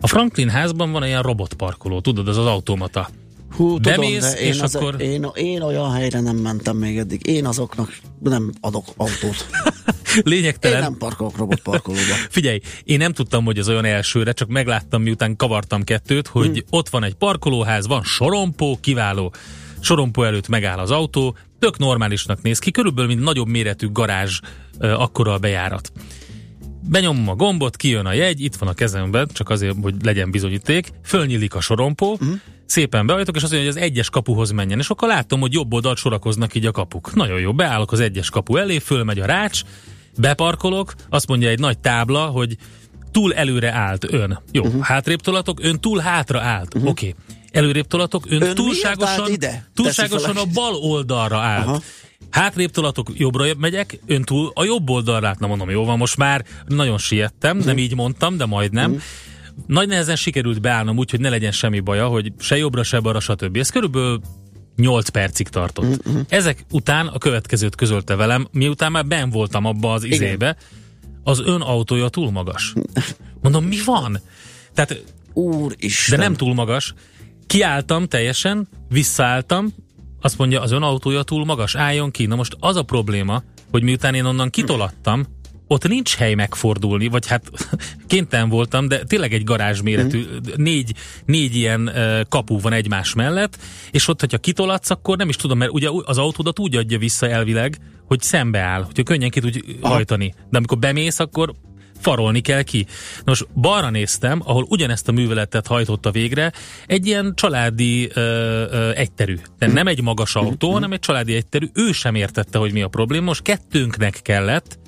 A 0.00 0.06
Franklin 0.06 0.48
házban 0.48 0.92
van 0.92 1.04
ilyen 1.04 1.22
robotparkoló, 1.22 2.00
tudod, 2.00 2.28
az 2.28 2.36
az 2.36 2.46
automata. 2.46 3.08
Hú, 3.56 3.74
tudom, 3.80 3.80
Bemész, 4.00 4.32
de 4.32 4.40
én, 4.40 4.46
és 4.52 4.60
az, 4.60 4.74
akkor- 4.74 5.00
én, 5.00 5.26
én 5.34 5.62
olyan 5.62 5.92
helyre 5.92 6.20
nem 6.20 6.36
mentem 6.36 6.76
még 6.76 6.98
eddig. 6.98 7.26
Én 7.26 7.46
azoknak 7.46 7.98
nem 8.20 8.52
adok 8.60 8.84
autót. 8.96 9.46
Én 10.16 10.22
Lényegtelen. 10.24 10.80
nem 10.80 10.96
parkolok 10.96 11.36
robotparkolóba. 11.36 12.14
Figyelj, 12.30 12.60
én 12.84 12.98
nem 12.98 13.12
tudtam, 13.12 13.44
hogy 13.44 13.58
az 13.58 13.68
olyan 13.68 13.84
elsőre, 13.84 14.32
csak 14.32 14.48
megláttam, 14.48 15.02
miután 15.02 15.36
kavartam 15.36 15.82
kettőt, 15.82 16.26
hogy 16.26 16.46
Hm. 16.58 16.58
ott 16.70 16.88
van 16.88 17.04
egy 17.04 17.14
parkolóház, 17.14 17.86
van 17.86 18.02
sorompó, 18.02 18.78
kiváló. 18.80 19.32
Sorompó 19.80 20.22
előtt 20.22 20.48
megáll 20.48 20.78
az 20.78 20.90
autó, 20.90 21.36
tök 21.58 21.78
normálisnak 21.78 22.42
néz 22.42 22.58
ki, 22.58 22.70
körülbelül 22.70 23.10
mint 23.14 23.22
nagyobb 23.24 23.48
méretű 23.48 23.88
garázs, 23.92 24.40
akkora 24.78 25.32
a 25.32 25.38
bejárat. 25.38 25.92
Benyomom 26.88 27.28
a 27.28 27.34
gombot, 27.34 27.76
kijön 27.76 28.06
a 28.06 28.12
jegy, 28.12 28.40
itt 28.40 28.56
van 28.56 28.68
a 28.68 28.74
kezemben, 28.74 29.28
csak 29.32 29.48
azért, 29.48 29.76
hogy 29.82 29.94
legyen 30.02 30.30
bizonyíték, 30.30 30.88
fölnyílik 31.04 31.54
a 31.54 31.60
sorompó, 31.60 32.16
Hm. 32.16 32.26
Szépen 32.70 33.06
beajtok, 33.06 33.36
és 33.36 33.42
azt 33.42 33.52
mondja, 33.52 33.70
hogy 33.70 33.78
az 33.78 33.88
egyes 33.88 34.10
kapuhoz 34.10 34.50
menjen, 34.50 34.78
és 34.78 34.88
akkor 34.88 35.08
látom, 35.08 35.40
hogy 35.40 35.52
jobb 35.52 35.72
oldalt 35.72 35.98
sorakoznak 35.98 36.54
így 36.54 36.66
a 36.66 36.70
kapuk. 36.70 37.14
Nagyon 37.14 37.40
jó, 37.40 37.52
beállok 37.52 37.92
az 37.92 38.00
egyes 38.00 38.30
kapu 38.30 38.56
elé, 38.56 38.78
fölmegy 38.78 39.18
a 39.18 39.26
rács, 39.26 39.62
beparkolok, 40.18 40.94
azt 41.08 41.28
mondja 41.28 41.48
egy 41.48 41.58
nagy 41.58 41.78
tábla, 41.78 42.26
hogy 42.26 42.56
túl 43.10 43.34
előre 43.34 43.72
állt 43.72 44.12
ön. 44.12 44.40
Jó, 44.52 44.64
uh-huh. 44.64 44.82
hátrébb 44.82 45.20
tolatok, 45.20 45.58
ön 45.62 45.80
túl 45.80 45.98
hátra 45.98 46.40
állt. 46.40 46.74
Uh-huh. 46.74 46.90
Oké. 46.90 47.08
Okay. 47.08 47.20
Előrébb 47.50 47.86
tolatok, 47.86 48.24
ön, 48.28 48.42
Ön 48.42 48.54
túlságosan, 48.54 49.30
ide? 49.30 49.68
túlságosan 49.74 50.36
a 50.36 50.44
bal 50.44 50.74
oldalra 50.74 51.38
állt. 51.38 51.66
Aha. 51.66 51.80
Hátrébb 52.30 52.70
tolatok, 52.70 53.08
jobbra 53.14 53.44
megyek, 53.58 53.98
ön 54.06 54.22
túl 54.22 54.50
a 54.54 54.64
jobb 54.64 54.90
oldalra 54.90 55.28
állt. 55.28 55.38
Na 55.38 55.46
mondom, 55.46 55.70
jó 55.70 55.84
van, 55.84 55.98
most 55.98 56.16
már 56.16 56.44
nagyon 56.66 56.98
siettem, 56.98 57.56
nem 57.58 57.78
így 57.78 57.94
mondtam, 57.94 58.36
de 58.36 58.46
majdnem. 58.46 59.00
Nagy 59.66 59.88
nehezen 59.88 60.16
sikerült 60.16 60.60
beállnom 60.60 60.98
úgy, 60.98 61.10
hogy 61.10 61.20
ne 61.20 61.28
legyen 61.28 61.52
semmi 61.52 61.80
baja, 61.80 62.06
hogy 62.06 62.32
se 62.38 62.56
jobbra, 62.56 62.82
se 62.82 63.00
balra, 63.00 63.20
stb. 63.20 63.56
Ez 63.56 63.70
körülbelül 63.70 64.20
8 64.76 65.08
percig 65.08 65.48
tartott. 65.48 66.02
Ezek 66.28 66.64
után 66.70 67.06
a 67.06 67.18
következőt 67.18 67.74
közölte 67.74 68.16
velem, 68.16 68.48
miután 68.52 68.92
már 68.92 69.06
ben 69.06 69.30
voltam 69.30 69.64
abba 69.64 69.92
az 69.92 70.04
izébe, 70.04 70.56
az 71.22 71.40
ön 71.40 71.60
autója 71.60 72.08
túl 72.08 72.30
magas. 72.30 72.72
Mondom, 73.42 73.64
mi 73.64 73.76
van? 73.84 74.20
Tehát, 74.74 75.04
Úristen. 75.32 76.18
de 76.18 76.24
nem 76.24 76.34
túl 76.34 76.54
magas. 76.54 76.94
Kiálltam 77.46 78.06
teljesen, 78.06 78.68
visszaálltam, 78.88 79.74
azt 80.20 80.38
mondja, 80.38 80.60
az 80.60 80.70
ön 80.70 80.82
autója 80.82 81.22
túl 81.22 81.44
magas, 81.44 81.74
álljon 81.74 82.10
ki. 82.10 82.26
Na 82.26 82.34
most 82.34 82.56
az 82.60 82.76
a 82.76 82.82
probléma, 82.82 83.42
hogy 83.70 83.82
miután 83.82 84.14
én 84.14 84.24
onnan 84.24 84.50
kitolattam, 84.50 85.26
ott 85.72 85.88
nincs 85.88 86.16
hely 86.16 86.34
megfordulni, 86.34 87.08
vagy 87.08 87.26
hát 87.26 87.50
kénytelen 88.06 88.48
voltam, 88.48 88.88
de 88.88 89.04
tényleg 89.04 89.32
egy 89.32 89.44
garázsméretű, 89.44 90.24
négy, 90.56 90.94
négy 91.24 91.54
ilyen 91.54 91.90
kapu 92.28 92.60
van 92.60 92.72
egymás 92.72 93.14
mellett, 93.14 93.58
és 93.90 94.08
ott, 94.08 94.20
hogyha 94.20 94.38
kitolatsz, 94.38 94.90
akkor 94.90 95.16
nem 95.16 95.28
is 95.28 95.36
tudom, 95.36 95.58
mert 95.58 95.72
ugye 95.72 95.88
az 96.04 96.18
autódat 96.18 96.58
úgy 96.58 96.76
adja 96.76 96.98
vissza 96.98 97.28
elvileg, 97.28 97.78
hogy 98.06 98.20
szembeáll, 98.20 98.82
hogyha 98.82 99.02
könnyen 99.02 99.30
ki 99.30 99.40
tudj 99.40 99.60
hajtani. 99.80 100.34
De 100.50 100.56
amikor 100.56 100.78
bemész, 100.78 101.18
akkor 101.18 101.54
farolni 102.00 102.40
kell 102.40 102.62
ki. 102.62 102.86
Na 103.16 103.22
Most 103.24 103.48
balra 103.54 103.90
néztem, 103.90 104.40
ahol 104.44 104.66
ugyanezt 104.68 105.08
a 105.08 105.12
műveletet 105.12 105.66
hajtotta 105.66 106.10
végre, 106.10 106.52
egy 106.86 107.06
ilyen 107.06 107.32
családi 107.34 108.10
ö, 108.14 108.20
ö, 108.20 108.90
egyterű. 108.94 109.38
De 109.58 109.66
nem 109.66 109.86
egy 109.86 110.02
magas 110.02 110.34
autó, 110.34 110.72
hanem 110.72 110.92
egy 110.92 111.00
családi 111.00 111.34
egyterű. 111.34 111.66
Ő 111.74 111.92
sem 111.92 112.14
értette, 112.14 112.58
hogy 112.58 112.72
mi 112.72 112.82
a 112.82 112.88
probléma. 112.88 113.24
Most 113.24 113.42
kettőnknek 113.42 114.18
kellett 114.22 114.79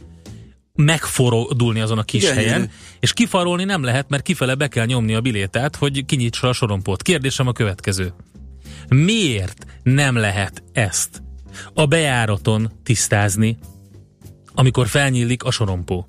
megfordulni 0.74 1.80
azon 1.80 1.98
a 1.98 2.02
kis 2.02 2.22
Gyönyörű. 2.22 2.40
helyen, 2.40 2.70
és 3.00 3.12
kifarolni 3.12 3.64
nem 3.64 3.82
lehet, 3.82 4.08
mert 4.08 4.22
kifele 4.22 4.54
be 4.54 4.68
kell 4.68 4.86
nyomni 4.86 5.14
a 5.14 5.20
bilétát, 5.20 5.76
hogy 5.76 6.04
kinyitsa 6.04 6.48
a 6.48 6.52
sorompót. 6.52 7.02
Kérdésem 7.02 7.46
a 7.46 7.52
következő. 7.52 8.12
Miért 8.88 9.66
nem 9.82 10.16
lehet 10.16 10.62
ezt 10.72 11.22
a 11.74 11.86
bejáraton 11.86 12.70
tisztázni, 12.82 13.58
amikor 14.54 14.88
felnyílik 14.88 15.44
a 15.44 15.50
sorompó? 15.50 16.06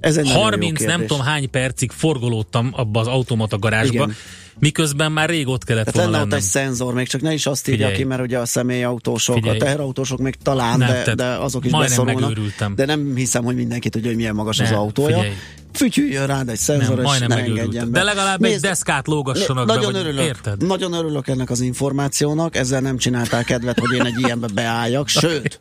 Ez 0.00 0.16
egy 0.16 0.24
nagyon 0.24 0.38
jó 0.38 0.42
30 0.42 0.82
nem 0.84 1.06
tudom 1.06 1.24
hány 1.24 1.50
percig 1.50 1.90
forgolódtam 1.90 2.70
abba 2.72 3.00
az 3.00 3.06
automata 3.06 3.58
garázsba, 3.58 3.94
Igen. 3.94 4.14
Miközben 4.58 5.12
már 5.12 5.28
rég 5.28 5.48
ott 5.48 5.64
kellett 5.64 5.84
Tehát 5.84 6.00
volna 6.00 6.10
lenne 6.10 6.24
ott 6.24 6.30
lennem. 6.30 6.44
egy 6.44 6.50
szenzor, 6.50 6.94
még 6.94 7.08
csak 7.08 7.20
ne 7.20 7.32
is 7.32 7.46
azt 7.46 7.68
írja 7.68 7.80
Figyelj. 7.86 8.02
ki, 8.02 8.08
mert 8.08 8.22
ugye 8.22 8.38
a 8.38 8.46
személyautósok, 8.46 9.34
Figyelj. 9.34 9.56
a 9.58 9.60
teherautósok 9.60 10.18
még 10.18 10.34
talán, 10.42 10.78
Nem, 10.78 10.88
de, 11.04 11.14
de 11.14 11.24
azok 11.26 11.64
is 11.64 11.70
beszorulnak. 11.72 12.32
De 12.76 12.84
nem 12.84 13.12
hiszem, 13.14 13.44
hogy 13.44 13.54
mindenki 13.56 13.88
tudja, 13.88 14.08
hogy 14.08 14.16
milyen 14.16 14.34
magas 14.34 14.60
az 14.60 14.70
Nem, 14.70 14.78
autója. 14.78 15.16
figyelj. 15.16 15.34
Fütyüljön 15.72 16.26
rád 16.26 16.48
egy 16.48 16.58
szenzor, 16.58 16.96
Nem, 16.96 17.12
és 17.12 17.18
ne 17.18 17.36
engedjen 17.36 17.90
be. 17.90 17.98
De 17.98 18.04
legalább 18.04 18.42
egy 18.44 18.50
Nézd, 18.50 18.62
deszkát 18.64 19.06
lógassanak 19.06 19.66
be, 19.66 19.74
nagyon 19.74 19.92
vagy 19.92 20.00
örülök, 20.00 20.24
érted? 20.24 20.66
Nagyon 20.66 20.92
örülök 20.92 21.28
ennek 21.28 21.50
az 21.50 21.60
információnak, 21.60 22.56
ezzel 22.56 22.80
nem 22.80 22.96
csináltál 22.98 23.44
kedvet, 23.44 23.78
hogy 23.78 23.92
én 23.94 24.04
egy 24.04 24.20
ilyenbe 24.20 24.46
beálljak, 24.54 25.08
sőt, 25.08 25.60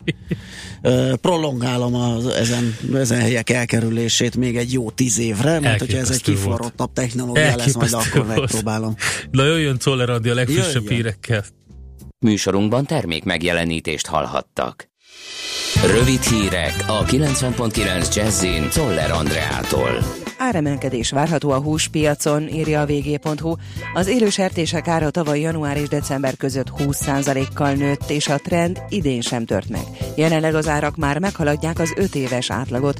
prolongálom 1.21 1.95
az, 1.95 2.25
ezen, 2.27 2.77
ezen 2.93 3.19
helyek 3.19 3.49
elkerülését 3.49 4.35
még 4.35 4.57
egy 4.57 4.73
jó 4.73 4.89
tíz 4.91 5.19
évre, 5.19 5.59
mert 5.59 5.79
hogyha 5.79 5.97
ez 5.97 6.09
egy 6.09 6.21
kiforrottabb 6.21 6.93
technológia 6.93 7.55
lesz, 7.55 7.73
majd 7.73 7.93
akkor 7.93 8.25
volt. 8.25 8.39
megpróbálom. 8.39 8.82
Na 9.31 9.43
jöjjön 9.43 9.77
Czoller 9.77 10.09
Andi 10.09 10.29
a 10.29 10.33
legfrissebb 10.33 10.73
Jöjjön. 10.73 10.93
hírekkel. 10.93 11.43
Műsorunkban 12.19 12.85
termék 12.85 13.23
megjelenítést 13.23 14.07
hallhattak. 14.07 14.91
Rövid 15.85 16.21
hírek 16.21 16.83
a 16.87 17.03
90.9 17.05 18.15
Jazzin 18.15 18.69
Toller 18.69 19.11
Andreától. 19.11 20.03
Áremelkedés 20.37 21.11
várható 21.11 21.49
a 21.49 21.61
húspiacon, 21.61 22.47
írja 22.47 22.81
a 22.81 22.85
vg.hu. 22.85 23.55
Az 23.93 24.07
élő 24.07 24.29
sertések 24.29 24.87
ára 24.87 25.09
tavaly 25.09 25.39
január 25.39 25.77
és 25.77 25.87
december 25.87 26.37
között 26.37 26.71
20%-kal 26.77 27.73
nőtt, 27.73 28.09
és 28.09 28.27
a 28.27 28.37
trend 28.37 28.81
idén 28.89 29.21
sem 29.21 29.45
tört 29.45 29.69
meg. 29.69 29.83
Jelenleg 30.15 30.55
az 30.55 30.67
árak 30.67 30.95
már 30.95 31.19
meghaladják 31.19 31.79
az 31.79 31.93
5 31.95 32.15
éves 32.15 32.51
átlagot. 32.51 32.97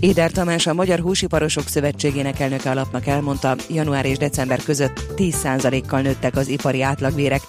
Éder 0.00 0.30
Tamás, 0.30 0.66
a 0.66 0.74
Magyar 0.74 0.98
Húsiparosok 0.98 1.68
Szövetségének 1.68 2.40
elnöke 2.40 2.70
alapnak 2.70 3.06
elmondta, 3.06 3.56
január 3.68 4.04
és 4.04 4.18
december 4.18 4.62
között 4.62 5.00
10%-kal 5.16 6.00
nőttek 6.00 6.36
az 6.36 6.48
ipari 6.48 6.82
átlagvérek, 6.82 7.40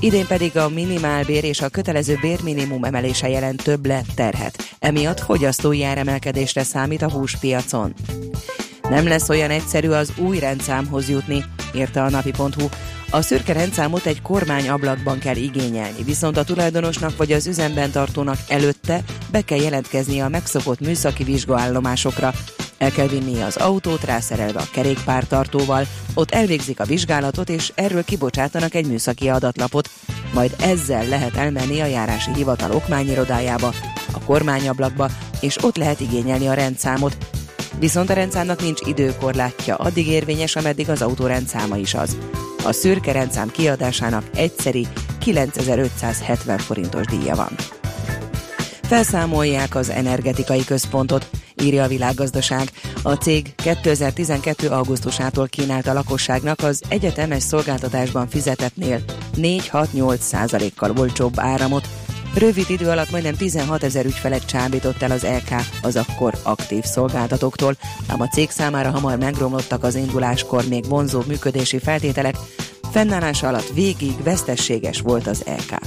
idén 0.00 0.26
pedig 0.26 0.56
a 0.56 0.68
minimálbér 0.68 1.44
és 1.44 1.60
a 1.60 1.68
kötelező 1.68 2.18
bérminimum 2.20 2.84
emelése 2.84 3.28
jelent 3.28 3.62
több 3.62 3.86
lett 3.86 4.06
terhet. 4.14 4.76
Emiatt 4.78 5.20
fogyasztói 5.20 5.84
áremelkedésre 5.84 6.62
számít 6.62 7.02
a 7.02 7.10
húspiacon. 7.10 7.94
Nem 8.88 9.08
lesz 9.08 9.28
olyan 9.28 9.50
egyszerű 9.50 9.88
az 9.88 10.12
új 10.18 10.38
rendszámhoz 10.38 11.08
jutni, 11.08 11.44
írta 11.74 12.04
a 12.04 12.10
napi.hu. 12.10 12.68
A 13.10 13.22
szürke 13.22 13.52
rendszámot 13.52 14.06
egy 14.06 14.22
kormányablakban 14.22 15.18
kell 15.18 15.36
igényelni, 15.36 16.02
viszont 16.02 16.36
a 16.36 16.44
tulajdonosnak 16.44 17.16
vagy 17.16 17.32
az 17.32 17.46
üzemben 17.46 17.90
tartónak 17.90 18.38
előtte 18.48 19.02
be 19.30 19.40
kell 19.40 19.60
jelentkeznie 19.60 20.24
a 20.24 20.28
megszokott 20.28 20.80
műszaki 20.80 21.24
vizsgaállomásokra. 21.24 22.32
El 22.78 22.90
kell 22.90 23.06
vinnie 23.06 23.44
az 23.44 23.56
autót 23.56 24.04
rászerelve 24.04 24.60
a 24.60 24.68
kerékpártartóval, 24.72 25.86
ott 26.14 26.30
elvégzik 26.30 26.80
a 26.80 26.84
vizsgálatot 26.84 27.48
és 27.48 27.72
erről 27.74 28.04
kibocsátanak 28.04 28.74
egy 28.74 28.86
műszaki 28.86 29.28
adatlapot, 29.28 29.90
majd 30.34 30.54
ezzel 30.60 31.06
lehet 31.06 31.36
elmenni 31.36 31.80
a 31.80 31.86
járási 31.86 32.30
hivatal 32.34 32.72
okmányirodájába, 32.72 33.72
a 34.12 34.24
kormányablakba, 34.24 35.10
és 35.40 35.64
ott 35.64 35.76
lehet 35.76 36.00
igényelni 36.00 36.46
a 36.46 36.54
rendszámot, 36.54 37.16
Viszont 37.78 38.10
a 38.10 38.14
rendszámnak 38.14 38.60
nincs 38.60 38.80
időkorlátja, 38.86 39.76
addig 39.76 40.06
érvényes, 40.06 40.56
ameddig 40.56 40.90
az 40.90 41.02
autó 41.02 41.26
rendszáma 41.26 41.76
is 41.76 41.94
az. 41.94 42.16
A 42.66 42.72
szürke 42.72 43.12
rendszám 43.12 43.48
kiadásának 43.48 44.24
egyszeri 44.34 44.86
9570 45.18 46.58
forintos 46.58 47.06
díja 47.06 47.34
van. 47.34 47.48
Felszámolják 48.82 49.74
az 49.74 49.90
energetikai 49.90 50.64
központot, 50.64 51.30
írja 51.62 51.82
a 51.82 51.88
világgazdaság. 51.88 52.70
A 53.02 53.12
cég 53.12 53.54
2012. 53.54 54.68
augusztusától 54.68 55.48
kínált 55.48 55.86
a 55.86 55.92
lakosságnak 55.92 56.62
az 56.62 56.82
egyetemes 56.88 57.42
szolgáltatásban 57.42 58.28
fizetetnél 58.28 59.00
4-6-8 59.36 60.18
százalékkal 60.18 60.92
olcsóbb 60.98 61.32
áramot, 61.36 61.88
Rövid 62.38 62.70
idő 62.70 62.88
alatt 62.88 63.10
majdnem 63.10 63.34
16 63.34 63.82
ezer 63.82 64.04
ügyfelet 64.04 64.46
csábított 64.46 65.02
el 65.02 65.10
az 65.10 65.22
LK 65.22 65.54
az 65.82 65.96
akkor 65.96 66.34
aktív 66.42 66.84
szolgáltatóktól, 66.84 67.76
ám 68.08 68.20
a 68.20 68.28
cég 68.28 68.50
számára 68.50 68.90
hamar 68.90 69.18
megromlottak 69.18 69.84
az 69.84 69.94
induláskor 69.94 70.68
még 70.68 70.84
vonzó 70.88 71.22
működési 71.26 71.78
feltételek, 71.78 72.36
fennállása 72.90 73.48
alatt 73.48 73.72
végig 73.74 74.22
vesztességes 74.22 75.00
volt 75.00 75.26
az 75.26 75.44
LK. 75.46 75.78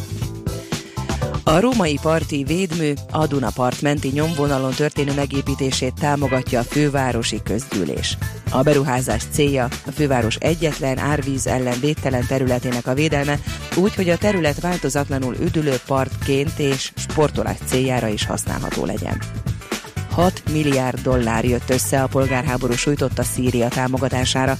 A 1.44 1.60
római 1.60 2.00
parti 2.02 2.44
védmű 2.44 2.94
a 3.12 3.28
Dunapart 3.28 3.82
menti 3.82 4.08
nyomvonalon 4.08 4.72
történő 4.72 5.14
megépítését 5.14 5.94
támogatja 6.00 6.60
a 6.60 6.64
fővárosi 6.64 7.42
közgyűlés. 7.44 8.18
A 8.52 8.62
beruházás 8.62 9.24
célja 9.32 9.68
a 9.86 9.92
főváros 9.92 10.36
egyetlen 10.36 10.98
árvíz 10.98 11.48
ellen 11.48 11.80
védtelen 11.80 12.26
területének 12.28 12.88
a 12.88 12.94
védelme, 12.94 13.40
úgy, 13.76 13.96
hogy 13.96 14.10
a 14.10 14.18
terület 14.18 14.60
változatlanul 14.60 15.36
üdülő 15.42 15.76
partként 15.86 16.60
és 16.60 16.92
sportolás 16.96 17.58
céljára 17.66 18.08
is 18.08 18.26
használható 18.26 18.86
legyen. 18.86 19.22
6 20.12 20.44
milliárd 20.52 21.02
dollár 21.02 21.46
jött 21.46 21.70
össze 21.70 22.04
a 22.04 22.08
polgárháború 22.08 22.74
sújtotta 22.74 23.24
Szíria 23.24 23.68
támogatására. 23.68 24.58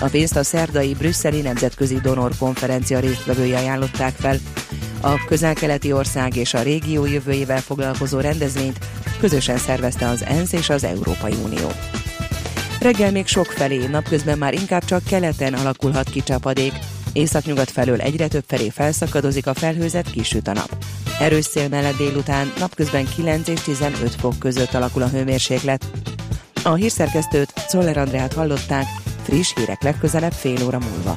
A 0.00 0.06
pénzt 0.08 0.36
a 0.36 0.42
szerdai 0.42 0.94
brüsszeli 0.94 1.40
nemzetközi 1.40 2.00
donor 2.00 2.32
konferencia 2.38 2.98
résztvevői 2.98 3.54
ajánlották 3.54 4.14
fel. 4.18 4.38
A 5.04 5.24
közel-keleti 5.26 5.92
ország 5.92 6.36
és 6.36 6.54
a 6.54 6.62
régió 6.62 7.06
jövőjével 7.06 7.60
foglalkozó 7.60 8.20
rendezvényt 8.20 8.78
közösen 9.20 9.56
szervezte 9.56 10.08
az 10.08 10.24
ENSZ 10.24 10.52
és 10.52 10.68
az 10.68 10.84
Európai 10.84 11.34
Unió. 11.44 11.70
Reggel 12.80 13.10
még 13.10 13.26
sok 13.26 13.46
felé, 13.46 13.86
napközben 13.86 14.38
már 14.38 14.54
inkább 14.54 14.84
csak 14.84 15.04
keleten 15.04 15.54
alakulhat 15.54 16.10
ki 16.10 16.22
csapadék. 16.22 16.72
Északnyugat 17.12 17.70
felől 17.70 18.00
egyre 18.00 18.28
több 18.28 18.44
felé 18.46 18.68
felszakadozik 18.68 19.46
a 19.46 19.54
felhőzet, 19.54 20.10
kisüt 20.10 20.48
a 20.48 20.52
nap. 20.52 20.76
Erős 21.20 21.44
szél 21.44 21.68
mellett 21.68 21.96
délután 21.96 22.52
napközben 22.58 23.08
9 23.14 23.48
és 23.48 23.60
15 23.60 24.14
fok 24.14 24.38
között 24.38 24.74
alakul 24.74 25.02
a 25.02 25.08
hőmérséklet. 25.08 25.86
A 26.62 26.74
hírszerkesztőt 26.74 27.52
Czoller 27.68 27.96
Andrát 27.96 28.32
hallották, 28.32 28.84
friss 29.22 29.54
hírek 29.54 29.82
legközelebb 29.82 30.32
fél 30.32 30.64
óra 30.64 30.78
múlva. 30.78 31.16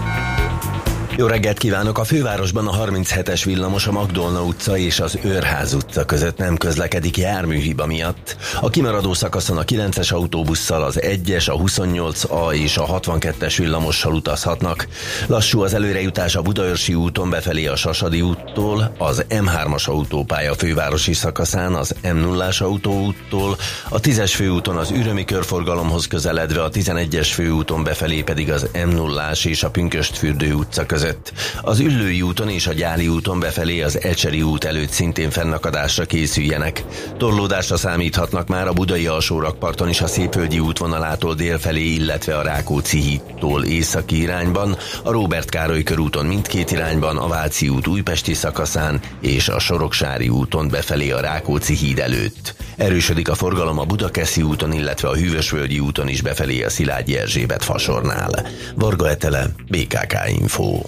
Jó 1.21 1.27
reggelt 1.27 1.57
kívánok! 1.57 1.97
A 1.97 2.03
fővárosban 2.03 2.67
a 2.67 2.85
37-es 2.85 3.41
villamos 3.45 3.87
a 3.87 3.91
Magdolna 3.91 4.43
utca 4.43 4.77
és 4.77 4.99
az 4.99 5.19
Őrház 5.23 5.73
utca 5.73 6.05
között 6.05 6.37
nem 6.37 6.57
közlekedik 6.57 7.17
járműhiba 7.17 7.85
miatt. 7.85 8.37
A 8.61 8.69
kimaradó 8.69 9.13
szakaszon 9.13 9.57
a 9.57 9.63
9-es 9.63 10.13
autóbusszal, 10.13 10.83
az 10.83 10.99
1-es, 11.01 11.49
a 11.51 11.57
28A 11.57 12.53
és 12.53 12.77
a 12.77 12.85
62-es 12.85 13.53
villamossal 13.57 14.13
utazhatnak. 14.13 14.87
Lassú 15.27 15.61
az 15.61 15.73
előrejutás 15.73 16.35
a 16.35 16.41
Budaörsi 16.41 16.93
úton 16.93 17.29
befelé 17.29 17.65
a 17.65 17.75
Sasadi 17.75 18.21
úttól, 18.21 18.95
az 18.97 19.25
M3-as 19.29 19.85
autópálya 19.85 20.53
fővárosi 20.53 21.13
szakaszán, 21.13 21.73
az 21.73 21.95
M0-as 22.03 22.61
autóúttól, 22.61 23.57
a 23.89 23.99
10-es 23.99 24.31
főúton 24.35 24.77
az 24.77 24.91
Ürömi 24.91 25.25
körforgalomhoz 25.25 26.07
közeledve, 26.07 26.63
a 26.63 26.69
11-es 26.69 27.29
főúton 27.33 27.83
befelé 27.83 28.21
pedig 28.21 28.51
az 28.51 28.67
M0-as 28.73 29.45
és 29.45 29.63
a 29.63 29.69
Pünköstfürdő 29.69 30.53
utca 30.53 30.85
között 30.85 31.09
között. 31.11 31.33
Az 31.61 31.79
Üllői 31.79 32.21
úton 32.21 32.49
és 32.49 32.67
a 32.67 32.73
Gyáli 32.73 33.07
úton 33.07 33.39
befelé 33.39 33.81
az 33.81 34.01
Ecseri 34.01 34.41
út 34.41 34.63
előtt 34.63 34.89
szintén 34.89 35.29
fennakadásra 35.29 36.05
készüljenek. 36.05 36.83
Torlódásra 37.17 37.77
számíthatnak 37.77 38.47
már 38.47 38.67
a 38.67 38.73
Budai 38.73 39.07
alsórakparton 39.07 39.89
is 39.89 40.01
a 40.01 40.07
Szépölgyi 40.07 40.59
útvonalától 40.59 41.35
délfelé, 41.35 41.83
illetve 41.83 42.37
a 42.37 42.41
Rákóczi 42.41 42.99
hídtól 42.99 43.63
északi 43.63 44.21
irányban, 44.21 44.77
a 45.03 45.11
Róbert 45.11 45.49
Károly 45.49 45.83
körúton 45.83 46.25
mindkét 46.25 46.71
irányban, 46.71 47.17
a 47.17 47.27
Váci 47.27 47.69
út 47.69 47.87
újpesti 47.87 48.33
szakaszán 48.33 48.99
és 49.21 49.49
a 49.49 49.59
Soroksári 49.59 50.29
úton 50.29 50.67
befelé 50.69 51.11
a 51.11 51.19
Rákóczi 51.19 51.75
híd 51.75 51.99
előtt. 51.99 52.55
Erősödik 52.77 53.29
a 53.29 53.35
forgalom 53.35 53.79
a 53.79 53.85
Budakeszi 53.85 54.41
úton, 54.41 54.73
illetve 54.73 55.07
a 55.07 55.15
Hűvösvölgyi 55.15 55.79
úton 55.79 56.07
is 56.07 56.21
befelé 56.21 56.63
a 56.63 56.69
Szilágyi 56.69 57.17
Erzsébet 57.17 57.63
fasornál. 57.63 58.47
Varga 58.75 59.09
Etele, 59.09 59.45
BKK 59.69 60.13
Info. 60.27 60.81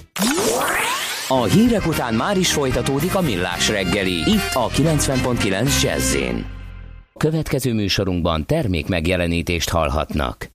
A 1.28 1.44
hírek 1.44 1.88
után 1.88 2.14
már 2.14 2.38
is 2.38 2.54
folytatódik 2.54 3.16
a 3.16 3.22
millás 3.22 3.70
reggeli, 3.70 4.14
itt 4.14 4.50
a 4.54 4.70
90.9 4.70 5.82
jazz 5.82 6.18
Következő 7.18 7.74
műsorunkban 7.74 8.46
termék 8.46 8.88
megjelenítést 8.88 9.70
hallhatnak. 9.70 10.52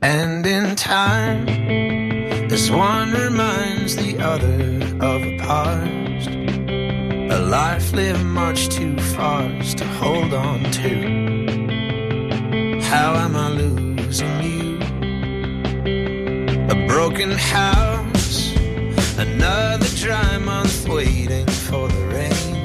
And 0.00 0.46
in 0.46 0.74
time, 0.74 1.44
this 2.48 2.70
one 2.70 3.12
reminds 3.12 3.94
the 3.94 4.16
other 4.32 4.96
of 5.00 5.22
a 5.22 5.36
past. 5.46 6.28
A 7.28 7.38
life 7.38 7.94
lived 7.96 8.24
much 8.24 8.68
too 8.68 8.96
fast 8.96 9.78
to 9.78 9.84
hold 9.84 10.32
on 10.32 10.62
to. 10.70 10.88
How 12.80 13.14
am 13.14 13.36
I 13.36 13.48
losing 13.62 14.42
you? 14.42 14.59
Broken 16.90 17.30
house, 17.30 18.52
another 19.16 19.86
dry 19.94 20.38
month 20.38 20.88
waiting 20.88 21.46
for 21.46 21.86
the 21.86 22.04
rain. 22.16 22.56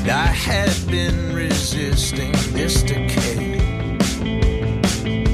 And 0.00 0.10
I 0.10 0.26
had 0.26 0.74
been 0.86 1.34
resisting 1.34 2.32
this 2.52 2.82
decay. 2.82 3.58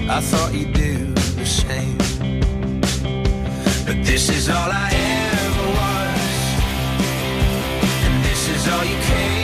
I 0.09 0.21
thought 0.21 0.55
you'd 0.55 0.73
do 0.73 1.13
the 1.41 1.45
same. 1.45 1.99
But 3.87 4.05
this 4.07 4.29
is 4.29 4.49
all 4.49 4.71
I 4.71 4.91
ever 4.93 5.67
was, 5.81 6.23
and 8.05 8.25
this 8.25 8.49
is 8.55 8.69
all 8.69 8.85
you 8.85 8.99
came 9.03 9.42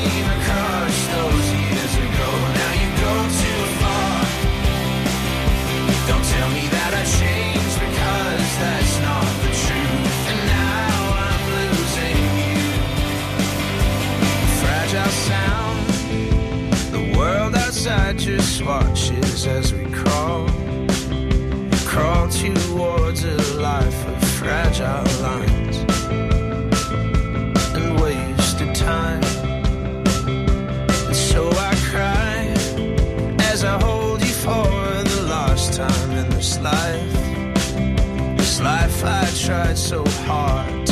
outside 17.89 18.19
just 18.19 18.63
watches 18.65 19.47
as 19.47 19.73
we 19.73 19.85
crawl, 19.93 20.47
crawl 21.87 22.29
towards 22.29 23.25
a 23.25 23.37
life 23.59 24.07
of 24.09 24.25
fragile 24.39 25.05
lines 25.23 25.77
and 27.75 28.01
wasted 28.01 28.75
time. 28.75 29.23
And 31.07 31.17
so 31.17 31.49
I 31.51 31.75
cry 31.91 32.55
as 33.53 33.65
I 33.65 33.81
hold 33.83 34.21
you 34.21 34.35
for 34.35 34.69
the 35.13 35.27
last 35.29 35.75
time 35.75 36.11
in 36.11 36.29
this 36.31 36.61
life. 36.61 37.13
This 38.37 38.61
life 38.61 39.05
I 39.05 39.25
tried 39.47 39.79
so 39.79 40.05
hard 40.27 40.88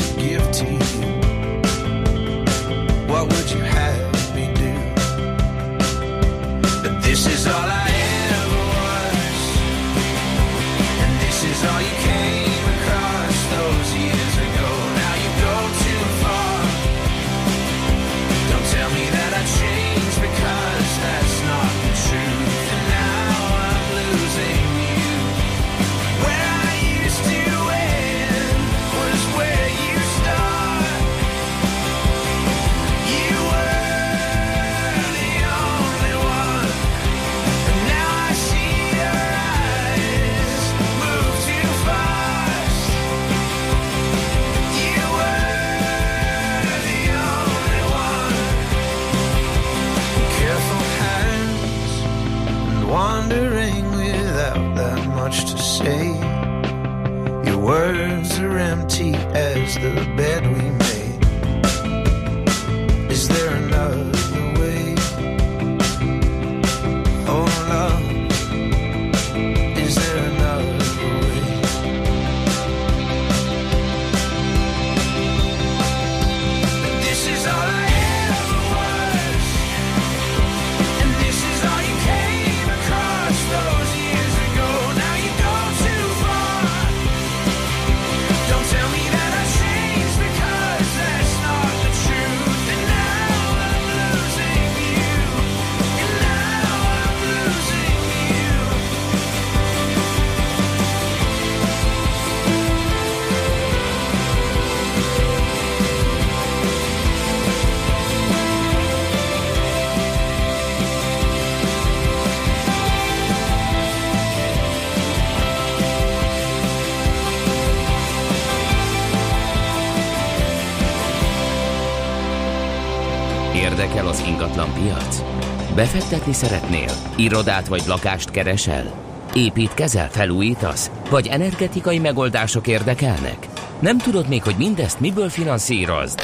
Befektetni 125.76 126.32
szeretnél? 126.32 126.90
Irodát 127.16 127.66
vagy 127.68 127.82
lakást 127.86 128.30
keresel? 128.30 128.92
Építkezel, 129.34 130.10
felújítasz? 130.10 130.90
Vagy 131.10 131.26
energetikai 131.26 131.98
megoldások 131.98 132.66
érdekelnek? 132.66 133.46
Nem 133.80 133.98
tudod 133.98 134.28
még, 134.28 134.42
hogy 134.42 134.54
mindezt 134.58 135.00
miből 135.00 135.28
finanszírozd? 135.28 136.20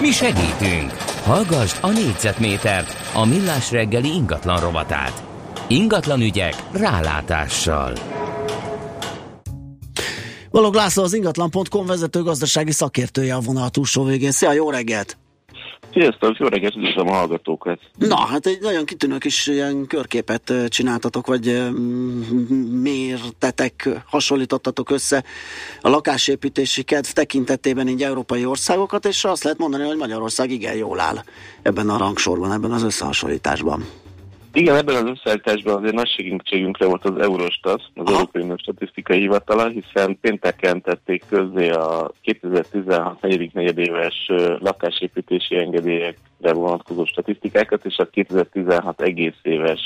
Mi 0.00 0.10
segítünk! 0.10 0.92
Hallgassd 1.24 1.76
a 1.80 1.90
négyzetmétert, 1.90 2.94
a 3.14 3.26
millás 3.26 3.70
reggeli 3.70 4.08
ingatlan 4.08 4.60
rovatát. 4.60 5.22
Ingatlan 5.66 6.20
ügyek 6.20 6.54
rálátással. 6.72 7.92
Balog 10.50 10.74
László 10.74 11.02
az 11.02 11.14
ingatlan.com 11.14 11.86
vezető 11.86 12.22
gazdasági 12.22 12.72
szakértője 12.72 13.34
a 13.34 13.40
vonal 13.40 13.68
túlsó 13.68 14.04
végén. 14.04 14.30
Szia, 14.30 14.52
jó 14.52 14.70
reggelt! 14.70 15.17
Sziasztok, 15.98 16.38
jó 16.38 16.46
reggelt, 16.46 16.76
üdvözlöm 16.76 17.08
a 17.08 17.12
hallgatókat. 17.12 17.80
Na, 17.96 18.16
hát 18.16 18.46
egy 18.46 18.58
nagyon 18.60 18.84
kitűnő 18.84 19.18
kis 19.18 19.46
ilyen 19.46 19.86
körképet 19.86 20.52
csináltatok, 20.68 21.26
vagy 21.26 21.62
mértetek, 22.82 23.88
hasonlítottatok 24.06 24.90
össze 24.90 25.24
a 25.80 25.88
lakásépítési 25.88 26.82
kedv 26.82 27.08
tekintetében 27.08 27.88
így 27.88 28.02
európai 28.02 28.44
országokat, 28.44 29.04
és 29.04 29.24
azt 29.24 29.42
lehet 29.42 29.58
mondani, 29.58 29.84
hogy 29.84 29.96
Magyarország 29.96 30.50
igen 30.50 30.76
jól 30.76 31.00
áll 31.00 31.16
ebben 31.62 31.88
a 31.88 31.98
rangsorban, 31.98 32.52
ebben 32.52 32.72
az 32.72 32.82
összehasonlításban. 32.82 33.84
Igen, 34.52 34.76
ebben 34.76 34.94
az 34.94 35.10
összeállításban 35.10 35.76
azért 35.76 35.94
nagy 35.94 36.08
segítségünkre 36.08 36.86
volt 36.86 37.04
az 37.04 37.18
Eurostat, 37.18 37.82
az. 37.94 38.12
Európai 38.12 38.42
Unió 38.42 38.56
Statisztikai 38.56 39.18
Hivatala, 39.18 39.68
hiszen 39.68 40.18
pénteken 40.20 40.80
tették 40.82 41.24
közzé 41.28 41.70
a 41.70 42.12
2016 42.22 43.20
negyedik 43.20 43.52
negyedéves 43.52 44.30
lakásépítési 44.58 45.56
engedélyekre 45.56 46.52
vonatkozó 46.52 47.04
statisztikákat, 47.04 47.84
és 47.84 47.96
a 47.96 48.04
2016 48.10 49.00
egész 49.00 49.38
éves 49.42 49.80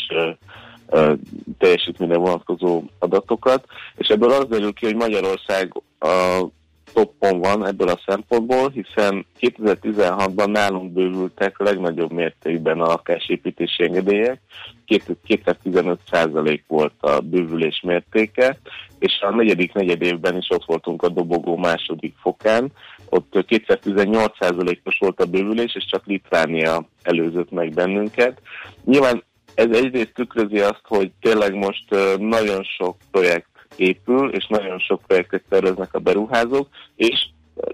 teljesítményre 1.58 2.16
vonatkozó 2.16 2.82
adatokat, 2.98 3.64
és 3.96 4.08
ebből 4.08 4.30
az 4.30 4.46
derül 4.48 4.72
ki, 4.72 4.84
hogy 4.84 4.94
Magyarország 4.94 5.82
a 5.98 6.44
toppon 6.92 7.40
van 7.40 7.66
ebből 7.66 7.88
a 7.88 8.00
szempontból, 8.06 8.70
hiszen 8.70 9.26
2016-ban 9.40 10.50
nálunk 10.50 10.92
bővültek 10.92 11.58
legnagyobb 11.58 12.12
mértékben 12.12 12.80
a 12.80 12.86
lakásépítési 12.86 13.84
engedélyek, 13.84 14.40
215% 14.86 16.60
volt 16.66 16.94
a 17.00 17.20
bővülés 17.20 17.80
mértéke, 17.86 18.58
és 18.98 19.20
a 19.20 19.34
negyedik 19.34 19.72
negyed 19.72 20.02
évben 20.02 20.36
is 20.36 20.46
ott 20.50 20.64
voltunk 20.64 21.02
a 21.02 21.08
dobogó 21.08 21.56
második 21.56 22.14
fokán, 22.20 22.72
ott 23.08 23.32
218%-os 23.32 24.98
volt 24.98 25.20
a 25.20 25.26
bővülés, 25.26 25.74
és 25.74 25.86
csak 25.90 26.06
Litvánia 26.06 26.88
előzött 27.02 27.50
meg 27.50 27.72
bennünket. 27.72 28.40
Nyilván 28.84 29.24
ez 29.54 29.70
egyrészt 29.70 30.14
tükrözi 30.14 30.58
azt, 30.58 30.82
hogy 30.82 31.10
tényleg 31.20 31.54
most 31.54 31.84
nagyon 32.18 32.62
sok 32.62 32.96
projekt 33.10 33.51
épül, 33.76 34.30
és 34.30 34.46
nagyon 34.48 34.78
sok 34.78 35.00
projektet 35.06 35.42
terveznek 35.48 35.94
a 35.94 35.98
beruházók, 35.98 36.68
és 36.96 37.26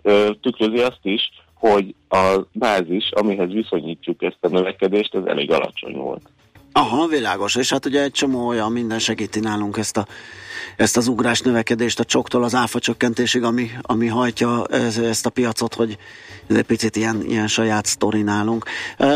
ö, 0.03 0.31
tükrözi 0.41 0.79
azt 0.79 1.01
is, 1.03 1.31
hogy 1.55 1.95
a 2.09 2.41
bázis, 2.53 3.11
amihez 3.11 3.53
viszonyítjuk 3.53 4.23
ezt 4.23 4.39
a 4.41 4.49
növekedést, 4.49 5.15
ez 5.15 5.25
elég 5.25 5.51
alacsony 5.51 5.97
volt. 5.97 6.23
Aha, 6.73 7.07
világos. 7.07 7.57
És 7.57 7.71
hát 7.71 7.87
ugye 7.87 8.03
egy 8.03 8.13
csomó 8.13 8.47
olyan 8.47 8.73
minden 8.73 8.99
segíti 8.99 9.41
nálunk 9.41 9.77
ezt, 9.77 9.97
a, 9.97 10.07
ezt 10.77 10.97
az 10.97 11.09
ugrás 11.09 11.41
növekedést 11.41 12.01
a 12.01 12.05
csoktól 12.05 12.45
az 12.45 12.55
áfa 12.55 12.79
csökkentésig, 12.79 13.43
ami, 13.43 13.71
ami 13.83 14.07
hajtja 14.07 14.67
ezt 15.03 15.27
a 15.27 15.31
piacot, 15.31 15.75
hogy 15.75 15.99
ez 16.47 16.57
egy 16.57 16.67
picit 16.67 16.97
ilyen, 16.97 17.23
ilyen 17.23 17.47
saját 17.47 17.87
sztori 17.87 18.23
nálunk. 18.23 18.65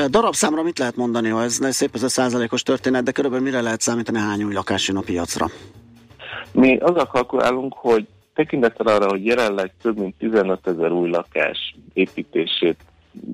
Darabszámra 0.09 0.63
mit 0.63 0.79
lehet 0.79 0.97
mondani, 0.97 1.29
ha 1.29 1.43
ez 1.43 1.59
szép 1.71 1.95
ez 1.95 2.03
a 2.03 2.09
százalékos 2.09 2.63
történet, 2.63 3.05
de 3.05 3.13
körülbelül 3.13 3.45
mire 3.45 3.61
lehet 3.61 3.81
számítani, 3.81 4.19
hány 4.19 4.45
új 4.45 4.53
lakás 4.53 4.89
jön 4.89 4.97
a 4.97 5.01
piacra? 5.01 5.51
Mi 6.53 6.77
azzal 6.77 7.07
kalkulálunk, 7.07 7.75
hogy 7.77 8.07
tekintettel 8.35 8.87
arra, 8.87 9.09
hogy 9.09 9.25
jelenleg 9.25 9.73
több 9.83 9.99
mint 9.99 10.15
15 10.19 10.67
ezer 10.67 10.93
új 10.93 11.09
lakás 11.09 11.75
építését 11.93 12.77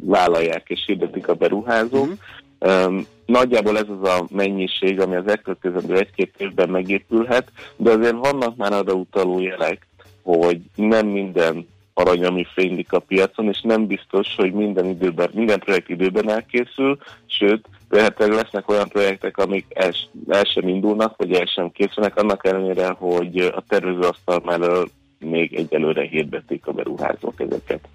vállalják 0.01 0.69
és 0.69 0.85
hirdetik 0.87 1.29
a 1.29 1.35
beruházók, 1.35 2.09
mm-hmm. 2.09 2.85
um, 2.87 3.07
nagyjából 3.27 3.79
ez 3.79 3.87
az 4.01 4.09
a 4.09 4.27
mennyiség, 4.31 5.01
ami 5.01 5.17
az 5.17 5.27
elkövetkezendő 5.27 5.97
egy-két 5.97 6.35
évben 6.39 6.69
megépülhet, 6.69 7.53
de 7.77 7.91
azért 7.91 8.17
vannak 8.17 8.57
már 8.57 8.73
arra 8.73 8.93
utaló 8.93 9.41
jelek, 9.41 9.87
hogy 10.23 10.61
nem 10.75 11.07
minden 11.07 11.67
arany, 11.95 12.25
ami 12.25 12.47
fénylik 12.53 12.93
a 12.93 12.99
piacon, 12.99 13.49
és 13.49 13.61
nem 13.61 13.87
biztos, 13.87 14.35
hogy 14.37 14.53
minden 14.53 14.85
időben, 14.85 15.31
minden 15.33 15.59
projekt 15.59 15.89
időben 15.89 16.31
elkészül, 16.31 16.99
sőt, 17.27 17.69
lehetőleg 17.89 18.35
lesznek 18.35 18.69
olyan 18.69 18.89
projektek, 18.89 19.37
amik 19.37 19.67
el, 19.75 19.93
el 20.29 20.45
sem 20.45 20.69
indulnak, 20.69 21.17
vagy 21.17 21.33
el 21.33 21.47
sem 21.47 21.71
készülnek, 21.71 22.17
annak 22.17 22.47
ellenére, 22.47 22.89
hogy 22.89 23.39
a 23.39 23.65
tervezőasztal 23.69 24.43
mellől 24.45 24.89
még 25.19 25.55
egyelőre 25.55 26.03
hirdetik 26.03 26.67
a 26.67 26.73
beruházók 26.73 27.41
ezeket. 27.41 27.89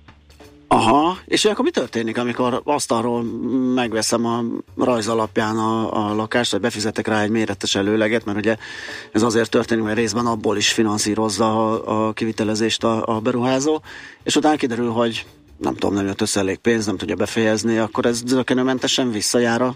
Aha, 0.68 1.18
és 1.26 1.46
akkor 1.46 1.64
mi 1.64 1.72
történik, 1.72 2.18
amikor 2.18 2.62
asztalról 2.64 3.24
megveszem 3.74 4.26
a 4.26 4.44
rajz 4.78 5.08
alapján 5.08 5.58
a, 5.58 6.10
a 6.10 6.16
lakást, 6.16 6.52
vagy 6.52 6.62
befizetek 6.62 7.08
rá 7.08 7.22
egy 7.22 7.30
méretes 7.30 7.76
előleget, 7.76 8.26
mert 8.26 8.38
ugye 8.38 8.58
ez 9.12 9.22
azért 9.22 9.50
történik, 9.50 9.84
mert 9.84 9.98
részben 9.98 10.26
abból 10.26 10.58
is 10.58 10.72
finanszírozza 10.72 11.72
a, 11.72 12.08
a 12.08 12.14
kivitelezést 12.14 12.84
a, 12.84 13.16
a 13.16 13.20
beruházó, 13.20 13.82
és 14.24 14.36
utána 14.36 14.56
kiderül, 14.56 14.90
hogy 14.90 15.26
nem 15.58 15.74
tudom, 15.74 15.96
nem 15.96 16.06
jött 16.06 16.22
össze 16.22 16.40
elég 16.40 16.58
pénz, 16.58 16.86
nem 16.86 16.98
tudja 16.98 17.16
befejezni, 17.16 17.78
akkor 17.78 18.06
ez 18.06 18.22
zökenőmentesen 18.26 19.12
visszajár 19.12 19.62
a 19.62 19.76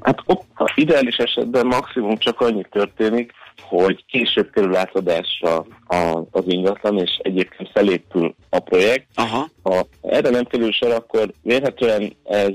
Hát 0.00 0.22
ott 0.24 0.46
ideális 0.74 1.16
esetben 1.16 1.66
maximum 1.66 2.16
csak 2.16 2.40
annyi 2.40 2.64
történik, 2.70 3.32
hogy 3.60 4.04
később 4.06 4.50
kerül 4.50 4.76
átadásra 4.76 5.66
a, 5.86 6.22
az 6.30 6.42
ingatlan, 6.46 6.98
és 6.98 7.18
egyébként 7.22 7.70
felépül 7.70 8.34
a 8.48 8.58
projekt. 8.58 9.06
Aha. 9.14 9.48
Ha 9.62 9.88
erre 10.02 10.30
nem 10.30 10.44
kerül 10.44 10.72
sor, 10.72 10.90
akkor 10.90 11.32
vélhetően 11.42 12.12
ez 12.24 12.54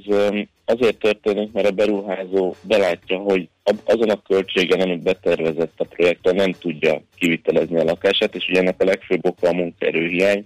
azért 0.66 0.98
történik, 0.98 1.52
mert 1.52 1.68
a 1.68 1.72
beruházó 1.72 2.56
belátja, 2.62 3.18
hogy 3.18 3.50
azon 3.84 4.10
a 4.10 4.22
költségen, 4.28 4.82
amit 4.82 5.04
betervezett 5.04 5.74
a 5.78 5.84
projekttel, 5.84 6.34
nem 6.34 6.52
tudja 6.52 7.02
kivitelezni 7.16 7.80
a 7.80 7.84
lakását, 7.84 8.36
és 8.36 8.48
ugye 8.50 8.60
ennek 8.60 8.82
a 8.82 8.86
legfőbb 8.86 9.26
oka 9.26 9.48
a 9.48 9.54
munkaerőhiány, 9.54 10.46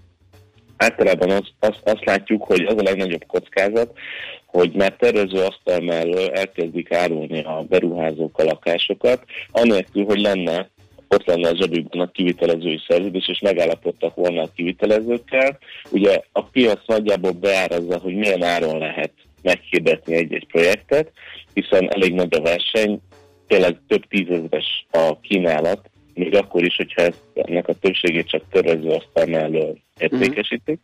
általában 0.78 1.30
az, 1.30 1.48
azt, 1.60 1.82
azt 1.84 2.06
látjuk, 2.06 2.44
hogy 2.44 2.62
az 2.62 2.76
a 2.78 2.84
legnagyobb 2.84 3.26
kockázat, 3.28 3.98
hogy 4.46 4.72
már 4.74 4.96
tervező 4.96 5.42
asztal 5.42 5.80
mellől 5.80 6.30
elkezdik 6.30 6.94
árulni 6.94 7.44
a 7.44 7.66
beruházók 7.70 8.38
a 8.40 8.44
lakásokat, 8.44 9.24
anélkül, 9.52 10.06
hogy 10.06 10.20
lenne 10.20 10.70
ott 11.10 11.26
lenne 11.26 11.50
a 11.50 11.56
zsebükben 11.56 12.02
a 12.02 12.12
kivitelezői 12.12 12.80
szerződés, 12.88 13.28
és 13.28 13.40
megállapodtak 13.40 14.16
volna 14.16 14.42
a 14.42 14.50
kivitelezőkkel. 14.56 15.58
Ugye 15.92 16.22
a 16.32 16.44
piac 16.44 16.80
nagyjából 16.86 17.32
beárazza, 17.32 17.98
hogy 17.98 18.16
milyen 18.16 18.44
áron 18.44 18.78
lehet 18.78 19.12
meghirdetni 19.42 20.16
egy-egy 20.16 20.48
projektet, 20.48 21.12
hiszen 21.54 21.94
elég 21.94 22.14
nagy 22.14 22.36
a 22.36 22.42
verseny, 22.42 23.00
tényleg 23.48 23.80
több 23.88 24.08
tízezres 24.08 24.86
a 24.92 25.20
kínálat, 25.20 25.90
még 26.18 26.36
akkor 26.36 26.64
is, 26.64 26.76
hogyha 26.76 27.02
ezt, 27.02 27.24
ennek 27.34 27.68
a 27.68 27.74
többségét 27.74 28.30
csak 28.30 28.44
törvező 28.52 28.90
asztal 28.90 29.26
mellől 29.26 29.78
értékesítik. 30.00 30.80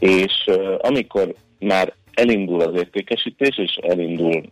Uh-huh. 0.00 0.18
És 0.18 0.50
amikor 0.78 1.34
már 1.58 1.92
elindul 2.14 2.60
az 2.60 2.76
értékesítés, 2.76 3.58
és 3.58 3.78
elindul, 3.82 4.42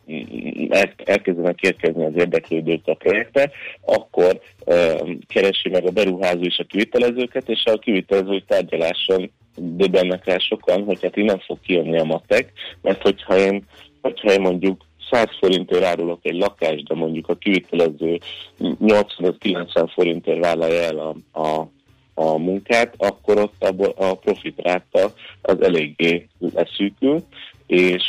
el, 0.68 0.92
elkezdenek 1.04 1.60
érkezni 1.60 2.04
az 2.04 2.12
érdeklődők 2.14 2.86
a 2.86 2.94
projekte, 2.94 3.50
akkor 3.84 4.40
uh, 4.64 5.10
keresi 5.26 5.68
meg 5.68 5.86
a 5.86 5.90
beruházó 5.90 6.42
és 6.42 6.58
a 6.58 6.64
kivitelezőket, 6.64 7.48
és 7.48 7.64
a 7.64 7.78
kivitelezői 7.78 8.44
tárgyaláson 8.46 9.30
döbbennek 9.56 10.24
rá 10.24 10.38
sokan, 10.38 10.84
hogy 10.84 11.02
hát 11.02 11.16
innen 11.16 11.38
fog 11.38 11.58
kijönni 11.60 11.98
a 11.98 12.04
matek, 12.04 12.52
mert 12.82 13.02
hogyha 13.02 13.38
én, 13.38 13.64
hogyha 14.00 14.32
én 14.32 14.40
mondjuk 14.40 14.84
100 15.12 15.28
forintért 15.38 15.84
árulok 15.84 16.18
egy 16.22 16.36
lakást, 16.36 16.84
de 16.84 16.94
mondjuk 16.94 17.28
a 17.28 17.34
kivitelező 17.34 18.18
85-90 18.60 19.90
forintért 19.92 20.44
vállalja 20.44 20.80
el 20.80 20.98
a, 20.98 21.40
a, 21.40 21.68
a 22.14 22.38
munkát, 22.38 22.94
akkor 22.96 23.38
ott 23.38 23.62
a, 23.62 23.92
a 23.96 24.14
profit 24.14 24.60
ráta 24.62 25.12
az 25.42 25.62
eléggé 25.62 26.28
leszűkül, 26.38 27.24
és, 27.66 28.02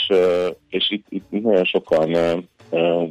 és 0.70 0.90
itt, 0.90 1.06
itt 1.10 1.30
nagyon 1.30 1.66
sokan 1.66 2.10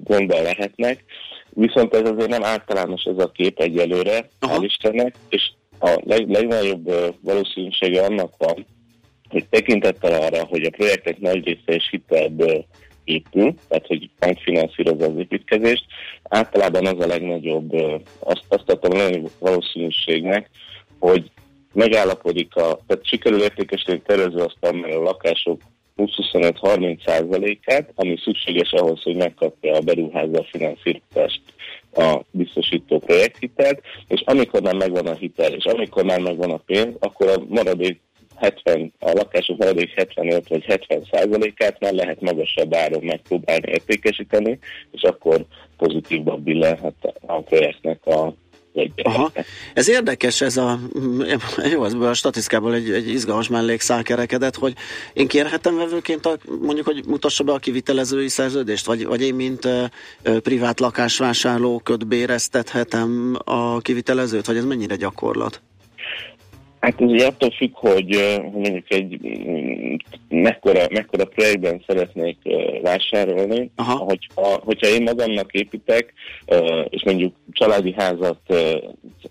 gondol 0.04 0.42
lehetnek, 0.42 1.04
viszont 1.50 1.94
ez 1.94 2.10
azért 2.10 2.28
nem 2.28 2.44
általános 2.44 3.02
ez 3.04 3.18
a 3.18 3.30
kép 3.30 3.58
egyelőre, 3.58 4.28
hál' 4.40 4.60
Istennek, 4.60 5.14
és 5.28 5.50
a 5.80 6.00
leg, 6.04 6.30
legnagyobb 6.30 6.92
valószínűsége 7.20 8.04
annak 8.04 8.32
van, 8.38 8.66
hogy 9.28 9.46
tekintettel 9.50 10.22
arra, 10.22 10.44
hogy 10.44 10.62
a 10.62 10.70
projektek 10.70 11.18
nagy 11.18 11.44
része 11.44 11.74
és 11.74 11.88
hitelből 11.90 12.66
épül, 13.04 13.54
tehát 13.68 13.86
hogy 13.86 14.10
bank 14.18 14.38
finanszírozza 14.38 15.06
az 15.06 15.16
építkezést. 15.18 15.84
Általában 16.22 16.86
az 16.86 17.04
a 17.04 17.06
legnagyobb, 17.06 17.72
azt, 18.18 18.44
azt 18.48 18.70
adtam 18.70 18.92
a 18.92 18.96
legnagyobb 18.96 19.30
valószínűségnek, 19.38 20.50
hogy 20.98 21.30
megállapodik 21.72 22.56
a, 22.56 22.78
tehát 22.86 23.06
sikerül 23.06 23.42
értékesíteni 23.42 24.02
tervezőasztal 24.06 24.72
mert 24.72 24.94
a 24.94 25.02
lakások 25.02 25.60
20-25-30 25.96 27.04
százalékát, 27.04 27.92
ami 27.94 28.16
szükséges 28.24 28.72
ahhoz, 28.72 29.02
hogy 29.02 29.16
megkapja 29.16 29.74
a 29.74 29.80
beruházó 29.80 30.34
a 30.34 30.46
finanszírozást 30.50 31.42
a 31.94 32.20
biztosító 32.30 32.98
projekthitelt, 32.98 33.80
és 34.08 34.22
amikor 34.24 34.62
már 34.62 34.74
megvan 34.74 35.06
a 35.06 35.14
hitel, 35.14 35.52
és 35.52 35.64
amikor 35.64 36.04
már 36.04 36.20
megvan 36.20 36.50
a 36.50 36.62
pénz, 36.66 36.94
akkor 36.98 37.28
a 37.28 37.42
maradék 37.48 38.00
70, 38.36 38.92
a 38.98 39.10
lakások 39.10 39.58
maradék 39.58 39.90
75 39.94 40.48
vagy 40.48 40.64
70 40.64 41.08
százalékát 41.10 41.80
már 41.80 41.92
lehet 41.92 42.20
magasabb 42.20 42.74
áron 42.74 43.04
megpróbálni 43.04 43.68
értékesíteni, 43.68 44.58
és 44.90 45.02
akkor 45.02 45.44
pozitívba 45.76 46.36
billenhet 46.36 47.14
a 47.26 47.40
projektnek 47.40 48.06
a, 48.06 48.34
Aha. 49.02 49.32
Ez 49.74 49.88
érdekes, 49.88 50.40
ez 50.40 50.56
a, 50.56 50.78
jó, 51.72 51.84
ez 51.84 51.92
a 51.92 52.14
statisztikából 52.14 52.74
egy, 52.74 52.90
egy 52.90 53.08
izgalmas 53.08 53.48
mellékszál 53.48 54.02
kerekedett, 54.02 54.56
hogy 54.56 54.74
én 55.12 55.26
kérhetem 55.26 55.76
vevőként 55.76 56.26
a, 56.26 56.36
mondjuk, 56.60 56.86
hogy 56.86 57.04
mutassa 57.06 57.44
be 57.44 57.52
a 57.52 57.58
kivitelezői 57.58 58.28
szerződést, 58.28 58.86
vagy, 58.86 59.06
vagy 59.06 59.22
én, 59.22 59.34
mint 59.34 59.64
ö, 59.64 59.84
ö, 60.22 60.40
privát 60.40 60.80
lakásvásárló 60.80 61.78
ködbéreztethetem 61.78 63.36
a 63.44 63.78
kivitelezőt, 63.78 64.46
vagy 64.46 64.56
ez 64.56 64.64
mennyire 64.64 64.96
gyakorlat? 64.96 65.62
Hát 66.82 67.00
ez 67.00 67.10
ugye 67.10 67.26
attól 67.26 67.50
függ, 67.50 67.70
hogy, 67.74 68.40
mondjuk 68.52 68.92
egy 68.92 69.18
mm, 69.48 69.94
mekkora, 70.28 70.86
mekkora 70.90 71.24
projektben 71.24 71.82
szeretnék 71.86 72.38
vásárolni. 72.82 73.70
Aha. 73.76 73.96
Hogyha, 73.96 74.60
hogyha 74.64 74.88
én 74.88 75.02
magamnak 75.02 75.52
építek, 75.52 76.12
és 76.88 77.02
mondjuk 77.04 77.34
családi 77.52 77.94
házat, 77.96 78.40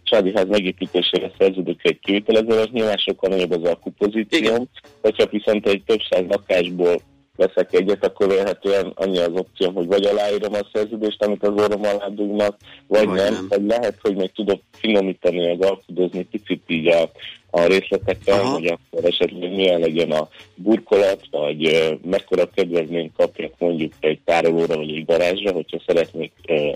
családi 0.03 0.31
ház 0.35 0.47
megépítésére 0.47 1.31
szerződök 1.37 1.79
egy 1.83 1.99
kivitelező, 1.99 2.59
az 2.59 2.69
nyilván 2.71 2.97
sokkal 2.97 3.29
nagyobb 3.29 3.51
az 3.51 3.63
alkupozíció. 3.63 4.67
Hogyha 5.01 5.25
viszont 5.25 5.67
egy 5.67 5.83
több 5.85 5.99
száz 6.09 6.23
lakásból 6.29 7.01
veszek 7.35 7.73
egyet, 7.73 8.05
akkor 8.05 8.27
vélhetően 8.27 8.91
annyi 8.95 9.17
az 9.17 9.31
opció, 9.33 9.71
hogy 9.71 9.87
vagy 9.87 10.05
aláírom 10.05 10.53
a 10.53 10.69
szerződést, 10.73 11.23
amit 11.23 11.43
az 11.43 11.63
orrom 11.63 11.81
alá 11.83 12.07
dugnak, 12.07 12.57
vagy, 12.87 13.05
vagy 13.05 13.15
nem. 13.15 13.33
nem. 13.33 13.45
Vagy 13.49 13.65
lehet, 13.65 13.97
hogy 14.01 14.15
még 14.15 14.31
tudok 14.31 14.61
finomítani, 14.71 15.45
meg 15.45 15.63
alkudozni 15.63 16.23
picit 16.23 16.63
így 16.67 16.87
a, 16.87 17.11
a 17.51 17.63
részletekkel, 17.65 18.39
Aha. 18.39 18.53
hogy 18.53 18.65
akkor 18.65 19.05
esetleg 19.05 19.55
milyen 19.55 19.79
legyen 19.79 20.11
a 20.11 20.27
burkolat, 20.55 21.27
vagy 21.31 21.89
mekkora 22.03 22.49
kedvezményt 22.55 23.13
kapjak 23.17 23.53
mondjuk 23.57 23.93
egy 23.99 24.19
tárolóra, 24.25 24.75
vagy 24.75 24.95
egy 24.95 25.05
garázsra, 25.05 25.51
hogyha 25.51 25.81
szeretnék 25.85 26.31
uh, 26.47 26.75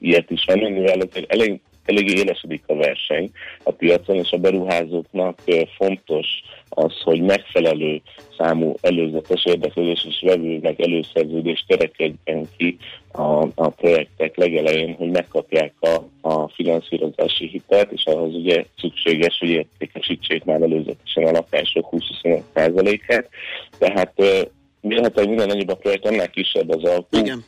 ilyet 0.00 0.30
is 0.30 0.44
venni, 0.44 0.70
mivel 0.70 1.08
elég, 1.26 1.60
eléggé 1.84 2.18
élesedik 2.20 2.62
a 2.66 2.74
verseny 2.74 3.30
a 3.62 3.70
piacon, 3.70 4.16
és 4.16 4.30
a 4.30 4.36
beruházóknak 4.36 5.38
fontos 5.76 6.26
az, 6.68 7.00
hogy 7.02 7.20
megfelelő 7.20 8.02
számú 8.38 8.74
előzetes 8.80 9.44
érdeklődés 9.44 10.04
és 10.08 10.22
vevő 10.26 10.58
meg 10.62 10.80
előszerződés 10.80 11.64
kerekedjen 11.68 12.48
ki 12.56 12.76
a, 13.12 13.46
a 13.54 13.68
projektek 13.68 14.36
legelején, 14.36 14.94
hogy 14.94 15.10
megkapják 15.10 15.74
a, 15.80 16.28
a 16.28 16.48
finanszírozási 16.48 17.46
hitelt, 17.46 17.92
és 17.92 18.04
ahhoz 18.04 18.34
ugye 18.34 18.64
szükséges, 18.78 19.38
hogy 19.38 19.48
értékesítsék 19.48 20.44
már 20.44 20.62
előzetesen 20.62 21.24
a 21.24 21.30
lakások 21.30 21.88
20-25%-át. 21.90 23.28
Tehát 23.78 24.12
Vélhetően 24.80 25.28
minden 25.28 25.46
nagyobb 25.46 25.68
a 25.68 25.74
projekt, 25.74 26.06
annál 26.06 26.30
kisebb 26.30 26.70
az 26.70 26.84
alkú. 26.84 27.18
Igen. 27.18 27.44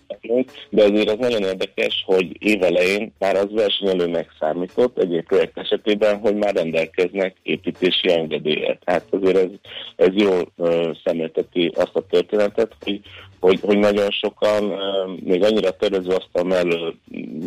De 0.70 0.82
azért 0.82 1.10
az 1.10 1.18
nagyon 1.18 1.42
érdekes, 1.42 2.02
hogy 2.06 2.36
évelején 2.38 3.12
már 3.18 3.36
az 3.36 3.48
versenyelőnek 3.50 4.34
számított 4.40 4.98
egyéb 4.98 5.26
projekt 5.26 5.58
esetében, 5.58 6.18
hogy 6.18 6.36
már 6.36 6.54
rendelkeznek 6.54 7.36
építési 7.42 8.12
engedélyet. 8.12 8.80
Tehát 8.84 9.04
azért 9.10 9.36
ez, 9.36 9.50
ez 9.96 10.14
jól 10.14 10.52
uh, 10.56 10.96
szemlélteti 11.04 11.72
azt 11.74 11.94
a 11.96 12.06
történetet, 12.10 12.76
hogy, 12.80 13.00
hogy, 13.40 13.60
hogy 13.60 13.78
nagyon 13.78 14.10
sokan 14.10 14.64
uh, 14.64 14.80
még 15.24 15.44
annyira 15.44 15.76
tervező 15.76 16.10
asztal 16.10 16.44
mellől 16.44 16.94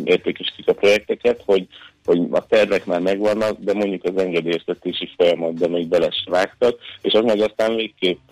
értékesítik 0.04 0.68
a 0.68 0.72
projekteket, 0.72 1.42
hogy 1.46 1.66
hogy 2.06 2.26
a 2.30 2.46
tervek 2.46 2.86
már 2.86 3.00
megvannak, 3.00 3.58
de 3.60 3.72
mondjuk 3.72 4.04
az 4.04 4.16
engedélyeztetési 4.16 5.08
folyamatban 5.16 5.70
még 5.70 5.88
bele 5.88 6.08
vágtak, 6.24 6.78
és 7.02 7.12
az 7.12 7.24
meg 7.24 7.40
aztán 7.40 7.74
végképp 7.74 8.30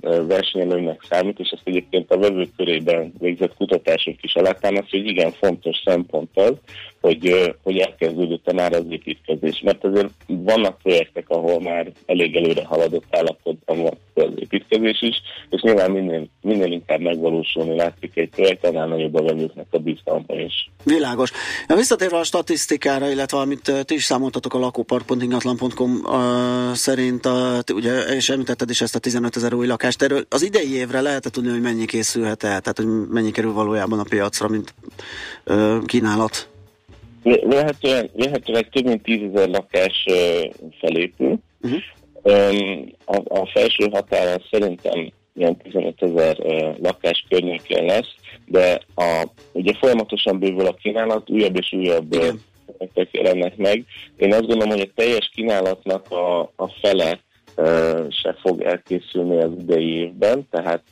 versenyelőnek 0.00 1.04
számít, 1.08 1.38
és 1.38 1.50
ezt 1.50 1.62
egyébként 1.64 2.10
a 2.10 2.18
vevők 2.18 2.50
körében 2.56 3.12
végzett 3.18 3.54
kutatások 3.56 4.22
is 4.22 4.34
alátámaszt, 4.34 4.90
hogy 4.90 5.06
igen 5.06 5.32
fontos 5.32 5.82
szempont 5.84 6.30
az, 6.34 6.52
hogy, 7.00 7.54
hogy 7.62 7.78
elkezdődött 7.78 8.52
már 8.52 8.72
az 8.72 8.84
építkezés. 8.88 9.60
Mert 9.64 9.84
azért 9.84 10.10
vannak 10.26 10.78
projektek, 10.78 11.24
ahol 11.28 11.60
már 11.60 11.92
elég 12.06 12.36
előre 12.36 12.64
haladott 12.64 13.04
állapotban 13.10 13.82
van 13.82 13.98
az 14.14 14.32
építkezés 14.38 15.02
is, 15.02 15.22
és 15.50 15.60
nyilván 15.60 15.90
minél, 15.90 16.26
minél 16.42 16.72
inkább 16.72 17.00
megvalósulni 17.00 17.76
látszik 17.76 18.16
egy 18.16 18.28
projekt, 18.28 18.66
annál 18.66 18.86
nagyobb 18.86 19.14
a 19.14 19.22
vevőknek 19.22 19.66
a 19.70 19.78
bizalma 19.78 20.34
is. 20.34 20.70
Világos. 20.82 21.30
Na, 21.66 21.74
visszatérve 21.74 22.16
a 22.16 22.24
statisztikára, 22.24 23.10
illetve 23.10 23.38
amit 23.38 23.72
ti 23.84 23.94
is 23.94 24.04
számoltatok 24.04 24.54
a 24.54 24.58
lakópark.ingatlan.com 24.58 26.02
szerint, 26.74 27.26
uh, 27.26 27.58
ugye, 27.74 28.00
és 28.00 28.28
említetted 28.28 28.70
is 28.70 28.80
ezt 28.80 28.94
a 28.94 28.98
15 28.98 29.36
ezer 29.36 29.54
új 29.54 29.66
lakást, 29.66 30.02
erről 30.02 30.26
az 30.28 30.42
idei 30.42 30.74
évre 30.74 31.00
lehet 31.00 31.30
tudni, 31.32 31.50
hogy 31.50 31.60
mennyi 31.60 31.84
készülhet 31.84 32.42
el, 32.42 32.60
tehát 32.60 32.76
hogy 32.76 33.08
mennyi 33.08 33.30
kerül 33.30 33.52
valójában 33.52 33.98
a 33.98 34.04
piacra, 34.08 34.48
mint 34.48 34.74
uh, 35.46 35.84
kínálat? 35.84 36.48
Lehetően, 37.26 38.10
lehetőleg 38.14 38.68
több 38.68 38.84
mint 38.84 39.02
10 39.02 39.22
ezer 39.22 39.48
lakás 39.48 40.06
felépül. 40.80 41.38
Uh-huh. 41.60 41.80
A, 43.04 43.40
a 43.40 43.46
felső 43.46 43.88
határa 43.90 44.42
szerintem 44.50 45.12
ilyen 45.34 45.56
15 45.56 46.02
ezer 46.02 46.36
lakás 46.82 47.24
környékén 47.28 47.84
lesz, 47.84 48.14
de 48.46 48.80
a, 48.94 49.26
ugye 49.52 49.72
folyamatosan 49.74 50.38
bővül 50.38 50.66
a 50.66 50.74
kínálat, 50.74 51.30
újabb 51.30 51.56
és 51.56 51.72
újabb 51.72 52.14
uh, 52.14 52.28
jelennek 53.10 53.56
meg. 53.56 53.84
Én 54.16 54.32
azt 54.32 54.46
gondolom, 54.46 54.68
hogy 54.68 54.80
a 54.80 54.92
teljes 54.94 55.30
kínálatnak 55.34 56.10
a, 56.10 56.40
a 56.40 56.68
fele 56.80 57.20
se 58.08 58.36
fog 58.40 58.60
elkészülni 58.60 59.42
az 59.42 59.50
idei 59.58 59.96
évben, 59.96 60.46
tehát 60.50 60.82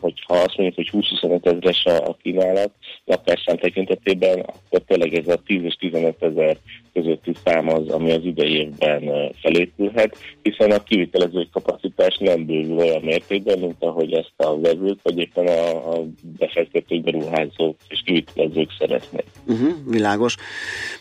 hogyha 0.00 0.34
azt 0.34 0.56
mondjuk, 0.56 0.90
hogy 0.90 1.04
20-25 1.22 1.46
ezeres 1.46 1.84
a 1.84 2.16
kínálat 2.22 2.70
lakásszám 3.04 3.56
tekintetében, 3.56 4.38
akkor 4.38 4.80
tényleg 4.86 5.14
ez 5.14 5.28
a 5.28 5.42
10 5.46 5.62
és 5.62 5.74
15 5.74 6.22
ezer 6.22 6.56
közötti 6.94 7.32
szám 7.44 7.68
az, 7.68 7.88
ami 7.88 8.12
az 8.12 8.24
idei 8.24 8.52
évben 8.52 9.32
felépülhet, 9.42 10.16
hiszen 10.42 10.70
a 10.70 10.82
kivitelezői 10.82 11.48
kapacitás 11.52 12.16
nem 12.20 12.46
bővül 12.46 12.76
olyan 12.76 13.02
mértékben, 13.02 13.58
mint 13.58 13.76
ahogy 13.78 14.12
ezt 14.12 14.32
a 14.36 14.60
vevők, 14.60 14.98
vagy 15.02 15.18
éppen 15.18 15.46
a, 15.46 15.92
a 15.94 16.04
befektetők, 16.38 17.02
beruházók 17.02 17.76
és 17.88 18.02
kivitelezők 18.04 18.70
szeretnék. 18.78 19.24
Uh-huh, 19.46 19.72
világos. 19.86 20.36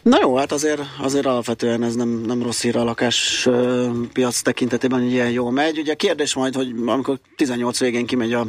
Na 0.02 0.18
jó, 0.22 0.36
hát 0.36 0.52
azért, 0.52 0.82
azért 1.02 1.26
alapvetően 1.26 1.84
ez 1.84 1.96
nem, 1.96 2.24
nem 2.26 2.44
rossz 2.44 2.62
hír 2.62 2.76
a 2.78 2.84
lakáspiac 2.84 4.42
tekintetében, 4.42 5.02
hogy 5.02 5.12
ilyen 5.12 5.32
jól 5.32 5.52
megy. 5.52 5.80
Ugye 5.80 5.92
a 5.92 5.96
kérdés 5.96 6.36
majd, 6.36 6.56
hogy 6.56 6.74
amikor 6.86 7.20
18 7.36 7.80
végén 7.80 8.06
kimegy 8.06 8.34
a, 8.34 8.46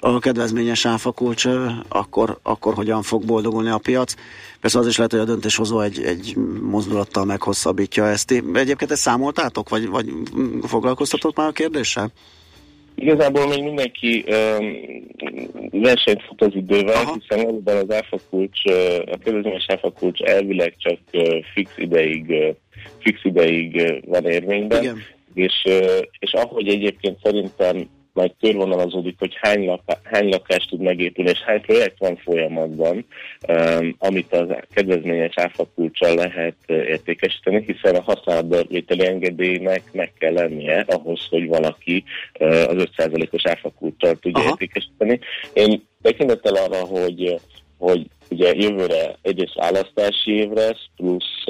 a 0.00 0.18
kedvezményes 0.18 0.86
áfakulcs, 0.86 1.46
akkor, 1.88 2.38
akkor 2.42 2.74
hogyan 2.74 3.02
fog 3.02 3.24
boldogulni 3.24 3.68
a 3.68 3.78
piac. 3.78 4.14
Persze 4.60 4.78
az 4.78 4.86
is 4.86 4.96
lehet, 4.96 5.12
hogy 5.12 5.20
a 5.20 5.24
döntéshozó 5.24 5.80
egy, 5.80 6.02
egy 6.02 6.36
mozdulattal 6.62 7.24
meghosszabbítja 7.24 8.06
ezt. 8.08 8.30
Egyébként 8.54 8.90
ezt 8.90 9.00
számoltátok, 9.00 9.68
vagy, 9.68 9.88
vagy 9.88 10.06
foglalkoztatok 10.62 11.36
már 11.36 11.48
a 11.48 11.52
kérdéssel? 11.52 12.12
Igazából 12.94 13.46
még 13.46 13.62
mindenki 13.62 14.24
um, 14.28 15.80
versenyt 15.82 16.22
fut 16.22 16.42
az 16.42 16.54
idővel, 16.54 16.94
Aha. 16.94 17.16
hiszen 17.20 17.44
valóban 17.44 17.76
az 17.76 17.94
áfakulcs, 17.94 18.64
a 19.06 19.18
kedvezményes 19.24 19.66
áfakulcs 19.68 20.20
elvileg 20.20 20.74
csak 20.78 20.98
fix 21.54 21.70
ideig, 21.76 22.32
fix 22.98 23.24
ideig 23.24 24.02
van 24.06 24.24
érvényben. 24.24 24.82
Igen 24.82 25.02
és, 25.36 25.62
és 26.18 26.32
ahogy 26.32 26.68
egyébként 26.68 27.18
szerintem 27.22 27.88
majd 28.16 28.32
körvonalazódik, 28.40 29.18
hogy 29.18 29.36
hány, 29.40 29.64
laká, 29.64 29.98
hány 30.04 30.28
lakást 30.28 30.68
tud 30.68 30.80
megépülni, 30.80 31.30
és 31.30 31.38
hány 31.38 31.60
projekt 31.60 31.98
van 31.98 32.16
folyamatban, 32.16 33.06
um, 33.48 33.94
amit 33.98 34.32
az 34.32 34.48
kedvezményes 34.74 35.34
áfakulcsal 35.34 36.14
lehet 36.14 36.56
értékesíteni, 36.66 37.64
hiszen 37.66 37.94
a 37.94 38.02
használatbevételi 38.02 39.06
engedélynek 39.06 39.82
meg 39.92 40.12
kell 40.18 40.32
lennie 40.32 40.84
ahhoz, 40.88 41.26
hogy 41.30 41.46
valaki 41.46 42.04
uh, 42.40 42.48
az 42.48 42.88
5%-os 42.96 43.44
áfakulcsal 43.44 44.14
tudja 44.14 44.40
Aha. 44.40 44.48
értékesíteni. 44.48 45.18
Én 45.52 45.82
tekintettel 46.02 46.54
arra, 46.54 46.84
hogy 46.84 47.40
hogy 47.78 48.06
ugye 48.30 48.54
jövőre 48.54 49.16
egyrészt 49.22 49.54
választási 49.54 50.30
év 50.32 50.50
lesz, 50.50 50.84
plusz, 50.96 51.44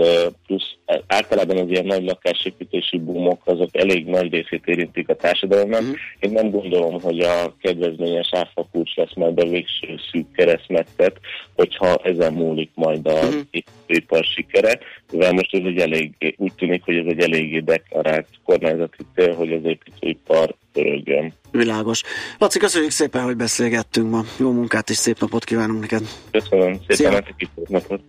plusz 0.47 0.75
általában 1.07 1.57
az 1.57 1.69
ilyen 1.69 1.87
nagy 1.87 2.05
lakásépítési 2.05 2.99
boomok 2.99 3.43
azok 3.45 3.69
elég 3.73 4.07
nagy 4.07 4.33
részét 4.33 4.67
érintik 4.67 5.09
a 5.09 5.15
társadalomnak. 5.15 5.81
Uh-huh. 5.81 5.97
Én 6.21 6.31
nem 6.31 6.51
gondolom, 6.51 7.01
hogy 7.01 7.21
a 7.21 7.55
kedvezményes 7.61 8.29
áfakulcs 8.31 8.95
lesz 8.95 9.15
majd 9.15 9.41
a 9.41 9.49
végső 9.49 9.97
szűk 10.11 10.33
keresztmetszet, 10.33 11.21
hogyha 11.55 11.97
ezen 12.03 12.33
múlik 12.33 12.71
majd 12.75 13.07
a 13.07 13.13
uh-huh. 13.13 13.41
ipar 13.87 14.25
sikere, 14.25 14.79
mivel 15.13 15.33
most 15.33 15.55
ez 15.55 15.65
egy 15.65 15.79
elég, 15.79 16.35
úgy 16.37 16.53
tűnik, 16.55 16.85
hogy 16.85 16.97
ez 16.97 17.07
egy 17.07 17.21
eléggé 17.21 17.59
deklarált 17.59 18.29
kormányzati 18.45 19.03
cél, 19.15 19.35
hogy 19.35 19.53
az 19.53 19.65
építőipar 19.65 20.55
pörögjön. 20.77 21.33
Világos. 21.51 22.03
Laci, 22.39 22.59
köszönjük 22.59 22.91
szépen, 22.91 23.23
hogy 23.25 23.37
beszélgettünk 23.37 24.11
ma. 24.11 24.25
Jó 24.37 24.53
munkát 24.53 24.91
és 24.91 24.97
szép 24.97 25.21
napot 25.21 25.45
kívánunk 25.45 25.81
neked. 25.81 26.03
Köszönöm 26.31 26.81
szépen, 26.89 27.25
szép 27.37 27.69
napot. 27.69 28.01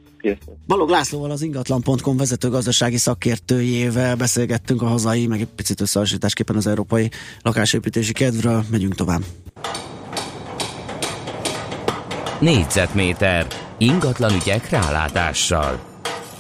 Balog 0.68 0.90
Lászlóval 0.90 1.32
az 1.32 1.42
ingatlan.com 1.42 2.18
vezető 2.18 2.50
gazdasági 2.50 2.98
szakértőjével 2.98 4.16
beszélgettünk 4.16 4.82
a 4.82 4.86
hazai, 4.86 5.28
meg 5.28 5.40
egy 5.40 5.48
picit 5.56 5.82
összehasonlításképpen 5.82 6.56
az 6.56 6.68
európai 6.68 7.10
lakásépítési 7.42 8.14
kedvről. 8.14 8.64
Megyünk 8.72 8.96
tovább. 8.96 9.22
Négyzetméter 12.40 13.48
ingatlan 13.78 14.34
ügyek 14.34 14.70
rálátással. 14.70 15.80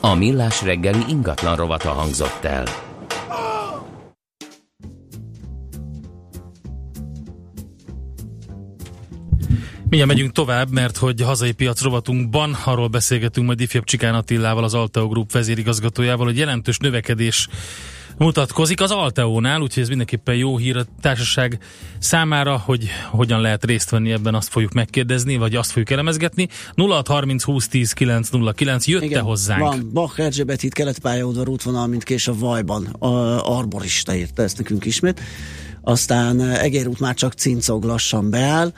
A 0.01 0.15
Millás 0.15 0.63
reggeli 0.63 1.03
ingatlan 1.07 1.55
rovata 1.55 1.89
hangzott 1.89 2.43
el. 2.43 2.87
Mindjárt 9.90 10.14
megyünk 10.14 10.32
tovább, 10.32 10.72
mert 10.72 10.98
hogy 10.98 11.22
hazai 11.22 11.52
piac 11.52 11.82
rovatunkban 11.82 12.58
arról 12.66 12.88
beszélgetünk 12.88 13.46
majd 13.46 13.60
ifjabb 13.60 13.84
Csikán 13.84 14.14
Attillával, 14.14 14.64
az 14.64 14.74
Alteo 14.74 15.08
Group 15.08 15.32
vezérigazgatójával, 15.32 16.26
hogy 16.26 16.38
jelentős 16.38 16.78
növekedés 16.78 17.48
mutatkozik 18.18 18.82
az 18.82 18.92
Alteónál, 18.92 19.62
úgyhogy 19.62 19.84
ez 19.84 19.90
mindenképpen 19.90 20.36
jó 20.36 20.58
hír 20.58 20.78
a 20.78 20.86
társaság 21.02 21.60
számára, 22.00 22.58
hogy 22.58 22.88
hogyan 23.10 23.42
lehet 23.42 23.66
részt 23.66 23.90
venni 23.90 24.12
ebben, 24.12 24.36
azt 24.36 24.50
fogjuk 24.50 24.74
megkérdezni, 24.74 25.38
vagy 25.38 25.56
azt 25.56 25.70
fogjuk 25.70 25.90
elemezgetni. 25.90 26.48
0630 26.76 27.44
20 27.44 27.68
10 27.68 27.92
909 27.92 28.88
jött 28.88 29.04
Igen, 29.04 29.24
hozzánk? 29.24 29.62
Van, 29.62 29.90
Bach 29.94 30.20
Erzsébet 30.20 30.64
itt 30.64 30.74
kelet-pályaudvar 30.74 31.50
útvonal, 31.50 31.88
mint 31.88 32.04
kés 32.04 32.28
a 32.28 32.34
Vajban. 32.34 32.86
A 32.86 33.08
arborista 33.58 34.16
írta 34.16 34.44
ezt 34.44 34.58
nekünk 34.58 34.86
ismét. 34.86 35.22
Aztán 35.82 36.42
eh, 36.42 36.64
Egér 36.64 36.88
út 36.88 37.00
már 37.00 37.16
csak 37.16 37.34
cincog 37.34 37.84
lassan 37.84 38.30
beáll. 38.30 38.74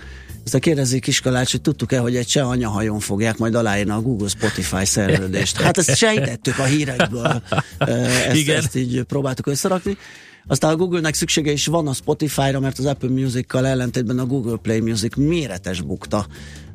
Aztán 0.46 0.62
kérdezik 0.62 1.02
Kiskalács, 1.02 1.52
hogy 1.52 1.62
tudtuk-e, 1.62 2.00
hogy 2.00 2.16
egy 2.16 2.28
cseh 2.28 2.50
anyahajón 2.50 3.00
fogják 3.00 3.38
majd 3.38 3.56
aláírni 3.56 3.92
a 3.92 4.02
Google 4.02 4.28
Spotify 4.28 4.86
szerződést. 4.86 5.62
Hát 5.62 5.78
ezt 5.78 5.96
sejtettük 5.96 6.60
a 6.60 6.64
hírekből. 6.64 7.42
Eh, 7.78 8.28
Ezt, 8.28 8.36
Igen. 8.36 8.58
ezt 8.58 8.76
így 8.76 9.02
próbáltuk 9.02 9.48
összerakni. 9.48 9.98
Aztán 10.48 10.72
a 10.72 10.76
Google-nek 10.76 11.14
szüksége 11.14 11.52
is 11.52 11.66
van 11.66 11.88
a 11.88 11.94
Spotify-ra, 11.94 12.60
mert 12.60 12.80
az 12.80 12.86
Apple 12.86 13.10
Music-kal 13.10 13.68
ellentétben 13.68 14.20
a 14.20 14.26
Google 14.26 14.58
Play 14.62 14.80
Music 14.80 15.16
méretes 15.16 15.82
bukta. 15.82 16.28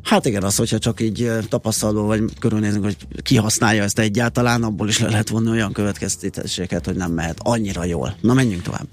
Hát 0.03 0.27
igen, 0.27 0.43
az, 0.43 0.57
hogyha 0.57 0.79
csak 0.79 1.01
így 1.01 1.31
tapasztalva 1.49 2.03
vagy 2.03 2.23
körülnézünk, 2.39 2.85
hogy 2.85 2.97
ki 3.23 3.37
használja 3.37 3.83
ezt 3.83 3.99
egyáltalán, 3.99 4.63
abból 4.63 4.89
is 4.89 4.99
le 4.99 5.09
lehet 5.09 5.29
vonni 5.29 5.51
olyan 5.51 5.73
következtetéseket, 5.73 6.85
hogy 6.85 6.97
nem 6.97 7.13
mehet 7.13 7.39
annyira 7.43 7.85
jól. 7.85 8.17
Na 8.21 8.35
menjünk 8.35 8.63
tovább. 8.63 8.87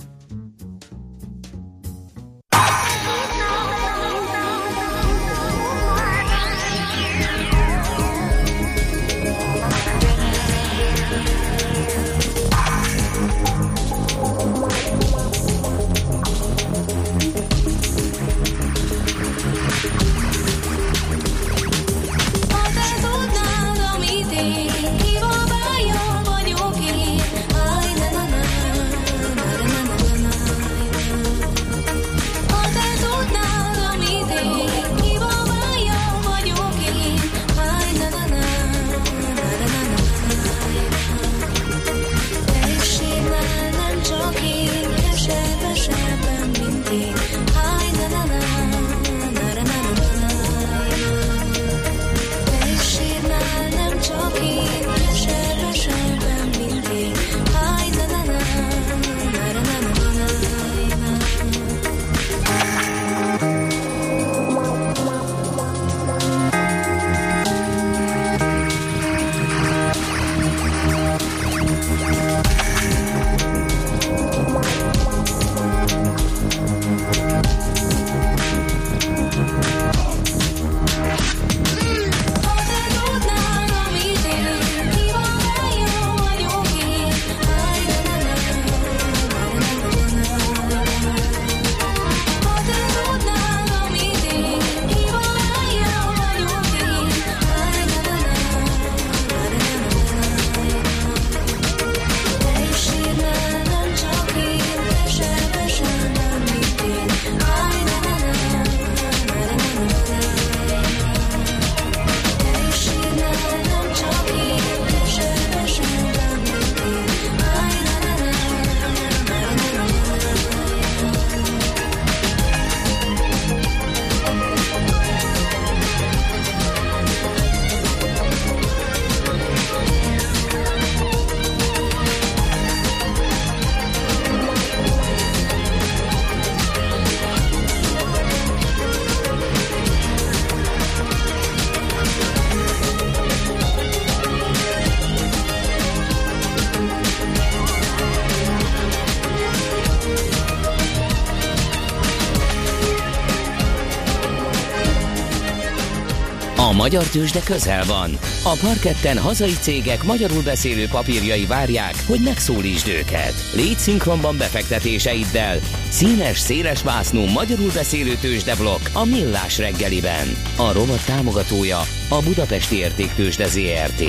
Magyar 156.92 157.10
tőzsde 157.10 157.40
közel 157.40 157.86
van. 157.86 158.12
A 158.44 158.58
parketten 158.62 159.18
hazai 159.18 159.54
cégek 159.62 160.04
magyarul 160.04 160.42
beszélő 160.44 160.88
papírjai 160.88 161.46
várják, 161.46 161.96
hogy 162.08 162.20
megszólítsd 162.24 162.88
őket. 162.88 163.34
Légy 163.56 163.78
szinkronban 163.78 164.38
befektetéseiddel. 164.38 165.58
Színes, 165.90 166.40
széles 166.40 166.84
vásznú 166.84 167.26
magyarul 167.26 167.72
beszélő 167.74 168.16
tőzsdeblokk 168.16 168.82
a 168.94 169.06
Millás 169.06 169.58
reggeliben. 169.58 170.28
A 170.58 170.72
rovat 170.72 171.06
támogatója 171.06 171.80
a 172.10 172.22
Budapesti 172.24 172.76
Értéktőzsde 172.76 173.48
ZRT. 173.48 174.04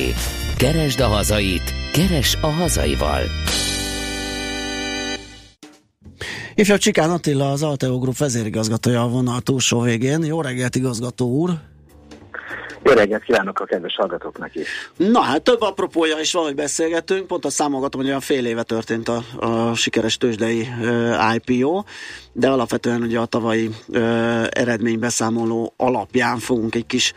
Keresd 0.57 1.01
a 1.01 1.07
hazait, 1.07 1.75
keres 1.93 2.39
a 2.41 2.51
hazaival. 2.51 3.23
Ifjabb 6.55 6.79
Csikán 6.79 7.11
Attila, 7.11 7.51
az 7.51 7.63
Alteo 7.63 7.99
Group 7.99 8.17
vezérigazgatója 8.17 9.03
a 9.03 9.09
vonal 9.09 9.41
túlsó 9.41 9.81
végén. 9.81 10.25
Jó 10.25 10.41
reggelt, 10.41 10.77
igazgató 10.77 11.29
úr! 11.29 11.71
Jó 12.93 12.98
reggelt 12.98 13.23
kívánok 13.23 13.60
a 13.60 13.64
kedves 13.64 13.94
hallgatóknak 13.94 14.55
is. 14.55 14.69
Na 14.97 15.20
hát 15.20 15.43
több 15.43 15.60
apropója 15.60 16.19
is 16.19 16.32
van, 16.32 16.44
hogy 16.44 16.55
beszélgetünk. 16.55 17.27
Pont 17.27 17.44
azt 17.44 17.55
számolgatom, 17.55 18.01
hogy 18.01 18.09
olyan 18.09 18.20
fél 18.20 18.47
éve 18.47 18.62
történt 18.62 19.09
a, 19.09 19.23
a 19.39 19.74
sikeres 19.74 20.16
tőzsdei 20.16 20.69
uh, 20.81 21.35
IPO, 21.35 21.82
de 22.32 22.48
alapvetően 22.48 23.02
ugye 23.02 23.19
a 23.19 23.27
tavalyi 23.27 23.70
uh, 23.89 24.47
eredménybeszámoló 24.51 25.74
alapján 25.77 26.39
fogunk 26.39 26.74
egy 26.74 26.86
kis 26.86 27.12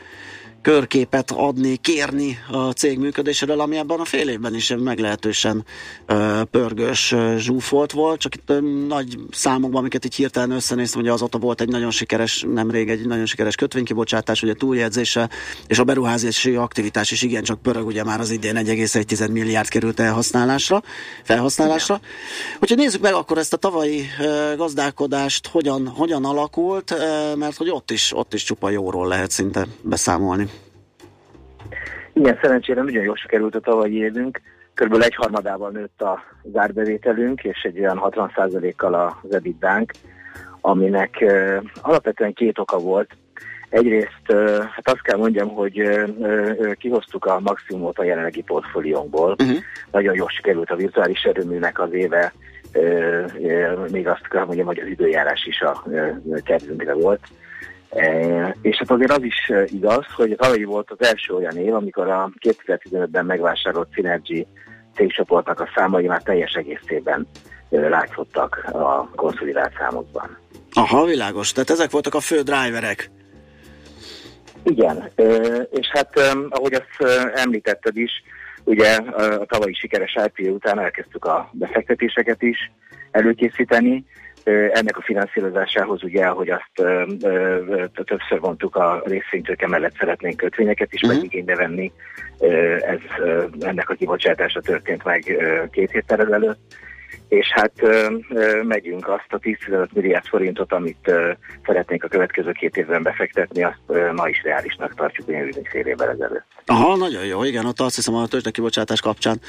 körképet 0.65 1.31
adni, 1.31 1.75
kérni 1.75 2.37
a 2.51 2.71
cég 2.71 2.99
működéséről, 2.99 3.59
ami 3.59 3.77
ebben 3.77 3.99
a 3.99 4.05
fél 4.05 4.29
évben 4.29 4.55
is 4.55 4.73
meglehetősen 4.77 5.65
uh, 6.07 6.41
pörgős, 6.41 7.15
zsúfolt 7.37 7.91
volt, 7.91 8.19
csak 8.19 8.35
itt 8.35 8.53
nagy 8.87 9.17
számokban, 9.31 9.79
amiket 9.79 10.05
így 10.05 10.15
hirtelen 10.15 10.51
összenéztem, 10.51 11.01
ugye 11.01 11.11
azóta 11.11 11.37
volt 11.37 11.61
egy 11.61 11.67
nagyon 11.67 11.91
sikeres, 11.91 12.45
nemrég 12.53 12.89
egy 12.89 13.07
nagyon 13.07 13.25
sikeres 13.25 13.55
kötvénykibocsátás, 13.55 14.43
ugye 14.43 14.53
túljegyzése, 14.53 15.29
és 15.67 15.79
a 15.79 15.83
beruházási 15.83 16.55
aktivitás 16.55 17.11
is 17.11 17.21
igencsak 17.21 17.61
pörög, 17.61 17.85
ugye 17.85 18.03
már 18.03 18.19
az 18.19 18.29
idén 18.29 18.55
1,1 18.55 19.31
milliárd 19.31 19.67
került 19.67 19.99
elhasználásra, 19.99 20.83
felhasználásra. 21.23 21.99
Úgyhogy 22.59 22.77
nézzük 22.77 23.01
meg 23.01 23.13
akkor 23.13 23.37
ezt 23.37 23.53
a 23.53 23.57
tavalyi 23.57 24.05
gazdálkodást, 24.57 25.47
hogyan, 25.47 25.87
hogyan 25.87 26.25
alakult, 26.25 26.95
mert 27.35 27.57
hogy 27.57 27.69
ott 27.69 27.91
is, 27.91 28.11
ott 28.15 28.33
is 28.33 28.43
csupa 28.43 28.69
jóról 28.69 29.07
lehet 29.07 29.31
szinte 29.31 29.67
beszámolni. 29.81 30.54
Igen, 32.15 32.39
szerencsére 32.41 32.81
nagyon 32.81 33.03
jól 33.03 33.15
sikerült 33.15 33.55
a 33.55 33.59
tavalyi 33.59 33.97
évünk. 33.97 34.41
Körülbelül 34.73 35.05
egy 35.05 35.15
harmadával 35.15 35.69
nőtt 35.69 36.01
az 36.01 36.57
árbevételünk, 36.57 37.43
és 37.43 37.61
egy 37.63 37.79
olyan 37.79 38.01
60%-kal 38.03 38.93
az 38.93 39.33
ebitdánk, 39.33 39.91
aminek 40.61 41.17
uh, 41.21 41.63
alapvetően 41.81 42.33
két 42.33 42.59
oka 42.59 42.77
volt. 42.77 43.09
Egyrészt, 43.69 44.21
uh, 44.27 44.57
hát 44.57 44.89
azt 44.89 45.01
kell 45.01 45.17
mondjam, 45.17 45.49
hogy 45.49 45.81
uh, 45.81 46.73
kihoztuk 46.73 47.25
a 47.25 47.39
maximumot 47.39 47.99
a 47.99 48.03
jelenlegi 48.03 48.41
portfóliónkból. 48.41 49.31
Uh-huh. 49.31 49.57
Nagyon 49.91 50.15
jól 50.15 50.29
sikerült 50.29 50.71
a 50.71 50.75
virtuális 50.75 51.23
erőműnek 51.23 51.79
az 51.79 51.93
éve, 51.93 52.33
még 53.91 54.07
azt 54.07 54.27
kell 54.27 54.45
mondjam, 54.45 54.65
hogy 54.65 54.79
az 54.79 54.87
időjárás 54.87 55.45
is 55.45 55.61
a 55.61 55.83
kedvünkre 56.43 56.93
volt. 56.93 57.19
E, 57.89 58.55
és 58.61 58.77
hát 58.77 58.91
azért 58.91 59.11
az 59.11 59.23
is 59.23 59.49
e, 59.49 59.63
igaz, 59.67 60.05
hogy 60.15 60.35
tavalyi 60.37 60.63
volt 60.63 60.91
az 60.91 61.07
első 61.07 61.33
olyan 61.33 61.57
év, 61.57 61.73
amikor 61.73 62.09
a 62.09 62.29
2015-ben 62.39 63.25
megvásárolt 63.25 63.87
Synergy 63.91 64.47
cégcsoportnak 64.95 65.59
a 65.59 65.69
számai 65.75 66.07
már 66.07 66.21
teljes 66.21 66.53
egészében 66.53 67.27
e, 67.71 67.77
látszottak 67.77 68.69
a 68.71 69.09
konszolidált 69.15 69.73
számokban. 69.77 70.37
Aha, 70.73 71.05
világos. 71.05 71.51
Tehát 71.51 71.69
ezek 71.69 71.91
voltak 71.91 72.13
a 72.13 72.19
fő 72.19 72.41
driverek. 72.41 73.09
Igen, 74.63 75.09
e, 75.15 75.23
és 75.71 75.87
hát 75.87 76.19
ahogy 76.49 76.73
azt 76.73 77.11
említetted 77.33 77.97
is, 77.97 78.11
ugye 78.63 78.95
a 78.95 79.45
tavalyi 79.45 79.73
sikeres 79.73 80.17
IPO 80.25 80.49
után 80.49 80.79
elkezdtük 80.79 81.25
a 81.25 81.49
befektetéseket 81.51 82.41
is 82.41 82.71
előkészíteni, 83.11 84.05
ennek 84.53 84.97
a 84.97 85.01
finanszírozásához 85.01 86.03
ugye, 86.03 86.25
ahogy 86.25 86.49
azt 86.49 86.71
többször 87.93 88.39
mondtuk, 88.41 88.75
a 88.75 89.01
részvénytőke 89.05 89.67
mellett 89.67 89.95
szeretnénk 89.99 90.37
kötvényeket 90.37 90.93
is 90.93 91.01
uh-huh. 91.01 91.17
megigénybe 91.17 91.55
venni. 91.55 91.91
Ez, 92.79 92.99
ennek 93.59 93.89
a 93.89 93.93
kibocsátása 93.93 94.61
történt 94.61 95.03
meg 95.03 95.37
két 95.71 95.91
héttel 95.91 96.21
ezelőtt. 96.21 96.59
És 97.27 97.47
hát 97.53 97.71
ö, 97.75 98.15
ö, 98.29 98.63
megyünk 98.63 99.07
azt 99.07 99.27
a 99.29 99.39
10-15 99.39 99.87
milliárd 99.93 100.25
forintot, 100.25 100.73
amit 100.73 101.07
ö, 101.07 101.31
szeretnénk 101.65 102.03
a 102.03 102.07
következő 102.07 102.51
két 102.51 102.77
évben 102.77 103.03
befektetni, 103.03 103.63
azt 103.63 103.79
ö, 103.87 104.13
ma 104.13 104.27
is 104.27 104.43
reálisnak 104.43 104.95
tartjuk 104.95 105.27
olyan 105.27 105.51
fél 105.69 105.85
évvel 105.85 106.09
ezelőtt. 106.09 106.45
Aha, 106.65 106.95
nagyon 106.95 107.25
jó, 107.25 107.43
igen, 107.43 107.65
ott 107.65 107.79
azt 107.79 107.95
hiszem 107.95 108.15
a 108.15 108.27
tőzsdekibocsátás 108.27 109.01
kapcsán 109.01 109.39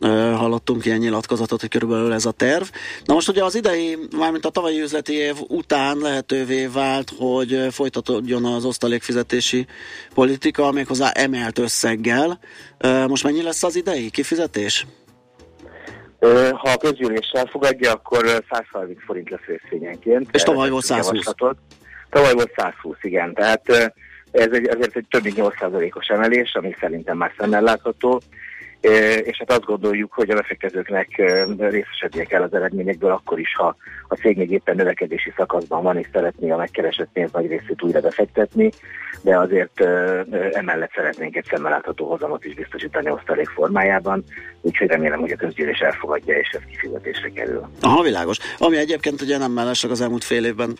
ö, 0.00 0.06
hallottunk 0.36 0.84
ilyen 0.84 0.98
nyilatkozatot, 0.98 1.60
hogy 1.60 1.68
körülbelül 1.68 2.12
ez 2.12 2.24
a 2.26 2.30
terv. 2.30 2.64
Na 3.04 3.14
most 3.14 3.28
ugye 3.28 3.44
az 3.44 3.54
idei, 3.54 3.98
mármint 4.16 4.44
a 4.44 4.50
tavalyi 4.50 4.80
üzleti 4.80 5.12
év 5.12 5.34
után 5.48 5.98
lehetővé 5.98 6.66
vált, 6.66 7.12
hogy 7.18 7.66
folytatódjon 7.70 8.44
az 8.44 8.64
osztalékfizetési 8.64 9.66
politika, 10.14 10.72
méghozzá 10.72 11.10
emelt 11.10 11.58
összeggel. 11.58 12.38
Ö, 12.78 13.06
most 13.06 13.24
mennyi 13.24 13.42
lesz 13.42 13.62
az 13.62 13.76
idei 13.76 14.10
kifizetés? 14.10 14.86
Ha 16.56 16.70
a 16.70 16.76
közgyűlés 16.76 17.30
elfogadja, 17.32 17.92
akkor 17.92 18.44
130 18.50 19.04
forint 19.04 19.30
lesz 19.30 19.44
részvényenként. 19.46 20.28
És 20.32 20.42
tavaly 20.42 20.70
volt 20.70 20.84
120. 20.84 21.06
Javaslatot. 21.06 21.56
Tavaly 22.10 22.32
volt 22.32 22.52
120, 22.56 22.96
igen. 23.00 23.34
Tehát 23.34 23.68
ez 24.30 24.52
egy, 24.52 24.68
azért 24.68 24.96
egy 24.96 25.06
több 25.10 25.22
mint 25.22 25.36
8%-os 25.38 26.06
emelés, 26.06 26.54
ami 26.54 26.76
szerintem 26.80 27.16
már 27.16 27.32
szemmel 27.38 27.62
látható. 27.62 28.20
És 29.24 29.38
hát 29.38 29.50
azt 29.50 29.64
gondoljuk, 29.64 30.12
hogy 30.12 30.30
a 30.30 30.34
befektetőknek 30.34 31.08
részesednie 31.58 32.24
kell 32.24 32.42
az 32.42 32.54
eredményekből 32.54 33.10
akkor 33.10 33.38
is, 33.38 33.54
ha 33.54 33.76
a 34.08 34.14
cég 34.14 34.36
még 34.36 34.50
éppen 34.50 34.76
növekedési 34.76 35.32
szakaszban 35.36 35.82
van, 35.82 35.98
és 35.98 36.06
szeretné 36.12 36.50
a 36.50 36.56
megkeresett 36.56 37.08
pénz 37.12 37.32
nagy 37.32 37.46
részét 37.46 37.82
újra 37.82 38.00
befektetni, 38.00 38.70
de 39.22 39.38
azért 39.38 39.80
emellett 40.52 40.92
szeretnénk 40.94 41.36
egy 41.36 41.46
szemmel 41.50 41.70
látható 41.70 42.08
hozamot 42.08 42.44
is 42.44 42.54
biztosítani 42.54 43.10
osztalék 43.10 43.48
formájában, 43.48 44.24
úgyhogy 44.60 44.88
remélem, 44.88 45.20
hogy 45.20 45.30
a 45.30 45.36
közgyűlés 45.36 45.78
elfogadja, 45.78 46.38
és 46.38 46.48
ez 46.48 46.60
kifizetésre 46.70 47.28
kerül. 47.28 47.68
Aha, 47.80 48.02
világos. 48.02 48.38
Ami 48.58 48.76
egyébként 48.76 49.20
ugye 49.20 49.38
nem 49.38 49.52
mellesleg 49.52 49.90
az 49.90 50.00
elmúlt 50.00 50.24
fél 50.24 50.44
évben 50.44 50.76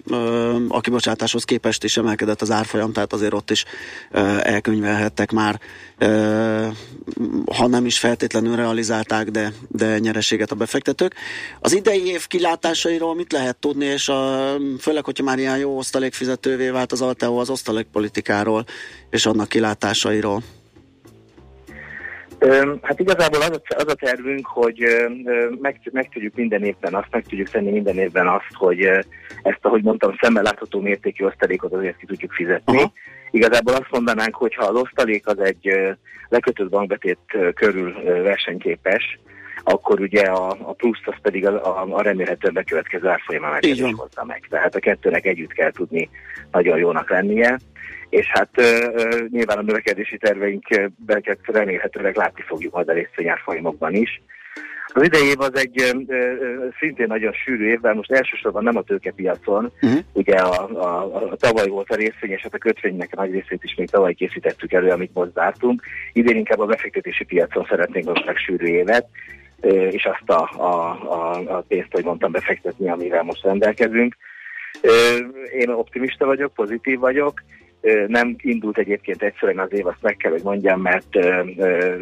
a 0.69 0.81
kibocsátáshoz 0.81 1.45
képest 1.45 1.85
is 1.85 1.97
emelkedett 1.97 2.41
az 2.41 2.51
árfolyam, 2.51 2.93
tehát 2.93 3.13
azért 3.13 3.33
ott 3.33 3.51
is 3.51 3.65
elkönyvelhettek 4.43 5.31
már, 5.31 5.61
ha 7.57 7.67
nem 7.67 7.87
is 7.87 7.99
feltétlenül 7.99 8.57
realizálták, 8.57 9.29
de, 9.31 9.53
de 9.69 9.99
nyereséget 9.99 10.51
a 10.51 10.55
befektetők. 10.55 11.15
Az 11.61 11.75
idei 11.75 12.07
év 12.07 12.27
kilátásairól 12.27 13.15
mit 13.15 13.33
lehet 13.33 13.57
tudni, 13.57 13.85
és 13.85 14.09
a, 14.09 14.55
főleg, 14.81 15.05
hogyha 15.05 15.25
már 15.25 15.39
ilyen 15.39 15.59
jó 15.59 15.77
osztalékfizetővé 15.77 16.69
vált 16.69 16.93
az 16.93 17.03
Alteo 17.03 17.37
az 17.37 17.51
osztalékpolitikáról 17.51 18.65
és 19.11 19.27
annak 19.27 19.49
kilátásairól? 19.49 20.43
Hát 22.83 23.01
igazából 23.01 23.41
az 23.41 23.51
a, 23.51 23.75
az 23.77 23.89
a 23.89 23.95
tervünk, 23.95 24.47
hogy 24.47 24.85
meg, 25.61 25.81
meg 25.93 26.09
tudjuk 26.09 26.35
minden 26.35 26.65
évben 26.65 26.95
azt, 26.95 27.09
meg 27.11 27.25
tudjuk 27.29 27.49
tenni 27.49 27.71
minden 27.71 27.99
évben 27.99 28.29
azt, 28.29 28.53
hogy 28.53 28.81
ezt, 29.43 29.59
ahogy 29.61 29.83
mondtam, 29.83 30.17
szemmel 30.21 30.43
látható 30.43 30.81
mértékű 30.81 31.25
osztalékot 31.25 31.73
azért 31.73 31.97
ki 31.97 32.07
tudjuk 32.07 32.33
fizetni. 32.33 32.77
Aha. 32.77 32.93
Igazából 33.35 33.75
azt 33.75 33.91
mondanánk, 33.91 34.35
hogy 34.35 34.55
ha 34.55 34.65
az 34.65 34.81
osztalék 34.81 35.27
az 35.27 35.39
egy 35.39 35.71
lekötött 36.29 36.69
bankbetét 36.69 37.19
körül 37.55 37.93
versenyképes, 38.23 39.19
akkor 39.65 40.01
ugye 40.01 40.23
a, 40.23 40.51
a 40.51 40.73
pluszt 40.73 41.07
az 41.07 41.15
pedig 41.23 41.47
a, 41.47 41.81
a, 41.81 41.87
a 41.91 42.03
remélhetően 42.03 42.55
bekövetkező 42.55 43.09
árfolyam 43.09 43.45
emelkedés 43.45 43.93
hozza 43.97 44.25
meg. 44.25 44.47
Tehát 44.51 44.75
a 44.75 44.79
kettőnek 44.79 45.27
együtt 45.27 45.53
kell 45.53 45.71
tudni 45.71 46.11
nagyon 46.51 46.79
jónak 46.79 47.11
lennie 47.11 47.59
és 48.09 48.27
hát 48.29 48.51
uh, 48.57 49.29
nyilván 49.29 49.59
a 49.59 49.63
növekedési 49.63 50.19
terveinkben 50.19 51.23
remélhetőleg 51.43 52.17
látni 52.17 52.43
fogjuk 52.43 52.73
majd 52.73 52.89
a 52.89 52.93
részvényárfolyamokban 52.93 53.95
is. 53.95 54.23
Az 54.97 55.03
idei 55.03 55.27
év 55.27 55.41
az 55.41 55.57
egy 55.57 55.83
uh, 55.83 56.03
szintén 56.79 57.07
nagyon 57.07 57.33
sűrű 57.33 57.69
év, 57.69 57.81
most 57.81 58.13
elsősorban 58.13 58.63
nem 58.63 58.77
a 58.77 58.83
tőkepiacon, 58.83 59.73
uh-huh. 59.83 60.01
ugye 60.13 60.37
a, 60.37 60.69
a, 60.69 61.15
a 61.31 61.37
tavaly 61.37 61.69
volt 61.69 61.91
a 61.91 61.95
részvény, 61.95 62.31
és 62.31 62.43
hát 62.43 62.55
a 62.55 62.59
kötvénynek 62.59 63.09
a 63.13 63.21
nagy 63.21 63.31
részét 63.31 63.65
is 63.65 63.75
még 63.75 63.91
tavaly 63.91 64.15
készítettük 64.15 64.73
elő, 64.73 64.91
amit 64.91 65.15
most 65.15 65.33
zártunk. 65.33 65.83
Idén 66.13 66.37
inkább 66.37 66.59
a 66.59 66.67
befektetési 66.67 67.25
piacon 67.25 67.67
szeretnénk 67.69 68.07
most 68.07 68.27
meg 68.27 68.37
sűrű 68.37 68.67
évet, 68.67 69.07
és 69.91 70.05
azt 70.05 70.31
a, 70.31 70.51
a, 70.57 70.91
a, 71.13 71.57
a 71.57 71.65
pénzt, 71.69 71.93
hogy 71.93 72.05
mondtam, 72.05 72.33
befektetni, 72.33 72.89
amivel 72.89 73.23
most 73.23 73.43
rendelkezünk. 73.43 74.17
Én 75.59 75.69
optimista 75.69 76.27
vagyok, 76.27 76.55
pozitív 76.55 76.99
vagyok, 76.99 77.43
nem 78.07 78.37
indult 78.39 78.79
egyébként 78.79 79.23
egyszerűen 79.23 79.59
az 79.59 79.73
év, 79.73 79.87
azt 79.87 80.03
meg 80.03 80.17
kell, 80.17 80.31
hogy 80.31 80.43
mondjam, 80.43 80.81
mert 80.81 81.15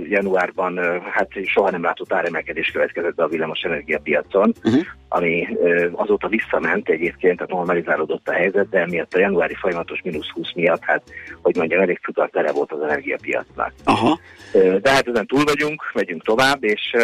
januárban 0.08 0.78
hát 1.12 1.28
soha 1.44 1.70
nem 1.70 1.82
látott 1.82 2.12
áremelkedés 2.12 2.70
következett 2.70 3.14
be 3.14 3.22
a 3.22 3.28
villamos 3.28 3.60
energiapiacon, 3.60 4.52
uh-huh. 4.64 4.82
ami 5.08 5.48
azóta 5.92 6.28
visszament 6.28 6.88
egyébként, 6.88 7.36
tehát 7.36 7.52
normalizálódott 7.52 8.28
a 8.28 8.32
helyzet, 8.32 8.68
de 8.68 8.86
miatt 8.86 9.14
a 9.14 9.18
januári 9.18 9.54
folyamatos 9.54 10.00
mínusz 10.04 10.28
20 10.28 10.52
miatt, 10.54 10.82
hát, 10.82 11.02
hogy 11.42 11.56
mondjam, 11.56 11.80
elég 11.80 11.98
cutar 11.98 12.30
tere 12.30 12.52
volt 12.52 12.72
az 12.72 12.82
energiapiacnak. 12.82 13.72
Aha. 13.84 14.20
De 14.52 14.90
hát 14.90 15.08
ezen 15.08 15.26
túl 15.26 15.44
vagyunk, 15.44 15.90
megyünk 15.94 16.22
tovább, 16.22 16.64
és 16.64 16.96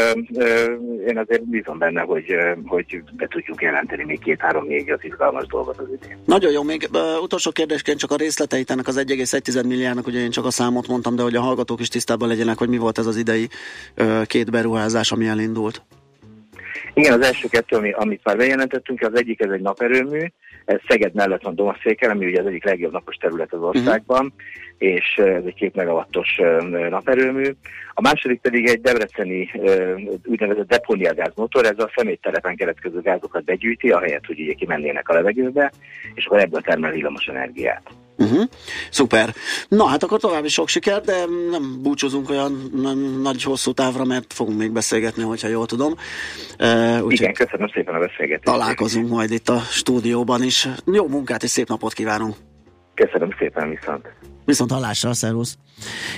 én 1.06 1.18
azért 1.18 1.48
bízom 1.48 1.78
benne, 1.78 2.00
hogy, 2.00 2.34
hogy 2.66 3.02
be 3.16 3.26
tudjuk 3.26 3.62
jelenteni 3.62 4.04
még 4.04 4.18
két-három-négy 4.18 4.90
az 4.90 4.98
izgalmas 5.02 5.46
dolgot 5.46 5.78
az 5.78 5.86
idén. 6.02 6.16
Nagyon 6.24 6.52
jó, 6.52 6.62
még 6.62 6.88
utolsó 7.22 7.50
kérdésként 7.50 7.98
csak 7.98 8.10
a 8.10 8.16
részleteit 8.16 8.67
ennek 8.70 8.86
az 8.86 9.04
1,1 9.06 9.66
milliárdnak, 9.66 10.06
ugye 10.06 10.20
én 10.20 10.30
csak 10.30 10.44
a 10.44 10.50
számot 10.50 10.88
mondtam, 10.88 11.16
de 11.16 11.22
hogy 11.22 11.34
a 11.34 11.40
hallgatók 11.40 11.80
is 11.80 11.88
tisztában 11.88 12.28
legyenek, 12.28 12.58
hogy 12.58 12.68
mi 12.68 12.78
volt 12.78 12.98
ez 12.98 13.06
az 13.06 13.16
idei 13.16 13.48
két 14.24 14.50
beruházás, 14.50 15.12
ami 15.12 15.26
elindult. 15.26 15.82
Igen, 16.94 17.20
az 17.20 17.26
első 17.26 17.48
kettő, 17.48 17.76
ami, 17.76 17.92
amit 17.92 18.20
már 18.24 18.36
bejelentettünk, 18.36 19.00
az 19.00 19.16
egyik 19.18 19.40
ez 19.40 19.50
egy 19.50 19.60
naperőmű, 19.60 20.26
ez 20.64 20.78
Szeged 20.88 21.14
mellett 21.14 21.42
van 21.42 21.54
Domaszéken, 21.54 22.10
ami 22.10 22.26
ugye 22.26 22.40
az 22.40 22.46
egyik 22.46 22.64
legjobb 22.64 22.92
napos 22.92 23.16
terület 23.16 23.52
az 23.52 23.60
országban, 23.60 24.24
uh-huh. 24.24 24.42
És 24.78 25.16
ez 25.16 25.42
egy 25.46 25.54
két 25.54 25.74
megawattos 25.74 26.40
naperőmű. 26.90 27.50
A 27.94 28.00
második 28.00 28.40
pedig 28.40 28.68
egy 28.68 28.80
debreceni 28.80 29.50
úgynevezett 30.24 30.68
depóniagáz 30.68 31.32
motor, 31.34 31.64
ez 31.64 31.78
a 31.78 31.90
szeméttelepen 31.96 32.56
keletkező 32.56 33.00
gázokat 33.00 33.44
begyűjti, 33.44 33.90
ahelyett, 33.90 34.26
hogy 34.26 34.40
ugye 34.40 34.52
kimennének 34.52 35.08
a 35.08 35.14
levegőbe, 35.14 35.72
és 36.14 36.26
akkor 36.26 36.38
ebből 36.38 36.60
termel 36.60 36.90
villamos 36.90 37.26
energiát. 37.26 37.82
Uh-huh. 38.18 38.44
Szuper. 38.90 39.34
Na 39.68 39.86
hát 39.86 40.02
akkor 40.02 40.20
további 40.20 40.48
sok 40.48 40.68
siker, 40.68 41.00
de 41.00 41.24
nem 41.50 41.82
búcsúzunk 41.82 42.30
olyan 42.30 42.52
nagy 43.22 43.42
hosszú 43.42 43.72
távra, 43.72 44.04
mert 44.04 44.32
fogunk 44.32 44.58
még 44.58 44.72
beszélgetni, 44.72 45.22
hogyha 45.22 45.48
jól 45.48 45.66
tudom. 45.66 45.94
Uh, 46.58 47.04
úgy 47.04 47.12
Igen, 47.12 47.32
köszönöm 47.32 47.68
szépen 47.68 47.94
a 47.94 47.98
beszélgetést. 47.98 48.42
Találkozunk 48.42 49.08
majd 49.08 49.30
itt 49.30 49.48
a 49.48 49.58
stúdióban 49.58 50.42
is. 50.42 50.68
Jó 50.92 51.08
munkát 51.08 51.42
és 51.42 51.50
szép 51.50 51.68
napot 51.68 51.92
kívánunk. 51.92 52.34
Köszönöm 53.04 53.30
szépen, 53.38 53.68
viszont. 53.68 54.08
Viszont 54.44 54.70
hallásra, 54.70 55.14
szervusz. 55.14 55.56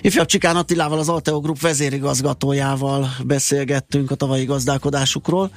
Ifjabb 0.01 0.27
Csikán 0.27 0.57
Attilával, 0.57 0.99
az 0.99 1.09
Alteo 1.09 1.41
Group 1.41 1.61
vezérigazgatójával 1.61 3.07
beszélgettünk 3.27 4.11
a 4.11 4.15
tavalyi 4.15 4.45
gazdálkodásukról. 4.45 5.51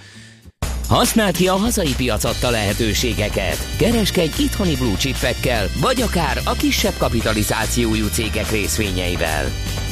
Használd 0.87 1.35
ki 1.35 1.47
a 1.47 1.53
hazai 1.53 1.93
piac 1.97 2.23
adta 2.23 2.49
lehetőségeket. 2.49 3.57
Kereskedj 3.77 4.41
itthoni 4.41 4.75
blue 4.75 4.95
chipekkel, 4.95 5.67
vagy 5.81 6.01
akár 6.01 6.37
a 6.45 6.53
kisebb 6.53 6.97
kapitalizációjú 6.97 8.07
cégek 8.07 8.51
részvényeivel. 8.51 9.45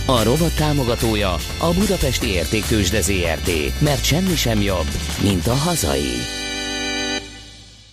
A 0.06 0.24
rovat 0.24 0.56
támogatója 0.58 1.34
a 1.60 1.74
Budapesti 1.80 2.28
Értéktősde 2.28 3.02
ZRT, 3.02 3.80
mert 3.82 4.04
semmi 4.04 4.36
sem 4.36 4.62
jobb, 4.62 4.88
mint 5.22 5.48
a 5.48 5.54
hazai. 5.54 6.41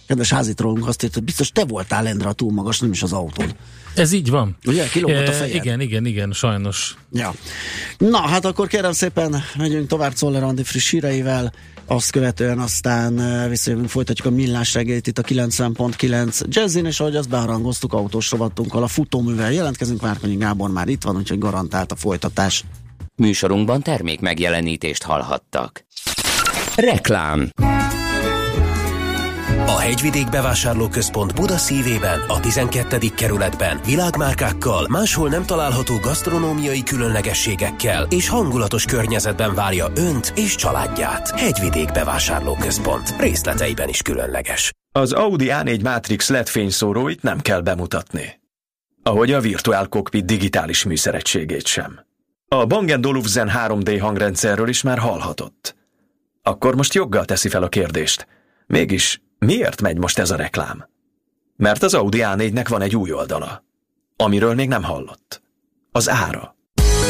Kedves 0.09 0.31
házitrónk 0.31 0.89
azt 0.89 1.03
írta, 1.03 1.15
hogy 1.17 1.25
biztos 1.25 1.51
te 1.51 1.65
voltál 1.65 2.07
Endre 2.07 2.29
a 2.29 2.33
túl 2.33 2.53
magas, 2.53 2.81
nem 2.81 2.91
is 2.91 3.03
az 3.03 3.13
autón. 3.13 3.53
Ez 3.95 4.13
így 4.13 4.31
van. 4.31 4.57
Ugye, 4.67 4.89
kilógott 4.89 5.17
a 5.17 5.31
Eh, 5.31 5.33
fejed. 5.39 5.55
Igen, 5.55 5.81
igen, 5.81 6.07
igen, 6.07 6.33
sajnos. 6.33 6.97
Ja. 7.13 7.35
Na, 7.99 8.19
hát 8.19 8.45
akkor 8.45 8.67
kérem 8.67 8.93
szépen, 8.93 9.43
megyünk 9.57 9.89
tovább 9.89 10.13
Czoller 10.13 10.43
Andi 10.43 10.63
friss 10.63 10.91
híreivel, 10.91 11.53
azt 11.87 12.11
követően 12.11 12.59
aztán 12.59 13.21
eh, 13.21 13.49
visszajövünk, 13.49 13.89
folytatjuk 13.89 14.27
a 14.27 14.31
millás 14.31 14.75
reggelit 14.75 15.07
itt 15.07 15.19
a 15.19 15.23
90.9 15.23 16.41
Jazzin, 16.49 16.87
és 16.87 17.01
ahogy 17.01 17.17
azt 17.17 17.29
beharangoztuk, 17.29 17.93
autós 17.93 18.31
rovatunkkal, 18.31 18.83
a 18.83 18.89
futóművel 18.89 19.53
jelentkezünk, 19.53 20.01
Várkonyi 20.01 20.37
Gábor 20.37 20.71
már 20.71 20.89
itt 20.89 21.03
van, 21.03 21.17
úgyhogy 21.17 21.39
garantált 21.39 21.93
a 21.93 21.97
folytatás. 21.97 22.65
Műsorunkban 23.17 23.83
termék 23.83 24.21
megjelenítést 24.21 25.03
hallhattak. 25.03 25.85
Reklám 26.77 27.51
A 29.79 29.81
Hegyvidék 29.81 30.31
Bevásárlóközpont 30.31 31.35
Buda 31.35 31.57
szívében, 31.57 32.21
a 32.29 32.41
12. 32.41 32.99
kerületben 33.17 33.81
világmárkákkal, 33.85 34.87
máshol 34.89 35.29
nem 35.29 35.45
található 35.45 35.97
gasztronómiai 35.97 36.83
különlegességekkel 36.83 38.07
és 38.11 38.29
hangulatos 38.29 38.85
környezetben 38.85 39.55
várja 39.55 39.87
önt 39.97 40.33
és 40.37 40.55
családját. 40.55 41.41
Hegyvidék 41.41 41.93
Bevásárlóközpont. 41.93 43.15
Részleteiben 43.19 43.89
is 43.89 44.03
különleges. 44.03 44.73
Az 44.93 45.13
Audi 45.13 45.47
A4 45.51 45.83
Matrix 45.83 46.29
LED 46.29 46.49
fényszóróit 46.49 47.23
nem 47.23 47.41
kell 47.41 47.61
bemutatni. 47.61 48.41
Ahogy 49.03 49.33
a 49.33 49.41
Virtual 49.41 49.89
Cockpit 49.89 50.25
digitális 50.25 50.85
műszeregységét 50.85 51.67
sem. 51.67 52.01
A 52.49 52.67
Bang 52.67 53.07
Olufsen 53.07 53.51
3D 53.55 53.99
hangrendszerről 54.01 54.69
is 54.69 54.83
már 54.83 54.99
hallhatott. 54.99 55.77
Akkor 56.43 56.77
most 56.77 56.95
joggal 56.95 57.25
teszi 57.25 57.49
fel 57.49 57.63
a 57.63 57.69
kérdést. 57.69 58.27
Mégis 58.67 59.21
miért 59.39 59.81
megy 59.81 59.99
most 59.99 60.19
ez 60.19 60.31
a 60.31 60.37
reklám? 60.37 60.89
Mert 61.57 61.83
az 61.83 61.95
Audi 61.95 62.19
A4-nek 62.23 62.67
van 62.69 62.83
egy 62.83 62.97
új 62.97 63.13
oldala, 63.13 63.65
amiről 64.17 64.55
még 64.55 64.69
nem 64.69 64.83
hallott. 64.83 65.43
Az 65.93 66.09
ára. 66.09 66.57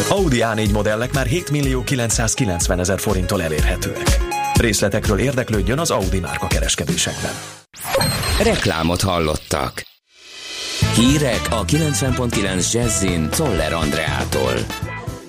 Audi 0.08 0.38
A4 0.40 0.72
modellek 0.72 1.12
már 1.12 1.26
7 1.26 1.50
millió 1.50 1.82
990 1.82 2.78
ezer 2.78 2.98
forinttól 2.98 3.42
elérhetőek. 3.42 4.18
Részletekről 4.54 5.18
érdeklődjön 5.18 5.78
az 5.78 5.90
Audi 5.90 6.20
márka 6.20 6.46
kereskedésekben. 6.46 7.32
Reklámot 8.42 9.00
hallottak. 9.00 9.86
Hírek 10.94 11.46
a 11.50 11.64
90.9 11.64 12.72
Jazzin 12.72 13.28
Toller 13.30 13.72
Andreától. 13.72 14.54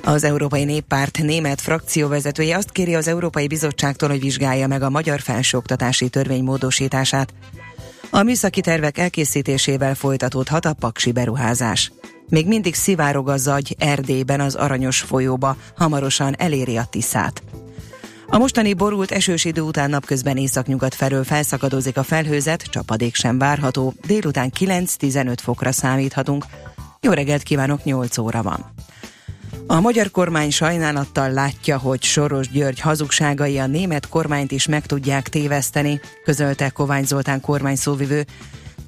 Az 0.03 0.23
Európai 0.23 0.63
Néppárt 0.63 1.17
német 1.21 1.61
frakcióvezetője 1.61 2.57
azt 2.57 2.71
kéri 2.71 2.95
az 2.95 3.07
Európai 3.07 3.47
Bizottságtól, 3.47 4.09
hogy 4.09 4.19
vizsgálja 4.19 4.67
meg 4.67 4.81
a 4.81 4.89
magyar 4.89 5.19
felsőoktatási 5.19 6.09
törvény 6.09 6.43
módosítását. 6.43 7.33
A 8.09 8.23
műszaki 8.23 8.61
tervek 8.61 8.97
elkészítésével 8.97 9.95
folytatódhat 9.95 10.65
a 10.65 10.73
paksi 10.73 11.11
beruházás. 11.11 11.91
Még 12.29 12.47
mindig 12.47 12.75
szivárog 12.75 13.29
a 13.29 13.37
zagy 13.37 13.75
Erdélyben 13.79 14.39
az 14.39 14.55
Aranyos 14.55 14.99
folyóba, 14.99 15.57
hamarosan 15.75 16.35
eléri 16.37 16.77
a 16.77 16.87
Tiszát. 16.89 17.43
A 18.27 18.37
mostani 18.37 18.73
borult 18.73 19.11
esős 19.11 19.45
idő 19.45 19.61
után 19.61 19.89
napközben 19.89 20.37
északnyugat 20.37 20.95
felől 20.95 21.23
felszakadozik 21.23 21.97
a 21.97 22.03
felhőzet, 22.03 22.63
csapadék 22.63 23.15
sem 23.15 23.37
várható, 23.37 23.93
délután 24.07 24.51
9-15 24.59 25.35
fokra 25.41 25.71
számíthatunk. 25.71 26.45
Jó 27.01 27.11
reggelt 27.11 27.43
kívánok, 27.43 27.83
8 27.83 28.17
óra 28.17 28.41
van. 28.41 28.78
A 29.71 29.79
magyar 29.79 30.11
kormány 30.11 30.51
sajnálattal 30.51 31.31
látja, 31.31 31.77
hogy 31.77 32.03
Soros 32.03 32.49
György 32.49 32.79
hazugságai 32.79 33.59
a 33.59 33.67
német 33.67 34.09
kormányt 34.09 34.51
is 34.51 34.67
meg 34.67 34.85
tudják 34.85 35.29
téveszteni, 35.29 35.99
közölte 36.23 36.69
Kovács 36.69 37.05
Zoltán 37.05 37.41
kormányszóvivő. 37.41 38.25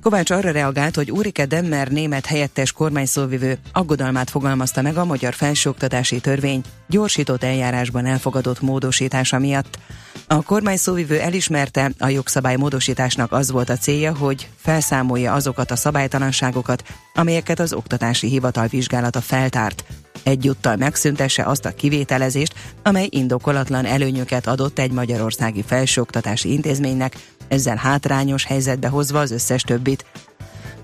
Kovács 0.02 0.30
arra 0.30 0.52
reagált, 0.52 0.96
hogy 0.96 1.12
Úrike 1.12 1.46
Demmer 1.46 1.88
német 1.88 2.26
helyettes 2.26 2.72
kormányszóvivő 2.72 3.58
aggodalmát 3.72 4.30
fogalmazta 4.30 4.82
meg 4.82 4.98
a 4.98 5.06
magyar 5.06 5.34
felsőoktatási 5.34 6.20
törvény 6.20 6.62
gyorsított 6.88 7.44
eljárásban 7.44 8.06
elfogadott 8.06 8.62
módosítása 8.62 9.40
miatt. 9.40 9.80
A 10.28 10.42
kormányszóvivő 10.42 11.20
elismerte, 11.20 11.92
a 12.00 12.08
jogszabály 12.08 12.56
módosításnak 12.56 13.32
az 13.32 13.52
volt 13.52 13.70
a 13.70 13.78
célja, 13.78 14.16
hogy 14.16 14.50
felszámolja 14.56 15.34
azokat 15.34 15.72
a 15.72 15.76
szabálytalanságokat, 15.76 16.84
amelyeket 17.14 17.60
az 17.60 17.74
oktatási 17.74 18.28
hivatal 18.28 18.68
vizsgálata 18.68 19.22
feltárt. 19.22 19.84
Egyúttal 20.24 20.76
megszüntesse 20.76 21.44
azt 21.44 21.66
a 21.66 21.72
kivételezést, 21.72 22.54
amely 22.84 23.08
indokolatlan 23.10 23.86
előnyöket 23.86 24.48
adott 24.48 24.80
egy 24.80 24.92
magyarországi 24.92 25.64
felsőoktatási 25.68 26.52
intézménynek, 26.52 27.16
ezzel 27.48 27.76
hátrányos 27.76 28.46
helyzetbe 28.46 28.88
hozva 28.88 29.20
az 29.20 29.32
összes 29.32 29.62
többit. 29.62 30.06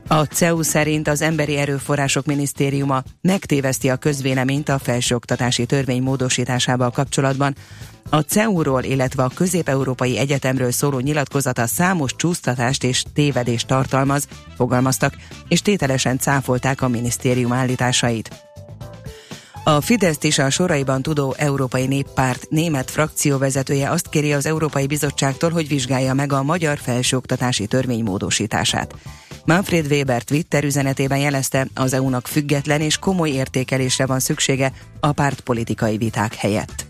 A 0.08 0.24
CEU 0.24 0.62
szerint 0.62 1.08
az 1.08 1.22
Emberi 1.22 1.58
Erőforrások 1.58 2.26
Minisztériuma 2.26 3.04
megtéveszti 3.22 3.90
a 3.90 3.96
közvéleményt 3.96 4.70
a 4.70 4.80
felsőoktatási 4.80 5.66
törvény 5.66 6.02
módosításával 6.02 6.92
kapcsolatban. 6.92 7.56
A 8.10 8.20
CEU-ról, 8.20 8.84
illetve 8.84 9.24
a 9.24 9.32
Közép-Európai 9.34 10.18
Egyetemről 10.18 10.72
szóló 10.72 11.00
nyilatkozata 11.00 11.68
számos 11.68 12.16
csúsztatást 12.16 12.84
és 12.84 13.04
tévedést 13.14 13.68
tartalmaz, 13.68 14.28
fogalmaztak, 14.56 15.14
és 15.48 15.62
tételesen 15.62 16.20
cáfolták 16.20 16.82
a 16.82 16.88
minisztérium 16.88 17.54
állításait. 17.54 18.47
A 19.68 19.82
Fidesz 19.82 20.24
is 20.24 20.38
a 20.38 20.50
soraiban 20.50 21.02
tudó 21.02 21.36
Európai 21.38 21.88
Néppárt 21.88 22.50
német 22.50 22.92
frakcióvezetője 22.92 23.90
azt 23.90 24.10
kéri 24.10 24.34
az 24.34 24.46
Európai 24.46 24.88
Bizottságtól, 24.88 25.50
hogy 25.50 25.68
vizsgálja 25.68 26.14
meg 26.14 26.34
a 26.34 26.44
magyar 26.44 26.78
felsőoktatási 26.78 27.68
törvény 27.68 28.04
módosítását. 28.04 28.96
Manfred 29.46 29.92
Weber 29.92 30.24
Twitter 30.24 30.64
üzenetében 30.64 31.18
jelezte, 31.18 31.68
az 31.74 31.94
EU-nak 31.94 32.28
független 32.28 32.82
és 32.82 32.98
komoly 32.98 33.30
értékelésre 33.30 34.06
van 34.06 34.20
szüksége 34.20 34.72
a 35.00 35.12
pártpolitikai 35.12 35.98
viták 35.98 36.36
helyett. 36.36 36.87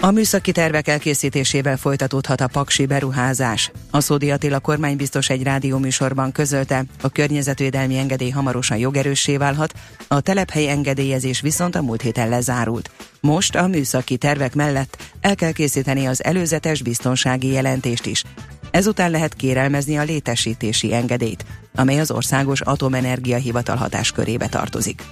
A 0.00 0.10
műszaki 0.10 0.52
tervek 0.52 0.88
elkészítésével 0.88 1.76
folytatódhat 1.76 2.40
a 2.40 2.46
paksi 2.46 2.86
beruházás. 2.86 3.70
A 3.90 4.00
Szódi 4.00 4.30
Attila 4.30 4.60
kormánybiztos 4.60 5.28
egy 5.28 5.42
rádióműsorban 5.42 6.32
közölte, 6.32 6.84
a 7.00 7.08
környezetvédelmi 7.08 7.98
engedély 7.98 8.30
hamarosan 8.30 8.76
jogerőssé 8.76 9.36
válhat, 9.36 9.74
a 10.08 10.20
telephely 10.20 10.68
engedélyezés 10.68 11.40
viszont 11.40 11.74
a 11.74 11.82
múlt 11.82 12.02
héten 12.02 12.28
lezárult. 12.28 12.90
Most 13.20 13.54
a 13.54 13.66
műszaki 13.66 14.16
tervek 14.16 14.54
mellett 14.54 15.02
el 15.20 15.34
kell 15.34 15.52
készíteni 15.52 16.06
az 16.06 16.24
előzetes 16.24 16.82
biztonsági 16.82 17.48
jelentést 17.50 18.06
is. 18.06 18.24
Ezután 18.70 19.10
lehet 19.10 19.34
kérelmezni 19.34 19.96
a 19.98 20.02
létesítési 20.02 20.94
engedélyt, 20.94 21.44
amely 21.74 22.00
az 22.00 22.10
Országos 22.10 22.60
Atomenergia 22.60 23.36
Hivatal 23.36 23.76
hatáskörébe 23.76 24.46
tartozik. 24.46 25.02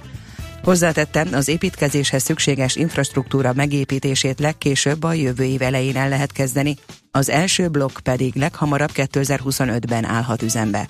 Hozzátette, 0.65 1.27
az 1.31 1.47
építkezéshez 1.47 2.23
szükséges 2.23 2.75
infrastruktúra 2.75 3.53
megépítését 3.53 4.39
legkésőbb 4.39 5.03
a 5.03 5.13
jövő 5.13 5.43
év 5.43 5.61
elején 5.61 5.95
el 5.95 6.09
lehet 6.09 6.31
kezdeni, 6.31 6.75
az 7.11 7.29
első 7.29 7.67
blokk 7.67 7.99
pedig 8.03 8.35
leghamarabb 8.35 8.89
2025-ben 8.93 10.05
állhat 10.05 10.41
üzembe. 10.41 10.87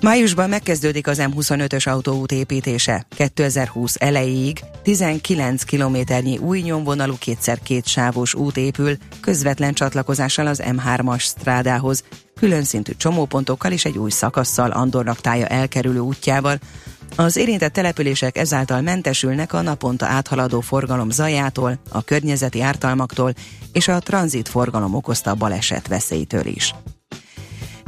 Májusban 0.00 0.48
megkezdődik 0.48 1.06
az 1.06 1.22
M25-ös 1.22 1.88
autóút 1.88 2.32
építése. 2.32 3.06
2020 3.16 3.96
elejéig 3.98 4.60
19 4.82 5.62
kilométernyi 5.62 6.38
új 6.38 6.60
nyomvonalú 6.60 7.14
kétszer 7.18 7.58
két 7.62 7.86
sávos 7.86 8.34
út 8.34 8.56
épül, 8.56 8.96
közvetlen 9.20 9.74
csatlakozással 9.74 10.46
az 10.46 10.62
M3-as 10.64 11.20
strádához, 11.20 12.04
külön 12.34 12.64
szintű 12.64 12.92
csomópontokkal 12.96 13.72
és 13.72 13.84
egy 13.84 13.98
új 13.98 14.10
szakasszal 14.10 14.70
Andornak 14.70 15.20
tája 15.20 15.46
elkerülő 15.46 15.98
útjával. 15.98 16.58
Az 17.16 17.36
érintett 17.36 17.72
települések 17.72 18.36
ezáltal 18.36 18.80
mentesülnek 18.80 19.52
a 19.52 19.62
naponta 19.62 20.06
áthaladó 20.06 20.60
forgalom 20.60 21.10
zajától, 21.10 21.78
a 21.90 22.02
környezeti 22.02 22.60
ártalmaktól 22.60 23.32
és 23.72 23.88
a 23.88 23.98
tranzit 23.98 24.48
forgalom 24.48 24.94
okozta 24.94 25.34
baleset 25.34 25.88
veszélytől 25.88 26.46
is. 26.46 26.74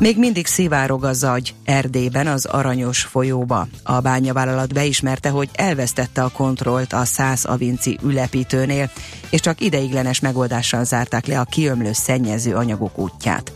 Még 0.00 0.18
mindig 0.18 0.46
szivárog 0.46 1.04
a 1.04 1.12
zagy 1.12 1.54
Erdélyben 1.64 2.26
az 2.26 2.44
Aranyos 2.44 3.02
folyóba. 3.02 3.66
A 3.82 4.00
bányavállalat 4.00 4.72
beismerte, 4.72 5.28
hogy 5.28 5.48
elvesztette 5.52 6.22
a 6.22 6.28
kontrollt 6.28 6.92
a 6.92 7.04
Szász 7.04 7.44
Avinci 7.44 7.98
ülepítőnél, 8.02 8.90
és 9.30 9.40
csak 9.40 9.60
ideiglenes 9.60 10.20
megoldással 10.20 10.84
zárták 10.84 11.26
le 11.26 11.40
a 11.40 11.44
kiömlő 11.44 11.92
szennyező 11.92 12.54
anyagok 12.54 12.98
útját. 12.98 13.52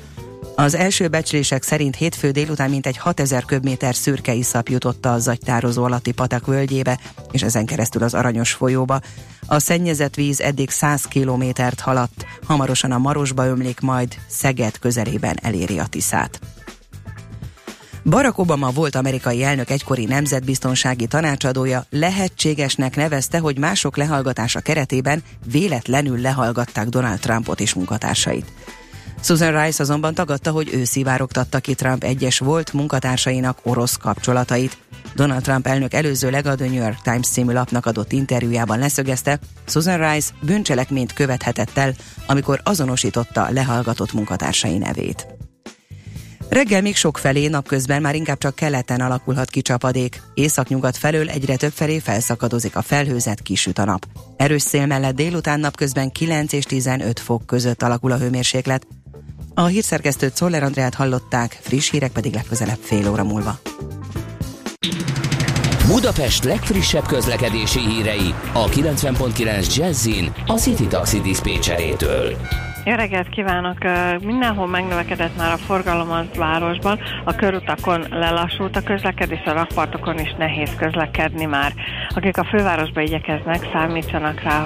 Az 0.57 0.75
első 0.75 1.09
becslések 1.09 1.63
szerint 1.63 1.97
hétfő 1.97 2.31
délután 2.31 2.71
mintegy 2.71 2.97
6000 2.97 3.45
köbméter 3.45 3.95
szürke 3.95 4.33
iszap 4.33 4.69
jutotta 4.69 5.13
a 5.13 5.19
zagytározó 5.19 5.85
alatti 5.85 6.13
patak 6.13 6.47
völgyébe, 6.47 6.99
és 7.31 7.43
ezen 7.43 7.67
keresztül 7.67 8.03
az 8.03 8.15
Aranyos 8.15 8.53
folyóba. 8.53 9.01
A 9.47 9.59
szennyezett 9.59 10.15
víz 10.15 10.41
eddig 10.41 10.71
100 10.71 11.05
kilométert 11.05 11.81
haladt, 11.81 12.27
hamarosan 12.47 12.93
a 12.93 12.99
Marosba 12.99 13.47
ömlik, 13.47 13.81
majd 13.81 14.17
Szeged 14.29 14.79
közelében 14.79 15.39
eléri 15.43 15.79
a 15.79 15.87
Tiszát. 15.87 16.41
Barack 18.05 18.39
Obama 18.39 18.71
volt 18.71 18.95
amerikai 18.95 19.43
elnök 19.43 19.71
egykori 19.71 20.05
nemzetbiztonsági 20.05 21.07
tanácsadója 21.07 21.85
lehetségesnek 21.91 22.97
nevezte, 22.97 23.39
hogy 23.39 23.59
mások 23.59 23.97
lehallgatása 23.97 24.61
keretében 24.61 25.23
véletlenül 25.53 26.21
lehallgatták 26.21 26.89
Donald 26.89 27.19
Trumpot 27.19 27.61
és 27.61 27.75
munkatársait. 27.75 28.53
Susan 29.25 29.63
Rice 29.63 29.83
azonban 29.83 30.15
tagadta, 30.15 30.51
hogy 30.51 30.75
ő 30.75 30.85
szivárogtatta 30.85 31.59
ki 31.59 31.75
Trump 31.75 32.05
egyes 32.05 32.39
volt 32.39 32.73
munkatársainak 32.73 33.59
orosz 33.63 33.97
kapcsolatait. 33.97 34.79
Donald 35.15 35.43
Trump 35.43 35.67
elnök 35.67 35.95
előzőleg 35.95 36.47
a 36.47 36.55
The 36.55 36.67
New 36.67 36.83
York 36.83 37.03
Times 37.03 37.29
című 37.29 37.53
lapnak 37.53 37.87
adott 37.87 38.13
interjújában 38.13 38.79
leszögezte, 38.79 39.39
Susan 39.67 40.11
Rice 40.11 40.33
bűncselekményt 40.41 41.13
követhetett 41.13 41.77
el, 41.77 41.95
amikor 42.27 42.61
azonosította 42.65 43.49
lehallgatott 43.51 44.13
munkatársai 44.13 44.79
nevét. 44.79 45.27
Reggel 46.49 46.83
még 46.83 46.97
sok 46.97 47.19
felé, 47.19 47.47
napközben 47.47 48.03
már 48.03 48.15
inkább 48.15 48.39
csak 48.39 48.55
keleten 48.55 49.01
alakulhat 49.01 49.51
ki 49.51 49.63
csapadék. 49.63 50.23
Északnyugat 50.35 50.97
felől 50.97 51.31
egyre 51.31 51.57
több 51.57 51.73
felé 51.73 51.99
felszakadozik 51.99 52.77
a 52.77 52.83
felhőzet, 52.83 53.43
kisüt 53.43 53.79
a 53.79 53.85
nap. 53.85 54.07
Erős 54.37 54.63
szél 54.63 54.87
mellett 54.87 55.15
délután 55.15 55.61
napközben 55.61 56.11
9 56.13 56.53
és 56.53 56.65
15 56.65 57.21
fok 57.21 57.47
között 57.47 57.83
alakul 57.83 58.13
a 58.13 58.19
hőmérséklet. 58.19 58.87
A 59.55 59.65
hírszerkesztőt 59.65 60.37
Szoller 60.37 60.63
Andrát 60.63 60.95
hallották, 60.95 61.59
friss 61.61 61.91
hírek 61.91 62.13
pedig 62.13 62.35
legközelebb 62.35 62.79
fél 62.81 63.11
óra 63.11 63.25
múlva. 63.25 63.51
Budapest 65.87 66.45
legfrissebb 66.45 67.07
közlekedési 67.07 67.81
hírei 67.81 68.35
a 68.53 68.65
90.9 68.65 69.77
Jazzin 69.77 70.33
a 70.47 70.53
City 70.53 70.87
Taxi 70.87 71.21
Dispécsejétől. 71.21 72.37
Jó 72.85 72.95
reggelt 72.95 73.29
kívánok! 73.29 73.79
Mindenhol 74.21 74.67
megnövekedett 74.67 75.37
már 75.37 75.53
a 75.53 75.57
forgalom 75.57 76.11
az 76.11 76.27
városban, 76.37 76.99
a 77.25 77.35
körutakon 77.35 78.07
lelassult 78.11 78.77
a 78.77 78.83
közlekedés, 78.83 79.43
a 79.45 79.53
rakpartokon 79.53 80.19
is 80.19 80.35
nehéz 80.39 80.71
közlekedni 80.77 81.45
már. 81.45 81.73
Akik 82.09 82.37
a 82.37 82.45
fővárosba 82.45 83.01
igyekeznek, 83.01 83.69
számítsanak 83.73 84.43
rá, 84.43 84.63